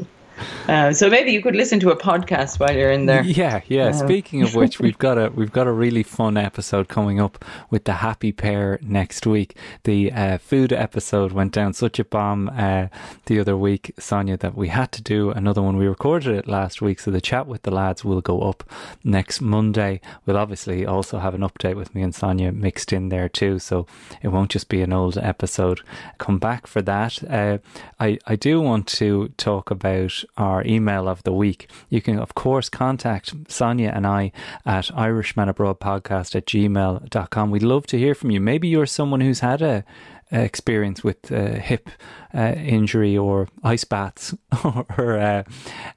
uh, 0.68 0.94
so 0.94 1.10
maybe 1.10 1.32
you 1.32 1.42
could 1.42 1.56
listen 1.56 1.80
to 1.82 1.92
a 1.92 1.96
podcast 1.98 2.60
while 2.60 2.76
you're 2.76 2.92
in 2.92 3.06
there. 3.06 3.24
Yeah, 3.24 3.62
yeah. 3.68 3.92
Speaking 3.92 4.44
of 4.44 4.56
which, 4.56 4.80
we've 4.80 4.98
got 4.98 5.18
a 5.18 5.30
we've 5.30 5.52
got 5.52 5.68
a 5.68 5.72
really 5.72 6.04
fun 6.04 6.38
episode 6.38 6.88
coming 6.88 7.20
up 7.20 7.44
with 7.70 7.86
the 7.86 7.94
Happy 7.94 8.32
Pear 8.32 8.80
next 8.82 9.26
week. 9.26 9.58
The 9.84 10.12
uh, 10.12 10.38
food 10.38 10.72
episode 10.72 11.32
went 11.32 11.52
down 11.52 11.74
such 11.74 12.00
a 12.00 12.06
bomb 12.06 12.50
uh, 12.50 12.88
the 13.26 13.40
other 13.40 13.58
week, 13.58 13.94
Sonia, 13.98 14.38
that 14.38 14.56
we 14.56 14.68
had 14.68 14.92
to 14.94 15.02
do 15.02 15.32
another 15.32 15.62
one. 15.62 15.78
We 15.78 15.88
recorded 15.88 16.36
it 16.36 16.48
last 16.48 16.82
week, 16.82 17.00
so 17.00 17.12
the 17.12 17.22
chat 17.22 17.48
with 17.48 17.64
the 17.64 17.72
lads 17.72 18.06
will 18.06 18.22
go 18.22 18.42
up 18.42 18.64
next 19.04 19.42
Monday. 19.42 20.00
We'll 20.26 20.38
obviously 20.38 20.86
also 20.86 21.20
have 21.20 21.34
an 21.34 21.42
update 21.42 21.76
with 21.76 21.96
me 21.96 22.02
and 22.02 22.14
Sonia 22.14 22.52
mixed 22.52 22.94
in 22.94 23.10
there 23.10 23.30
too, 23.30 23.60
so 23.60 23.88
it 24.22 24.28
won't 24.28 24.52
just 24.52 24.70
be 24.70 24.82
an 24.82 24.94
old 24.94 25.18
episode. 25.18 25.82
Come 26.18 26.38
back 26.38 26.68
for 26.68 26.82
that. 26.84 27.24
Uh, 27.30 27.58
I 28.00 28.20
I 28.28 28.36
do 28.36 28.62
want 28.62 28.88
to 29.00 29.30
talk 29.38 29.72
about 29.72 30.24
our 30.38 30.53
email 30.66 31.08
of 31.08 31.24
the 31.24 31.32
week. 31.32 31.70
You 31.90 32.02
can, 32.02 32.20
of 32.20 32.36
course, 32.36 32.70
contact 32.70 33.34
Sonia 33.48 33.92
and 33.96 34.06
I 34.06 34.32
at 34.66 34.86
irishmanabroadpodcast 34.86 36.36
at 36.36 36.46
gmail.com. 36.46 37.52
We'd 37.52 37.64
love 37.64 37.88
to 37.88 37.98
hear 37.98 38.14
from 38.14 38.32
you. 38.32 38.40
Maybe 38.40 38.68
you're 38.68 38.86
someone 38.86 39.22
who's 39.22 39.40
had 39.40 39.62
a 39.62 39.86
experience 40.32 41.04
with 41.04 41.32
uh, 41.32 41.54
hip 41.60 41.90
uh, 42.34 42.54
injury 42.58 43.18
or 43.18 43.48
ice 43.64 43.84
baths 43.84 44.34
or 44.98 45.18
uh, 45.20 45.44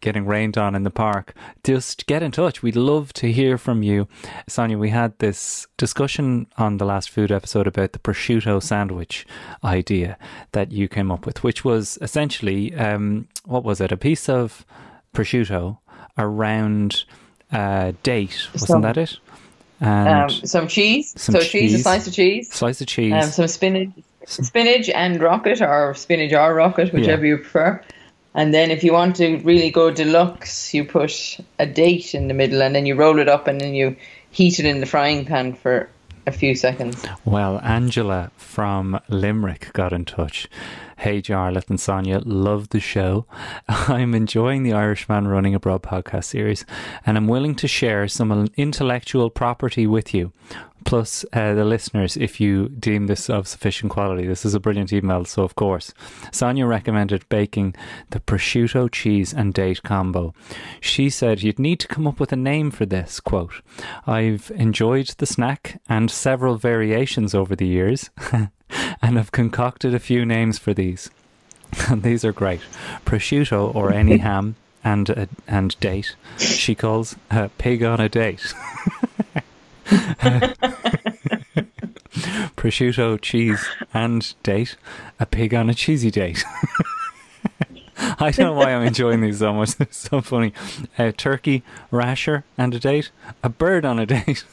getting 0.00 0.26
rained 0.26 0.58
on 0.58 0.74
in 0.74 0.82
the 0.82 0.90
park. 0.90 1.34
Just 1.64 2.06
get 2.06 2.22
in 2.22 2.30
touch. 2.32 2.62
We'd 2.62 2.76
love 2.76 3.12
to 3.14 3.32
hear 3.32 3.56
from 3.58 3.82
you. 3.82 4.08
Sonia, 4.48 4.76
we 4.78 4.90
had 4.90 5.18
this 5.18 5.66
discussion 5.78 6.46
on 6.58 6.76
the 6.76 6.84
last 6.84 7.08
food 7.10 7.32
episode 7.32 7.66
about 7.66 7.92
the 7.92 7.98
prosciutto 7.98 8.62
sandwich 8.62 9.26
idea 9.64 10.18
that 10.52 10.72
you 10.72 10.88
came 10.88 11.10
up 11.10 11.24
with, 11.26 11.42
which 11.42 11.64
was 11.64 11.98
essentially, 12.02 12.74
um, 12.74 13.28
what 13.44 13.64
was 13.64 13.80
it? 13.80 13.90
A 13.92 13.96
piece 13.96 14.28
of 14.28 14.66
prosciutto 15.14 15.78
around 16.18 17.04
a 17.52 17.94
date. 18.02 18.48
Wasn't 18.52 18.68
Some- 18.68 18.82
that 18.82 18.96
it? 18.96 19.18
And 19.78 20.08
Um, 20.08 20.30
some 20.30 20.68
cheese, 20.68 21.12
Some 21.20 21.34
so 21.34 21.40
cheese, 21.42 21.74
a 21.74 21.78
slice 21.80 22.06
of 22.06 22.14
cheese, 22.14 22.50
slice 22.50 22.80
of 22.80 22.86
cheese. 22.86 23.12
um, 23.12 23.22
some 23.30 23.46
spinach, 23.46 23.90
spinach 24.26 24.88
and 24.90 25.20
rocket, 25.20 25.62
or 25.62 25.94
spinach 25.94 26.32
or 26.32 26.54
rocket, 26.54 26.92
whichever 26.92 27.24
you 27.24 27.38
prefer. 27.38 27.82
And 28.34 28.52
then 28.52 28.70
if 28.70 28.84
you 28.84 28.92
want 28.92 29.16
to 29.16 29.38
really 29.38 29.70
go 29.70 29.90
deluxe, 29.90 30.74
you 30.74 30.84
put 30.84 31.38
a 31.58 31.64
date 31.64 32.14
in 32.14 32.28
the 32.28 32.34
middle, 32.34 32.60
and 32.62 32.74
then 32.74 32.84
you 32.84 32.94
roll 32.94 33.18
it 33.18 33.28
up, 33.28 33.48
and 33.48 33.58
then 33.60 33.74
you 33.74 33.96
heat 34.30 34.58
it 34.58 34.66
in 34.66 34.80
the 34.80 34.86
frying 34.86 35.24
pan 35.24 35.54
for 35.54 35.88
a 36.26 36.32
few 36.32 36.54
seconds. 36.54 37.02
Well, 37.24 37.60
Angela 37.60 38.30
from 38.36 39.00
Limerick 39.08 39.72
got 39.72 39.92
in 39.92 40.04
touch. 40.04 40.48
Hey, 40.98 41.20
Jarlath 41.20 41.68
and 41.68 41.78
Sonia, 41.78 42.20
love 42.24 42.70
the 42.70 42.80
show. 42.80 43.26
I'm 43.68 44.14
enjoying 44.14 44.62
the 44.62 44.72
Irishman 44.72 45.28
Running 45.28 45.54
Abroad 45.54 45.82
podcast 45.82 46.24
series, 46.24 46.64
and 47.04 47.18
I'm 47.18 47.28
willing 47.28 47.54
to 47.56 47.68
share 47.68 48.08
some 48.08 48.48
intellectual 48.56 49.28
property 49.28 49.86
with 49.86 50.14
you. 50.14 50.32
Plus, 50.86 51.24
uh, 51.32 51.52
the 51.52 51.64
listeners, 51.64 52.16
if 52.16 52.40
you 52.40 52.68
deem 52.68 53.08
this 53.08 53.28
of 53.28 53.48
sufficient 53.48 53.90
quality. 53.90 54.26
This 54.26 54.44
is 54.44 54.54
a 54.54 54.60
brilliant 54.60 54.92
email, 54.92 55.24
so 55.24 55.42
of 55.42 55.56
course. 55.56 55.92
Sonia 56.30 56.64
recommended 56.64 57.28
baking 57.28 57.74
the 58.10 58.20
prosciutto 58.20 58.90
cheese 58.90 59.34
and 59.34 59.52
date 59.52 59.82
combo. 59.82 60.32
She 60.80 61.10
said 61.10 61.42
you'd 61.42 61.58
need 61.58 61.80
to 61.80 61.88
come 61.88 62.06
up 62.06 62.20
with 62.20 62.32
a 62.32 62.36
name 62.36 62.70
for 62.70 62.86
this. 62.86 63.18
Quote, 63.18 63.62
I've 64.06 64.50
enjoyed 64.54 65.08
the 65.18 65.26
snack 65.26 65.80
and 65.88 66.08
several 66.10 66.56
variations 66.56 67.34
over 67.34 67.56
the 67.56 67.66
years, 67.66 68.10
and 69.02 69.18
I've 69.18 69.32
concocted 69.32 69.94
a 69.94 69.98
few 69.98 70.24
names 70.24 70.58
for 70.58 70.74
these. 70.74 71.10
And 71.88 72.02
these 72.02 72.24
are 72.24 72.32
great. 72.32 72.60
Prosciutto 73.04 73.74
or 73.74 73.92
any 73.92 74.16
ham 74.18 74.56
and 74.84 75.10
uh, 75.10 75.26
and 75.46 75.78
date. 75.80 76.14
She 76.38 76.74
calls 76.74 77.16
uh, 77.30 77.48
pig 77.58 77.82
on 77.82 78.00
a 78.00 78.08
date. 78.08 78.54
prosciutto, 82.56 83.20
cheese, 83.20 83.64
and 83.92 84.34
date. 84.42 84.76
A 85.20 85.26
pig 85.26 85.54
on 85.54 85.70
a 85.70 85.74
cheesy 85.74 86.10
date. 86.10 86.44
I 87.98 88.30
don't 88.30 88.46
know 88.46 88.52
why 88.52 88.74
I'm 88.74 88.86
enjoying 88.86 89.20
these 89.20 89.38
so 89.38 89.52
much. 89.52 89.74
It's 89.80 89.96
so 89.96 90.20
funny. 90.20 90.52
A 90.98 91.12
turkey 91.12 91.62
rasher 91.90 92.44
and 92.58 92.74
a 92.74 92.78
date. 92.78 93.10
A 93.42 93.48
bird 93.48 93.84
on 93.84 93.98
a 93.98 94.06
date. 94.06 94.44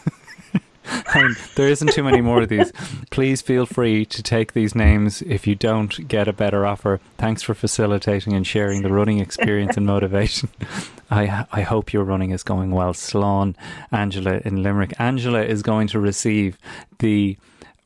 there 1.55 1.69
isn't 1.69 1.93
too 1.93 2.03
many 2.03 2.21
more 2.21 2.41
of 2.41 2.49
these. 2.49 2.71
Please 3.11 3.41
feel 3.41 3.65
free 3.65 4.05
to 4.05 4.23
take 4.23 4.53
these 4.53 4.75
names 4.75 5.21
if 5.23 5.47
you 5.47 5.55
don't 5.55 6.07
get 6.07 6.27
a 6.27 6.33
better 6.33 6.65
offer. 6.65 6.99
Thanks 7.17 7.41
for 7.41 7.53
facilitating 7.53 8.33
and 8.33 8.45
sharing 8.45 8.81
the 8.81 8.91
running 8.91 9.19
experience 9.19 9.77
and 9.77 9.85
motivation. 9.85 10.49
I 11.11 11.45
I 11.51 11.61
hope 11.61 11.93
your 11.93 12.03
running 12.03 12.31
is 12.31 12.43
going 12.43 12.71
well. 12.71 12.93
Slán, 12.93 13.55
Angela 13.91 14.41
in 14.45 14.63
Limerick. 14.63 14.93
Angela 14.99 15.43
is 15.43 15.61
going 15.61 15.87
to 15.89 15.99
receive 15.99 16.57
the 16.99 17.37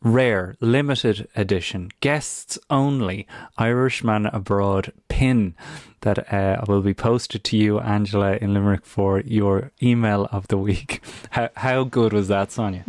rare, 0.02 0.56
limited 0.60 1.28
edition, 1.36 1.92
guests 2.00 2.58
only 2.70 3.28
Irishman 3.58 4.28
Abroad 4.28 4.94
pin 5.08 5.56
that 6.02 6.32
uh, 6.34 6.64
will 6.68 6.82
be 6.82 6.94
posted 6.94 7.44
to 7.46 7.58
you, 7.58 7.80
Angela 7.80 8.36
in 8.38 8.54
Limerick, 8.54 8.86
for 8.86 9.20
your 9.22 9.72
email 9.82 10.28
of 10.32 10.48
the 10.48 10.58
week. 10.58 11.02
How, 11.32 11.50
how 11.56 11.84
good 11.84 12.14
was 12.14 12.28
that, 12.28 12.52
Sonia? 12.52 12.86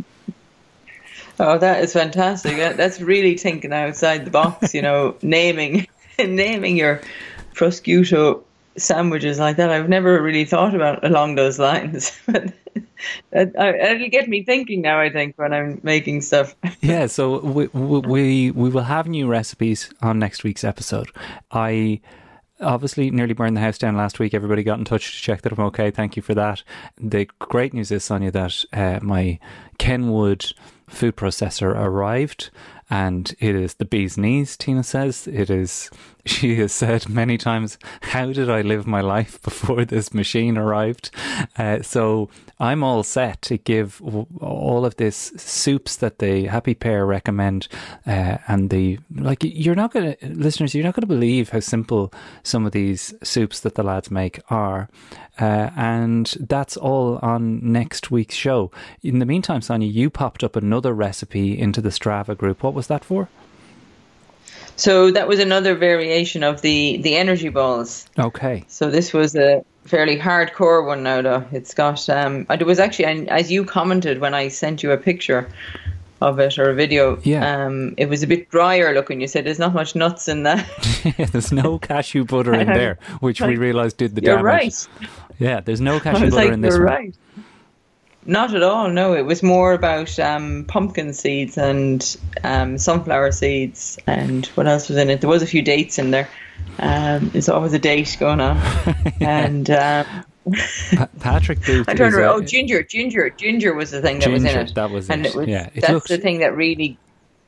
Oh, 1.41 1.57
that 1.59 1.83
is 1.83 1.93
fantastic. 1.93 2.57
That- 2.57 2.77
That's 2.77 3.01
really 3.01 3.37
thinking 3.37 3.73
outside 3.73 4.25
the 4.25 4.31
box, 4.31 4.75
you 4.75 4.83
know, 4.83 5.17
naming 5.23 5.87
naming 6.19 6.77
your 6.77 7.01
prosciutto 7.55 8.43
sandwiches 8.77 9.39
like 9.39 9.57
that. 9.57 9.71
I've 9.71 9.89
never 9.89 10.21
really 10.23 10.45
thought 10.45 10.75
about 10.75 11.05
along 11.05 11.35
those 11.37 11.59
lines. 11.59 12.13
But 12.27 12.53
it'll 13.33 14.09
get 14.09 14.29
me 14.29 14.43
thinking 14.43 14.83
now, 14.83 15.01
I 15.01 15.11
think, 15.11 15.37
when 15.39 15.53
I'm 15.53 15.81
making 15.83 16.21
stuff. 16.23 16.55
yeah, 16.81 17.07
so 17.07 17.41
we, 17.41 17.67
we 17.69 18.01
we 18.01 18.51
we 18.51 18.69
will 18.71 18.83
have 18.85 19.07
new 19.09 19.27
recipes 19.29 19.91
on 20.03 20.19
next 20.19 20.43
week's 20.45 20.65
episode. 20.65 21.09
I 21.51 22.01
obviously 22.61 23.11
nearly 23.11 23.35
burned 23.35 23.57
the 23.57 23.61
house 23.61 23.79
down 23.79 23.97
last 23.97 24.19
week. 24.19 24.35
Everybody 24.35 24.63
got 24.63 24.79
in 24.79 24.85
touch 24.85 25.17
to 25.17 25.23
check 25.23 25.43
that 25.43 25.53
I'm 25.53 25.65
okay. 25.67 25.91
Thank 25.91 26.17
you 26.17 26.23
for 26.23 26.35
that. 26.35 26.63
The 26.97 27.29
great 27.39 27.75
news 27.75 27.91
is, 27.91 28.05
Sonia, 28.05 28.31
that 28.33 28.65
uh, 28.73 28.99
my 29.03 29.39
Kenwood 29.79 30.53
food 30.89 31.17
processor 31.17 31.75
arrived. 31.75 32.51
And 32.91 33.35
it 33.39 33.55
is 33.55 33.75
the 33.75 33.85
bee's 33.85 34.17
knees, 34.17 34.57
Tina 34.57 34.83
says. 34.83 35.27
It 35.27 35.51
is 35.51 35.91
she 36.29 36.57
has 36.57 36.73
said 36.73 37.09
many 37.09 37.39
times, 37.39 37.79
"How 38.03 38.33
did 38.33 38.51
I 38.51 38.63
live 38.63 38.87
my 38.87 39.01
life 39.01 39.41
before 39.49 39.85
this 39.85 40.15
machine 40.15 40.57
arrived?" 40.57 41.11
Uh, 41.57 41.83
so 41.83 42.29
I'm 42.61 42.83
all 42.83 43.03
set 43.03 43.43
to 43.43 43.57
give 43.59 44.01
all 44.41 44.85
of 44.85 44.97
this 44.97 45.33
soups 45.37 45.97
that 45.97 46.19
the 46.19 46.47
Happy 46.47 46.75
Pear 46.75 47.07
recommend, 47.07 47.69
uh, 48.07 48.39
and 48.47 48.71
the 48.71 48.99
like. 49.15 49.43
You're 49.43 49.75
not 49.75 49.93
gonna, 49.93 50.17
listeners, 50.23 50.75
you're 50.75 50.85
not 50.85 50.95
gonna 50.95 51.07
believe 51.07 51.51
how 51.51 51.61
simple 51.61 52.13
some 52.43 52.67
of 52.67 52.73
these 52.73 53.15
soups 53.23 53.61
that 53.61 53.75
the 53.75 53.83
lads 53.83 54.11
make 54.11 54.41
are. 54.51 54.89
Uh, 55.41 55.71
and 55.77 56.37
that's 56.41 56.77
all 56.77 57.19
on 57.23 57.61
next 57.73 58.11
week's 58.11 58.35
show. 58.35 58.71
In 59.03 59.21
the 59.21 59.27
meantime, 59.27 59.63
Sonia, 59.63 59.89
you 59.89 60.11
popped 60.11 60.43
up 60.43 60.57
another 60.57 60.93
recipe 60.93 61.57
into 61.59 61.81
the 61.81 61.91
Strava 61.91 62.37
group. 62.37 62.63
What 62.63 62.75
was 62.75 62.89
that 62.89 63.05
for? 63.05 63.29
So 64.79 65.11
that 65.11 65.27
was 65.27 65.41
another 65.41 65.75
variation 65.75 66.43
of 66.45 66.63
the 66.63 66.99
the 66.99 67.17
energy 67.17 67.49
balls. 67.49 68.09
Okay. 68.19 68.65
So 68.69 68.91
this 68.91 69.13
was 69.13 69.35
a 69.35 69.65
fairly 69.85 70.17
hardcore 70.17 70.87
one 70.87 71.03
now, 71.03 71.21
though. 71.21 71.45
It's 71.51 71.75
got 71.75 72.09
um, 72.09 72.47
it 72.49 72.65
was 72.65 72.79
actually 72.79 73.29
as 73.29 73.51
you 73.51 73.65
commented 73.65 74.21
when 74.21 74.35
I 74.35 74.49
sent 74.49 74.83
you 74.85 74.93
a 74.93 74.97
picture 74.97 75.49
of 76.21 76.39
it 76.39 76.59
or 76.59 76.71
a 76.71 76.75
video. 76.75 77.19
Yeah. 77.25 77.67
Um, 77.67 77.95
it 77.97 78.09
was 78.09 78.23
a 78.23 78.27
bit 78.27 78.51
drier 78.51 78.95
looking. 78.95 79.21
You 79.21 79.27
said 79.27 79.45
there's 79.45 79.59
not 79.59 79.75
much 79.75 79.97
nuts 79.97 80.29
in 80.29 80.45
that. 80.45 80.65
yeah, 81.05 81.27
there's 81.33 81.53
no 81.53 81.79
cashew 81.79 82.25
butter 82.25 82.55
in 82.55 82.67
there, 82.81 82.99
which 83.21 83.41
we 83.41 83.57
realised 83.57 83.97
did 83.97 84.15
the 84.15 84.23
You're 84.23 84.37
damage. 84.37 84.45
right. 84.45 84.89
Yeah, 85.39 85.61
there's 85.61 85.81
no 85.81 85.99
cashew 86.01 86.31
butter 86.31 86.37
like, 86.37 86.53
in 86.53 86.61
this 86.61 86.75
one. 86.75 86.83
right. 86.83 87.15
Not 88.29 88.55
at 88.55 88.63
all. 88.63 88.91
No, 88.91 89.15
it 89.15 89.23
was 89.25 89.43
more 89.43 89.73
about 89.73 90.19
um, 90.21 90.67
pumpkin 90.69 91.15
seeds 91.15 91.57
and 91.57 92.17
um, 92.45 92.77
sunflower 92.77 93.33
seeds 93.33 93.99
and 94.07 94.45
what 94.49 94.67
else 94.69 94.89
was 94.91 94.99
in 94.99 95.09
it. 95.09 95.23
There 95.23 95.31
was 95.31 95.43
a 95.43 95.47
few 95.47 95.63
dates 95.63 95.99
in 95.99 96.11
there. 96.11 96.29
Um, 96.79 97.31
there's 97.31 97.49
always 97.49 97.73
a 97.73 97.79
date 97.79 98.17
going 98.21 98.41
on, 98.41 98.57
and 99.21 99.69
um, 99.71 100.07
Pa- 100.95 101.09
Patrick 101.21 101.61
Booth. 101.67 101.89
I 101.89 101.95
turned 101.95 102.15
around. 102.15 102.35
Oh, 102.35 102.41
ginger, 102.43 102.83
ginger, 102.83 103.31
ginger 103.31 103.73
was 103.75 103.93
the 103.93 104.03
thing 104.03 104.19
that 104.21 104.31
was 104.31 104.45
in 104.45 104.59
it. 104.59 104.75
that 104.75 104.91
was 104.91 105.09
and 105.09 105.25
it. 105.25 105.31
it 105.31 105.35
was, 105.35 105.49
Yeah, 105.49 105.67
it 105.75 105.81
that's 105.81 105.93
looks- 105.93 106.09
the 106.09 106.19
thing 106.19 106.41
that 106.41 106.55
really 106.55 106.99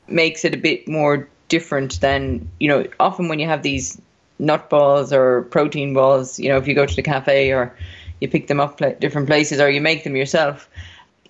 makes 0.07 0.43
it 0.45 0.55
a 0.55 0.57
bit 0.57 0.87
more 0.87 1.29
different 1.47 2.01
than 2.01 2.49
you 2.59 2.67
know. 2.69 2.87
Often 2.99 3.27
when 3.27 3.37
you 3.39 3.45
have 3.47 3.61
these 3.61 4.01
nut 4.39 4.67
balls 4.69 5.13
or 5.13 5.43
protein 5.43 5.93
balls, 5.93 6.39
you 6.39 6.49
know, 6.49 6.57
if 6.57 6.67
you 6.67 6.73
go 6.73 6.87
to 6.87 6.95
the 6.95 7.03
cafe 7.03 7.51
or 7.51 7.75
you 8.21 8.29
pick 8.29 8.47
them 8.47 8.59
up 8.61 8.81
at 8.81 9.01
different 9.01 9.27
places 9.27 9.59
or 9.59 9.69
you 9.69 9.81
make 9.81 10.03
them 10.05 10.15
yourself, 10.15 10.69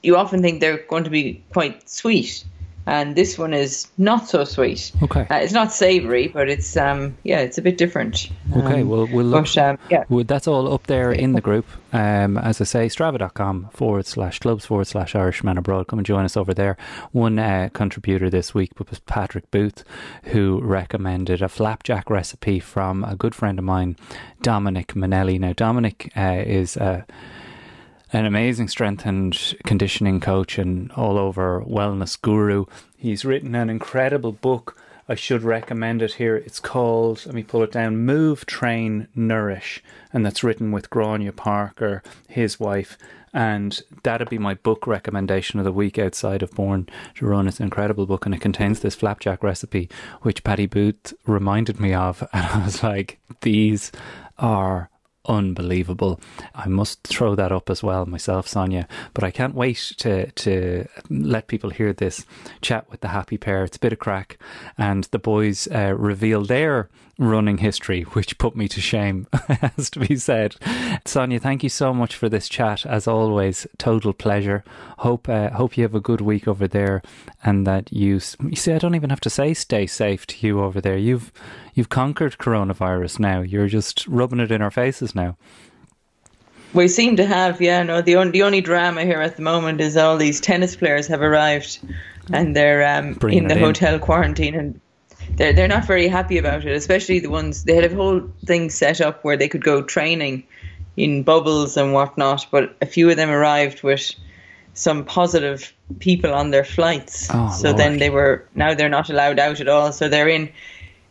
you 0.04 0.16
often 0.16 0.42
think 0.42 0.60
they're 0.60 0.84
going 0.90 1.06
to 1.06 1.10
be 1.10 1.42
quite 1.52 1.90
sweet. 1.90 2.44
And 2.88 3.16
this 3.16 3.38
one 3.38 3.54
is 3.54 3.88
not 3.98 4.28
so 4.28 4.44
sweet. 4.44 4.92
Okay. 5.04 5.28
Uh, 5.30 5.36
it's 5.36 5.54
not 5.54 5.72
savoury, 5.72 6.28
but 6.30 6.50
it's 6.50 6.76
um 6.78 7.16
yeah, 7.24 7.40
it's 7.40 7.58
a 7.58 7.62
bit 7.62 7.78
different. 7.78 8.30
Okay, 8.56 8.82
Um, 8.82 8.90
well, 8.90 9.08
we'll 9.12 9.26
look. 9.26 9.46
but, 9.46 9.58
um, 9.58 9.78
yeah. 9.90 10.04
well, 10.10 10.24
that's 10.24 10.48
all 10.48 10.74
up 10.74 10.88
there 10.88 11.12
in 11.12 11.34
the 11.34 11.42
group. 11.42 11.66
Um, 11.94 12.38
as 12.38 12.62
I 12.62 12.64
say, 12.64 12.88
strava.com 12.88 13.70
forward 13.74 14.06
slash 14.06 14.40
clubs 14.40 14.66
forward 14.66 14.88
slash 14.88 15.14
Irishman 15.14 15.58
Abroad. 15.58 15.88
Come 15.88 16.00
and 16.00 16.06
join 16.06 16.24
us 16.26 16.38
over 16.38 16.54
there. 16.54 16.78
One 17.12 17.38
uh, 17.38 17.70
contributor 17.74 18.30
this 18.30 18.54
week 18.54 18.72
was 18.80 19.00
Patrick 19.00 19.52
Booth, 19.52 19.84
who 20.26 20.62
recommended 20.64 21.42
a 21.42 21.50
flapjack 21.50 22.10
recipe 22.10 22.60
from 22.62 23.04
a 23.04 23.16
good 23.16 23.36
friend 23.36 23.60
of 23.60 23.66
mine, 23.66 23.98
Dominic 24.42 24.94
Munnelly. 24.94 25.38
Now, 25.40 25.54
Dominic 25.54 26.12
uh, 26.16 26.42
is 26.46 26.78
a 26.78 27.06
an 28.14 28.26
amazing 28.26 28.68
strength 28.68 29.06
and 29.06 29.56
conditioning 29.66 30.20
coach 30.20 30.58
and 30.58 30.92
all 30.94 31.18
over 31.18 31.62
wellness 31.62 32.22
guru. 32.22 32.66
He's 32.98 33.26
written 33.26 33.56
an 33.56 33.70
incredible 33.70 34.32
book. 34.32 34.78
I 35.08 35.16
should 35.16 35.44
recommend 35.44 36.02
it 36.02 36.14
here. 36.14 36.36
It's 36.36 36.60
called, 36.60 37.26
let 37.26 37.36
me 37.36 37.44
pull 37.44 37.64
it 37.64 37.72
down, 37.72 37.98
Move, 37.98 38.46
Train, 38.46 39.08
Nourish. 39.16 39.84
And 40.14 40.26
that's 40.26 40.44
written 40.44 40.72
with 40.72 40.90
Gráinne 40.90 41.36
Parker, 41.36 42.04
his 42.28 42.60
wife. 42.60 42.98
And 43.34 43.82
that'd 44.04 44.30
be 44.30 44.38
my 44.38 44.56
book 44.56 44.86
recommendation 44.86 45.60
of 45.60 45.66
the 45.66 45.72
week 45.72 45.98
outside 45.98 46.44
of 46.44 46.52
Born 46.52 46.88
to 47.16 47.26
Run. 47.26 47.48
It's 47.48 47.60
an 47.60 47.66
incredible 47.66 48.06
book 48.06 48.26
and 48.26 48.36
it 48.36 48.42
contains 48.42 48.82
this 48.82 48.96
flapjack 48.96 49.42
recipe, 49.42 49.90
which 50.22 50.44
Paddy 50.44 50.66
Booth 50.66 51.14
reminded 51.26 51.80
me 51.80 51.94
of. 51.94 52.28
And 52.34 52.46
I 52.46 52.64
was 52.64 52.84
like, 52.84 53.20
these 53.42 53.92
are 54.38 54.90
unbelievable. 55.26 56.20
I 56.56 56.68
must 56.68 57.04
throw 57.04 57.36
that 57.36 57.52
up 57.52 57.70
as 57.70 57.84
well 57.84 58.06
myself, 58.06 58.48
Sonia. 58.48 58.88
But 59.14 59.24
I 59.24 59.32
can't 59.32 59.56
wait 59.56 59.94
to 59.98 60.32
to 60.32 60.88
let 61.10 61.48
people 61.48 61.70
hear 61.70 61.94
this 61.94 62.26
chat 62.62 62.90
with 62.90 63.02
the 63.02 63.10
happy 63.10 63.38
pear. 63.38 63.64
It's 63.64 63.78
a 63.78 63.80
bit 63.82 63.94
of 63.94 64.00
crack, 64.00 64.38
and 64.78 65.06
the 65.06 65.20
boys 65.20 65.68
uh, 65.68 65.94
reveal 65.98 66.44
their 66.44 66.90
running 67.18 67.58
history, 67.58 68.02
which 68.02 68.38
put 68.38 68.56
me 68.56 68.68
to 68.68 68.82
shame, 68.82 69.28
has 69.48 69.90
to 69.92 70.00
be 70.00 70.16
said. 70.16 70.56
Sonia, 71.06 71.40
thank 71.40 71.64
you 71.64 71.70
so 71.70 71.94
much 71.94 72.16
for 72.16 72.30
this 72.30 72.50
chat. 72.50 72.86
As 72.86 73.08
always, 73.08 73.68
total 73.78 74.14
pleasure. 74.14 74.64
Hope 75.00 75.30
uh, 75.30 75.52
hope 75.52 75.78
you 75.78 75.84
have 75.84 75.96
a 75.96 76.00
good 76.00 76.22
week 76.22 76.48
over 76.48 76.68
there, 76.68 77.02
and 77.44 77.66
that 77.68 77.92
you 77.92 78.20
you 78.40 78.56
see. 78.56 78.74
I 78.74 78.78
don't 78.78 78.96
even 78.96 79.10
have 79.10 79.22
to 79.22 79.30
say 79.30 79.54
stay 79.54 79.86
safe 79.88 80.26
to 80.28 80.48
you 80.48 80.62
over 80.62 80.82
there. 80.82 80.98
You've 80.98 81.32
you've 81.74 81.90
conquered 81.90 82.38
coronavirus 82.38 83.20
now. 83.20 83.42
You're 83.42 83.68
just 83.68 84.08
rubbing 84.08 84.40
it 84.40 84.52
in 84.52 84.62
our 84.62 84.72
faces 84.72 85.16
now. 85.16 85.38
We 86.74 86.88
seem 86.88 87.18
to 87.18 87.26
have, 87.26 87.62
yeah. 87.62 87.84
No, 87.84 88.02
the 88.02 88.16
only 88.16 88.32
the 88.32 88.44
only 88.44 88.62
drama 88.62 89.04
here 89.04 89.22
at 89.22 89.36
the 89.36 89.42
moment 89.42 89.82
is 89.82 89.98
all 89.98 90.18
these 90.18 90.40
tennis 90.40 90.76
players 90.76 91.08
have 91.08 91.22
arrived, 91.22 91.80
and 92.32 92.56
they're 92.56 92.98
um, 92.98 93.18
in 93.30 93.48
the 93.48 93.58
in. 93.58 93.60
hotel 93.60 94.00
quarantine, 94.00 94.56
and 94.56 94.82
they're 95.38 95.54
they're 95.54 95.68
not 95.68 95.86
very 95.86 96.08
happy 96.08 96.38
about 96.38 96.66
it. 96.66 96.76
Especially 96.76 97.20
the 97.20 97.30
ones 97.30 97.64
they 97.64 97.76
had 97.76 97.92
a 97.92 97.96
whole 97.96 98.22
thing 98.46 98.70
set 98.70 99.02
up 99.02 99.24
where 99.24 99.38
they 99.38 99.48
could 99.48 99.64
go 99.64 99.82
training 99.82 100.44
in 100.98 101.24
bubbles 101.24 101.78
and 101.78 101.94
whatnot, 101.94 102.46
but 102.52 102.76
a 102.82 102.86
few 102.86 103.10
of 103.10 103.16
them 103.16 103.30
arrived 103.30 103.82
with 103.84 104.12
some 104.74 105.04
positive 105.06 105.74
people 106.00 106.34
on 106.34 106.52
their 106.52 106.64
flights. 106.64 107.30
Oh, 107.34 107.52
so 107.52 107.74
then 107.74 107.98
they 107.98 108.10
were 108.10 108.46
now 108.56 108.74
they're 108.74 108.90
not 108.90 109.10
allowed 109.10 109.40
out 109.40 109.60
at 109.60 109.68
all. 109.68 109.92
So 109.92 110.10
they're 110.10 110.30
in 110.30 110.52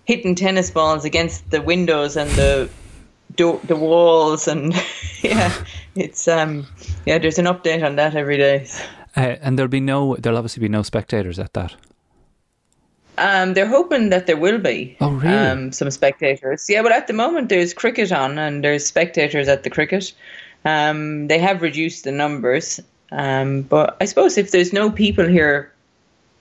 hitting 0.05 0.35
tennis 0.35 0.71
balls 0.71 1.05
against 1.05 1.51
the 1.51 1.63
windows 1.63 2.17
and 2.17 2.31
the 2.31 2.69
do- 3.37 3.61
the 3.65 3.77
walls 3.77 4.49
and 4.49 4.75
yeah 5.23 5.53
it's 5.95 6.27
um 6.27 6.67
yeah 7.07 7.19
there's 7.19 7.39
an 7.39 7.45
update 7.45 7.85
on 7.85 7.97
that 7.97 8.15
every 8.17 8.37
day 8.37 8.67
Uh, 9.17 9.37
and 9.43 9.59
there'll 9.59 9.69
be 9.69 9.81
no, 9.81 10.17
there'll 10.21 10.39
obviously 10.39 10.61
be 10.61 10.69
no 10.69 10.83
spectators 10.83 11.39
at 11.39 11.53
that. 11.55 11.75
Um 13.21 13.55
they're 13.55 13.69
hoping 13.79 14.11
that 14.11 14.27
there 14.27 14.37
will 14.37 14.59
be 14.59 14.97
Oh, 15.01 15.11
really? 15.13 15.37
um 15.37 15.73
some 15.73 15.91
spectators 15.91 16.67
yeah 16.69 16.83
but 16.83 16.93
at 16.93 17.07
the 17.07 17.13
moment 17.13 17.49
there's 17.49 17.73
cricket 17.75 18.11
on 18.13 18.39
and 18.39 18.65
there's 18.65 18.85
spectators 18.87 19.47
at 19.49 19.63
the 19.63 19.71
cricket 19.71 20.13
um 20.65 21.29
they 21.29 21.39
have 21.39 21.63
reduced 21.63 22.05
the 22.05 22.13
numbers 22.13 22.81
um 23.13 23.63
but 23.63 23.97
i 24.01 24.05
suppose 24.07 24.39
if 24.39 24.51
there's 24.51 24.73
no 24.73 24.91
people 24.91 25.27
here 25.27 25.73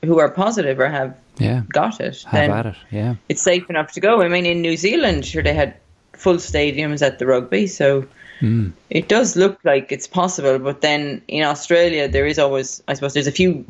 who 0.03 0.19
are 0.19 0.30
positive 0.30 0.80
or 0.80 0.88
have 0.88 1.13
Yeah, 1.39 1.61
got 1.71 1.99
it 1.99 2.23
have 2.23 2.47
then 2.47 2.67
it. 2.67 2.75
Yeah, 2.91 3.15
it's 3.30 3.41
safe 3.41 3.69
enough 3.69 3.91
to 3.93 4.01
go. 4.01 4.21
I 4.21 4.27
mean, 4.27 4.45
in 4.45 4.61
New 4.61 4.75
Zealand, 4.77 5.25
sure, 5.25 5.43
they 5.43 5.53
had 5.53 5.73
full 6.13 6.36
stadiums 6.38 7.01
at 7.01 7.19
the 7.19 7.25
rugby, 7.25 7.67
so 7.67 8.05
Hmm. 8.39 8.69
it 8.89 9.07
does 9.09 9.36
look 9.36 9.55
like 9.63 9.91
it's 9.95 10.07
possible. 10.07 10.59
But 10.59 10.80
then 10.82 11.21
in 11.27 11.43
Australia, 11.43 12.07
there 12.07 12.27
is 12.27 12.39
always, 12.39 12.84
I 12.88 12.93
suppose, 12.95 13.13
there's 13.13 13.27
a 13.36 13.38
few 13.41 13.63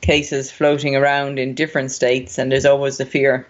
cases 0.00 0.50
floating 0.50 0.96
around 0.96 1.38
in 1.38 1.54
different 1.54 1.90
states, 1.90 2.38
and 2.38 2.50
there's 2.50 2.66
always 2.66 2.98
the 2.98 3.06
fear 3.06 3.46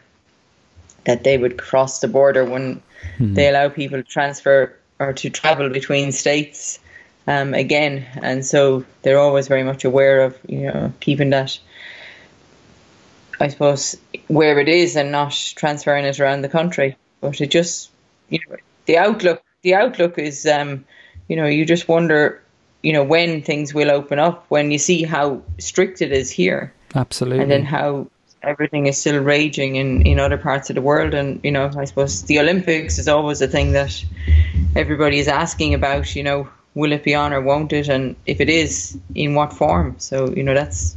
that 1.05 1.25
they 1.25 1.39
would 1.39 1.57
cross 1.57 2.01
the 2.01 2.09
border 2.09 2.45
when 2.45 2.83
they 3.19 3.49
allow 3.49 3.69
people 3.69 3.99
to 3.99 4.05
transfer 4.05 4.75
or 4.99 5.13
to 5.13 5.31
travel 5.31 5.71
between 5.71 6.13
states 6.13 6.79
um, 7.27 7.55
again. 7.55 8.05
And 8.23 8.45
so 8.45 8.85
they're 9.03 9.19
always 9.19 9.49
very 9.49 9.63
much 9.63 9.85
aware 9.85 10.23
of, 10.23 10.37
you 10.49 10.63
know, 10.63 10.93
keeping 11.01 11.31
that 11.31 11.59
I 13.41 13.49
suppose, 13.49 13.97
where 14.27 14.59
it 14.59 14.69
is 14.69 14.97
and 14.97 15.13
not 15.13 15.33
transferring 15.57 16.05
it 16.05 16.19
around 16.19 16.43
the 16.43 16.49
country. 16.49 16.97
But 17.21 17.41
it 17.41 17.51
just, 17.51 17.91
you 18.29 18.41
know, 18.49 18.57
the 18.87 18.99
outlook, 18.99 19.43
the 19.63 19.75
outlook 19.75 20.19
is, 20.19 20.47
um, 20.47 20.85
you 21.29 21.37
know, 21.37 21.47
you 21.47 21.65
just 21.65 21.89
wonder, 21.89 22.43
you 22.83 22.93
know, 22.93 23.03
when 23.03 23.43
things 23.43 23.75
will 23.75 23.91
open 23.91 24.19
up 24.19 24.45
when 24.49 24.71
you 24.71 24.79
see 24.79 25.03
how 25.03 25.43
strict 25.59 26.01
it 26.01 26.13
is 26.13 26.31
here, 26.31 26.73
absolutely. 26.95 27.43
and 27.43 27.51
then 27.51 27.65
how 27.65 28.09
everything 28.43 28.87
is 28.87 28.97
still 28.97 29.21
raging 29.21 29.77
in 29.77 30.03
in 30.03 30.21
other 30.21 30.39
parts 30.39 30.71
of 30.71 30.75
the 30.77 30.83
world. 30.83 31.15
And 31.15 31.41
you 31.43 31.51
know, 31.51 31.71
I 31.77 31.85
suppose 31.85 32.23
the 32.25 32.39
Olympics 32.39 32.99
is 32.99 33.09
always 33.09 33.43
a 33.43 33.49
thing 33.49 33.73
that 33.73 34.05
everybody 34.77 35.19
is 35.19 35.29
asking 35.29 35.75
about. 35.75 36.15
You 36.15 36.23
know, 36.23 36.49
will 36.75 36.93
it 36.93 37.05
be 37.05 37.15
on 37.15 37.33
or 37.33 37.41
won't 37.41 37.73
it? 37.73 37.89
And 37.89 38.15
if 38.27 38.41
it 38.41 38.49
is, 38.49 38.97
in 39.15 39.35
what 39.35 39.53
form? 39.53 39.97
So 39.99 40.31
you 40.31 40.43
know, 40.43 40.55
that's 40.55 40.97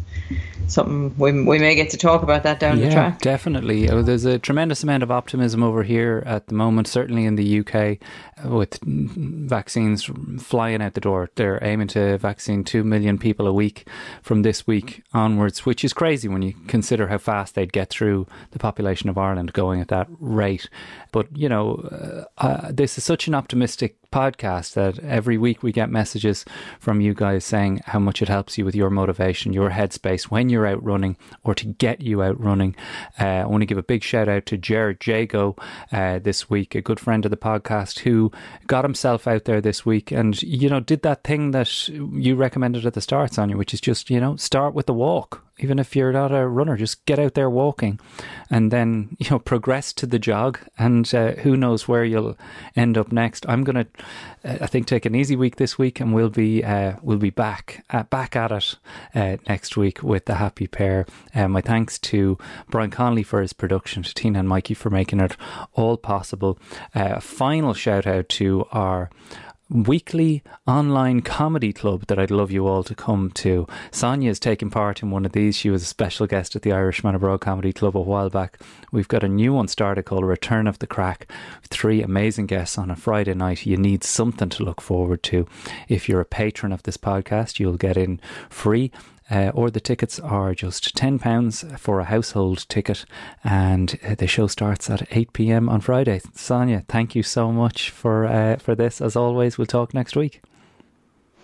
something 0.68 1.16
we, 1.18 1.32
we 1.44 1.60
may 1.60 1.76
get 1.76 1.90
to 1.92 1.98
talk 1.98 2.24
about 2.24 2.44
that 2.44 2.60
down 2.60 2.80
yeah, 2.80 2.86
the 2.86 2.92
track. 2.92 3.20
Definitely. 3.22 3.90
Uh, 3.90 4.02
there's 4.02 4.26
a 4.26 4.40
tremendous 4.40 4.84
amount 4.84 5.04
of 5.04 5.12
optimism 5.12 5.64
over 5.64 5.84
here 5.84 6.24
at 6.26 6.48
the 6.48 6.54
moment, 6.54 6.88
certainly 6.88 7.26
in 7.26 7.36
the 7.36 7.60
UK, 7.60 7.98
uh, 8.44 8.50
with 8.50 8.80
vaccines 8.84 10.10
flying 10.40 10.82
out 10.82 10.94
the 10.94 11.02
door. 11.02 11.30
They're 11.36 11.60
aiming 11.64 11.88
to 11.90 12.18
vaccine 12.18 12.64
2 12.64 12.84
million 12.84 13.18
people 13.18 13.48
a 13.48 13.54
week 13.54 13.88
from 14.22 14.44
this 14.44 14.66
week 14.66 15.04
onwards, 15.14 15.66
which 15.66 15.84
is 15.84 15.94
crazy 15.94 16.28
when 16.28 16.42
you 16.42 16.54
consider 16.68 17.08
how 17.08 17.18
fast 17.18 17.56
they'd 17.56 17.74
get 17.74 17.90
through 17.90 18.28
the 18.52 18.60
population 18.60 19.10
of 19.10 19.18
Ireland 19.18 19.54
going 19.54 19.82
at 19.82 19.90
that 19.90 20.08
rate. 20.20 20.70
But, 21.12 21.36
you 21.36 21.50
know, 21.50 22.28
uh, 22.40 22.46
uh, 22.46 22.72
this 22.72 22.98
is 22.98 23.04
such 23.04 23.28
an 23.28 23.36
optimistic 23.36 23.98
podcast 24.12 24.74
that 24.74 25.00
every 25.00 25.38
week 25.38 25.64
we 25.64 25.72
get 25.72 25.90
messages 25.90 26.44
from 26.80 27.00
you 27.00 27.14
guys 27.14 27.46
saying 27.46 27.82
how 27.86 28.00
much 28.00 28.22
it 28.22 28.28
helps 28.28 28.58
you 28.58 28.66
with 28.66 28.76
your 28.76 28.90
motivation, 28.90 29.54
your 29.54 29.70
headspace 29.70 30.24
when 30.24 30.50
you're 30.50 30.68
out 30.68 30.84
running 30.84 31.16
or 31.44 31.56
to 31.56 31.66
get 31.66 32.02
you 32.02 32.22
out 32.22 32.40
running. 32.40 32.76
Uh, 33.20 33.24
I 33.24 33.46
want 33.46 33.62
to 33.62 33.66
give 33.66 33.78
a 33.78 33.84
big 33.84 34.04
shout 34.04 34.28
out 34.28 34.46
to 34.48 34.58
Jared 34.58 35.06
Jago 35.06 35.56
uh, 35.92 36.20
this 36.20 36.50
week, 36.50 36.76
a 36.76 36.82
good 36.82 37.00
friend 37.00 37.26
of 37.26 37.32
the 37.32 37.38
podcast 37.38 38.00
who 38.00 38.32
got 38.68 38.84
himself 38.84 39.28
out 39.28 39.46
there 39.46 39.62
this 39.62 39.86
week 39.86 40.12
and, 40.12 40.42
you 40.44 40.70
know, 40.70 40.82
did 40.82 41.04
that 41.04 41.24
thing 41.24 41.52
that 41.52 41.88
you 41.88 42.36
recommended 42.36 42.86
at 42.86 42.94
the 42.94 43.02
start, 43.02 43.34
Sonia, 43.34 43.56
which 43.58 43.74
is 43.74 43.82
just, 43.82 44.10
you 44.10 44.20
know, 44.20 44.36
start 44.36 44.74
with 44.74 44.88
the 44.88 44.94
walk 44.94 45.46
even 45.62 45.80
if 45.80 45.96
you're 45.96 46.12
not 46.12 46.32
a 46.32 46.48
runner, 46.48 46.76
just 46.76 47.06
get 47.06 47.20
out 47.20 47.36
there 47.36 47.50
walking, 47.50 48.00
and 48.50 48.72
then 48.72 49.16
you 49.20 49.30
know 49.30 49.40
progress 49.40 49.94
to 49.94 50.06
the 50.06 50.20
jog, 50.20 50.60
and 50.78 51.14
uh, 51.14 51.34
who 51.34 51.56
knows 51.56 51.88
where 51.88 52.04
you'll 52.04 52.38
end 52.76 52.98
up 52.98 53.12
next. 53.12 53.46
I'm 53.48 53.64
gonna, 53.64 53.88
uh, 54.44 54.58
I 54.62 54.68
think, 54.68 54.88
take 54.88 55.06
an 55.06 55.16
easy 55.16 55.36
week 55.36 55.58
this 55.58 55.78
week, 55.78 56.00
and 56.00 56.14
we'll 56.14 56.30
be 56.30 56.64
uh, 56.64 56.94
we'll 57.02 57.18
be 57.18 57.30
back 57.30 57.86
uh, 57.90 58.04
back 58.04 58.36
at 58.36 58.52
it 58.52 58.76
uh, 59.16 59.38
next 59.48 59.78
week 59.78 60.04
with 60.04 60.26
the 60.26 60.36
happy 60.36 60.68
pear. 60.68 61.06
Uh, 61.36 61.48
my 61.48 61.62
thanks 61.62 62.00
to 62.00 62.38
Brian 62.70 62.92
Conley 62.92 63.24
for 63.24 63.42
his 63.42 63.54
production, 63.54 64.04
to 64.04 64.14
Tina 64.14 64.40
and 64.40 64.50
Mikey 64.50 64.74
for 64.74 64.90
making 64.90 65.20
it 65.20 65.38
all 65.74 65.98
possible. 65.98 66.58
a 66.96 67.22
final 67.22 67.74
shout 67.74 68.08
out 68.08 68.30
to 68.30 68.66
our 68.72 69.10
weekly 69.72 70.44
online 70.68 71.22
comedy 71.22 71.72
club 71.72 72.06
that 72.08 72.20
I'd 72.20 72.30
love 72.30 72.52
you 72.52 72.68
all 72.68 72.84
to 72.84 72.94
come 72.94 73.32
to. 73.32 73.66
Sonia's 73.92 74.40
taking 74.40 74.70
part 74.70 75.02
in 75.02 75.12
one 75.12 75.26
of 75.26 75.32
these. 75.32 75.56
She 75.56 75.70
was 75.70 75.82
a 75.82 75.86
special 75.86 76.28
guest 76.28 76.56
at 76.56 76.62
the 76.62 76.74
Irishman 76.74 77.16
Abroad 77.16 77.42
Comedy 77.42 77.72
Club 77.72 77.96
a 77.96 78.02
while 78.02 78.30
back. 78.30 78.60
We've 78.92 79.08
got 79.08 79.24
a 79.24 79.30
new 79.30 79.54
one 79.54 79.70
started 79.70 80.04
called 80.04 80.26
Return 80.26 80.68
of 80.68 80.80
the 80.80 80.88
Crack. 80.88 81.32
Three 81.70 82.04
amazing 82.04 82.48
guests 82.48 82.78
on 82.78 82.92
a 82.92 82.96
Friday 82.96 83.34
night. 83.34 83.66
You 83.66 83.78
need 83.78 84.04
something 84.04 84.50
to 84.50 84.64
look 84.64 84.82
forward 84.82 85.24
to. 85.24 85.48
If 85.88 86.10
you're 86.10 86.22
a 86.22 86.26
patron 86.26 86.74
of 86.74 86.84
this 86.84 86.98
podcast, 86.98 87.60
you'll 87.60 87.78
get 87.78 87.98
in 87.98 88.20
free 88.50 88.92
uh, 89.32 89.52
or 89.54 89.72
the 89.72 89.80
tickets 89.80 90.20
are 90.20 90.54
just 90.54 90.96
£10 90.96 91.80
for 91.80 92.00
a 92.00 92.06
household 92.06 92.68
ticket, 92.68 93.06
and 93.44 93.90
the 94.18 94.28
show 94.28 94.48
starts 94.48 94.90
at 94.90 95.08
8 95.12 95.34
pm 95.34 95.70
on 95.70 95.82
Friday. 95.82 96.22
Sonia, 96.36 96.84
thank 96.88 97.16
you 97.16 97.24
so 97.24 97.52
much 97.52 97.90
for 97.90 98.26
uh, 98.26 98.58
for 98.58 98.76
this. 98.76 99.02
As 99.02 99.16
always, 99.16 99.58
we'll 99.58 99.68
talk 99.68 99.94
next 99.94 100.16
week. 100.16 100.42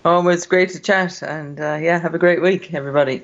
Oh, 0.04 0.28
it's 0.28 0.46
great 0.46 0.70
to 0.70 0.80
chat, 0.80 1.22
and 1.24 1.60
uh, 1.60 1.78
yeah, 1.82 2.00
have 2.00 2.14
a 2.14 2.20
great 2.20 2.42
week, 2.42 2.74
everybody. 2.74 3.24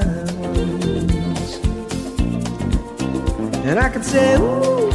And 3.63 3.79
I 3.79 3.89
could 3.89 4.03
say, 4.03 4.35
ooh, 4.37 4.89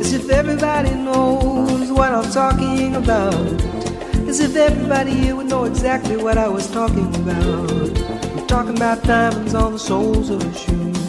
as 0.00 0.12
if 0.12 0.30
everybody 0.30 0.94
knows 0.94 1.90
what 1.90 2.12
I'm 2.12 2.30
talking 2.30 2.94
about. 2.94 3.34
As 4.28 4.38
if 4.40 4.54
everybody 4.54 5.10
here 5.10 5.34
would 5.34 5.48
know 5.48 5.64
exactly 5.64 6.16
what 6.16 6.38
I 6.38 6.48
was 6.48 6.70
talking 6.70 7.14
about. 7.16 7.70
I'm 8.38 8.46
talking 8.46 8.76
about 8.76 9.02
diamonds 9.02 9.54
on 9.54 9.72
the 9.72 9.78
soles 9.78 10.30
of 10.30 10.42
her 10.42 10.52
shoes. 10.54 11.01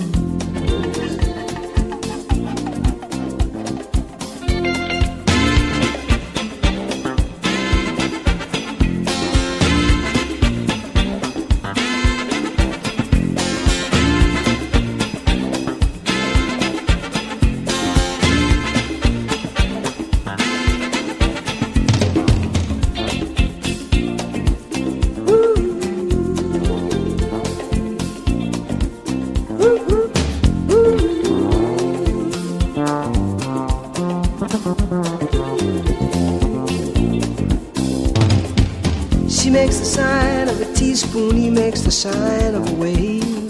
Sign 42.04 42.54
of 42.54 42.70
a 42.70 42.76
wave. 42.76 43.48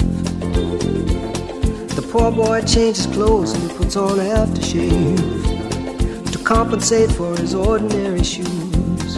The 1.95 2.07
poor 2.11 2.31
boy 2.31 2.61
changes 2.61 3.07
clothes 3.07 3.51
and 3.53 3.71
puts 3.71 3.95
on 3.95 4.19
aftershave 4.19 6.31
to 6.31 6.37
compensate 6.37 7.11
for 7.11 7.35
his 7.35 7.55
ordinary 7.55 8.23
shoes. 8.23 9.15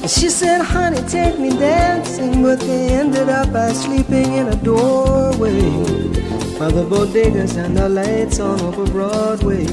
And 0.00 0.10
she 0.10 0.30
said, 0.30 0.62
honey, 0.62 1.02
take 1.06 1.38
me 1.38 1.50
dancing, 1.50 2.42
but 2.42 2.60
they 2.60 2.94
ended 2.94 3.28
up 3.28 3.52
by 3.52 3.72
sleeping 3.72 4.32
in 4.32 4.48
a 4.48 4.56
doorway. 4.56 5.60
by 6.58 6.70
the 6.70 6.86
bodegas 6.92 7.62
and 7.62 7.76
the 7.76 7.90
lights 7.90 8.40
on 8.40 8.58
over 8.62 8.86
Broadway, 8.86 9.66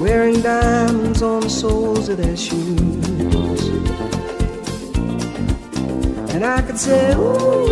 wearing 0.00 0.40
diamonds 0.40 1.20
on 1.20 1.42
the 1.42 1.50
soles 1.50 2.08
of 2.08 2.16
their 2.16 2.38
shoes. 2.38 3.09
And 6.42 6.48
I 6.48 6.62
could 6.62 6.78
say, 6.78 7.12
ooh, 7.16 7.66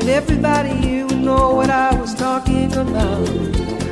and 0.00 0.08
everybody 0.08 0.70
here 0.70 1.04
would 1.06 1.18
know 1.18 1.54
what 1.54 1.68
I 1.68 1.94
was 2.00 2.14
talking 2.14 2.72
about. 2.72 3.28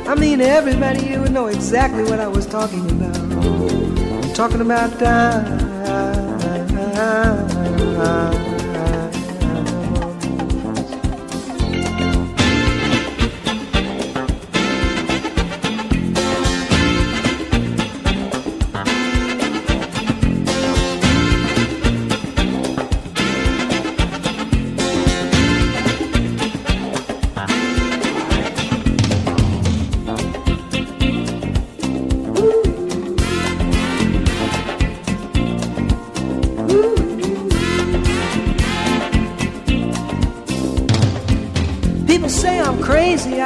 I 0.07 0.15
mean, 0.15 0.41
everybody 0.41 1.03
here 1.03 1.21
would 1.21 1.31
know 1.31 1.45
exactly 1.45 2.01
what 2.05 2.19
I 2.19 2.27
was 2.27 2.47
talking 2.47 2.89
about. 2.89 3.15
I'm 3.19 4.33
talking 4.33 4.61
about 4.61 4.97
time. 4.97 5.63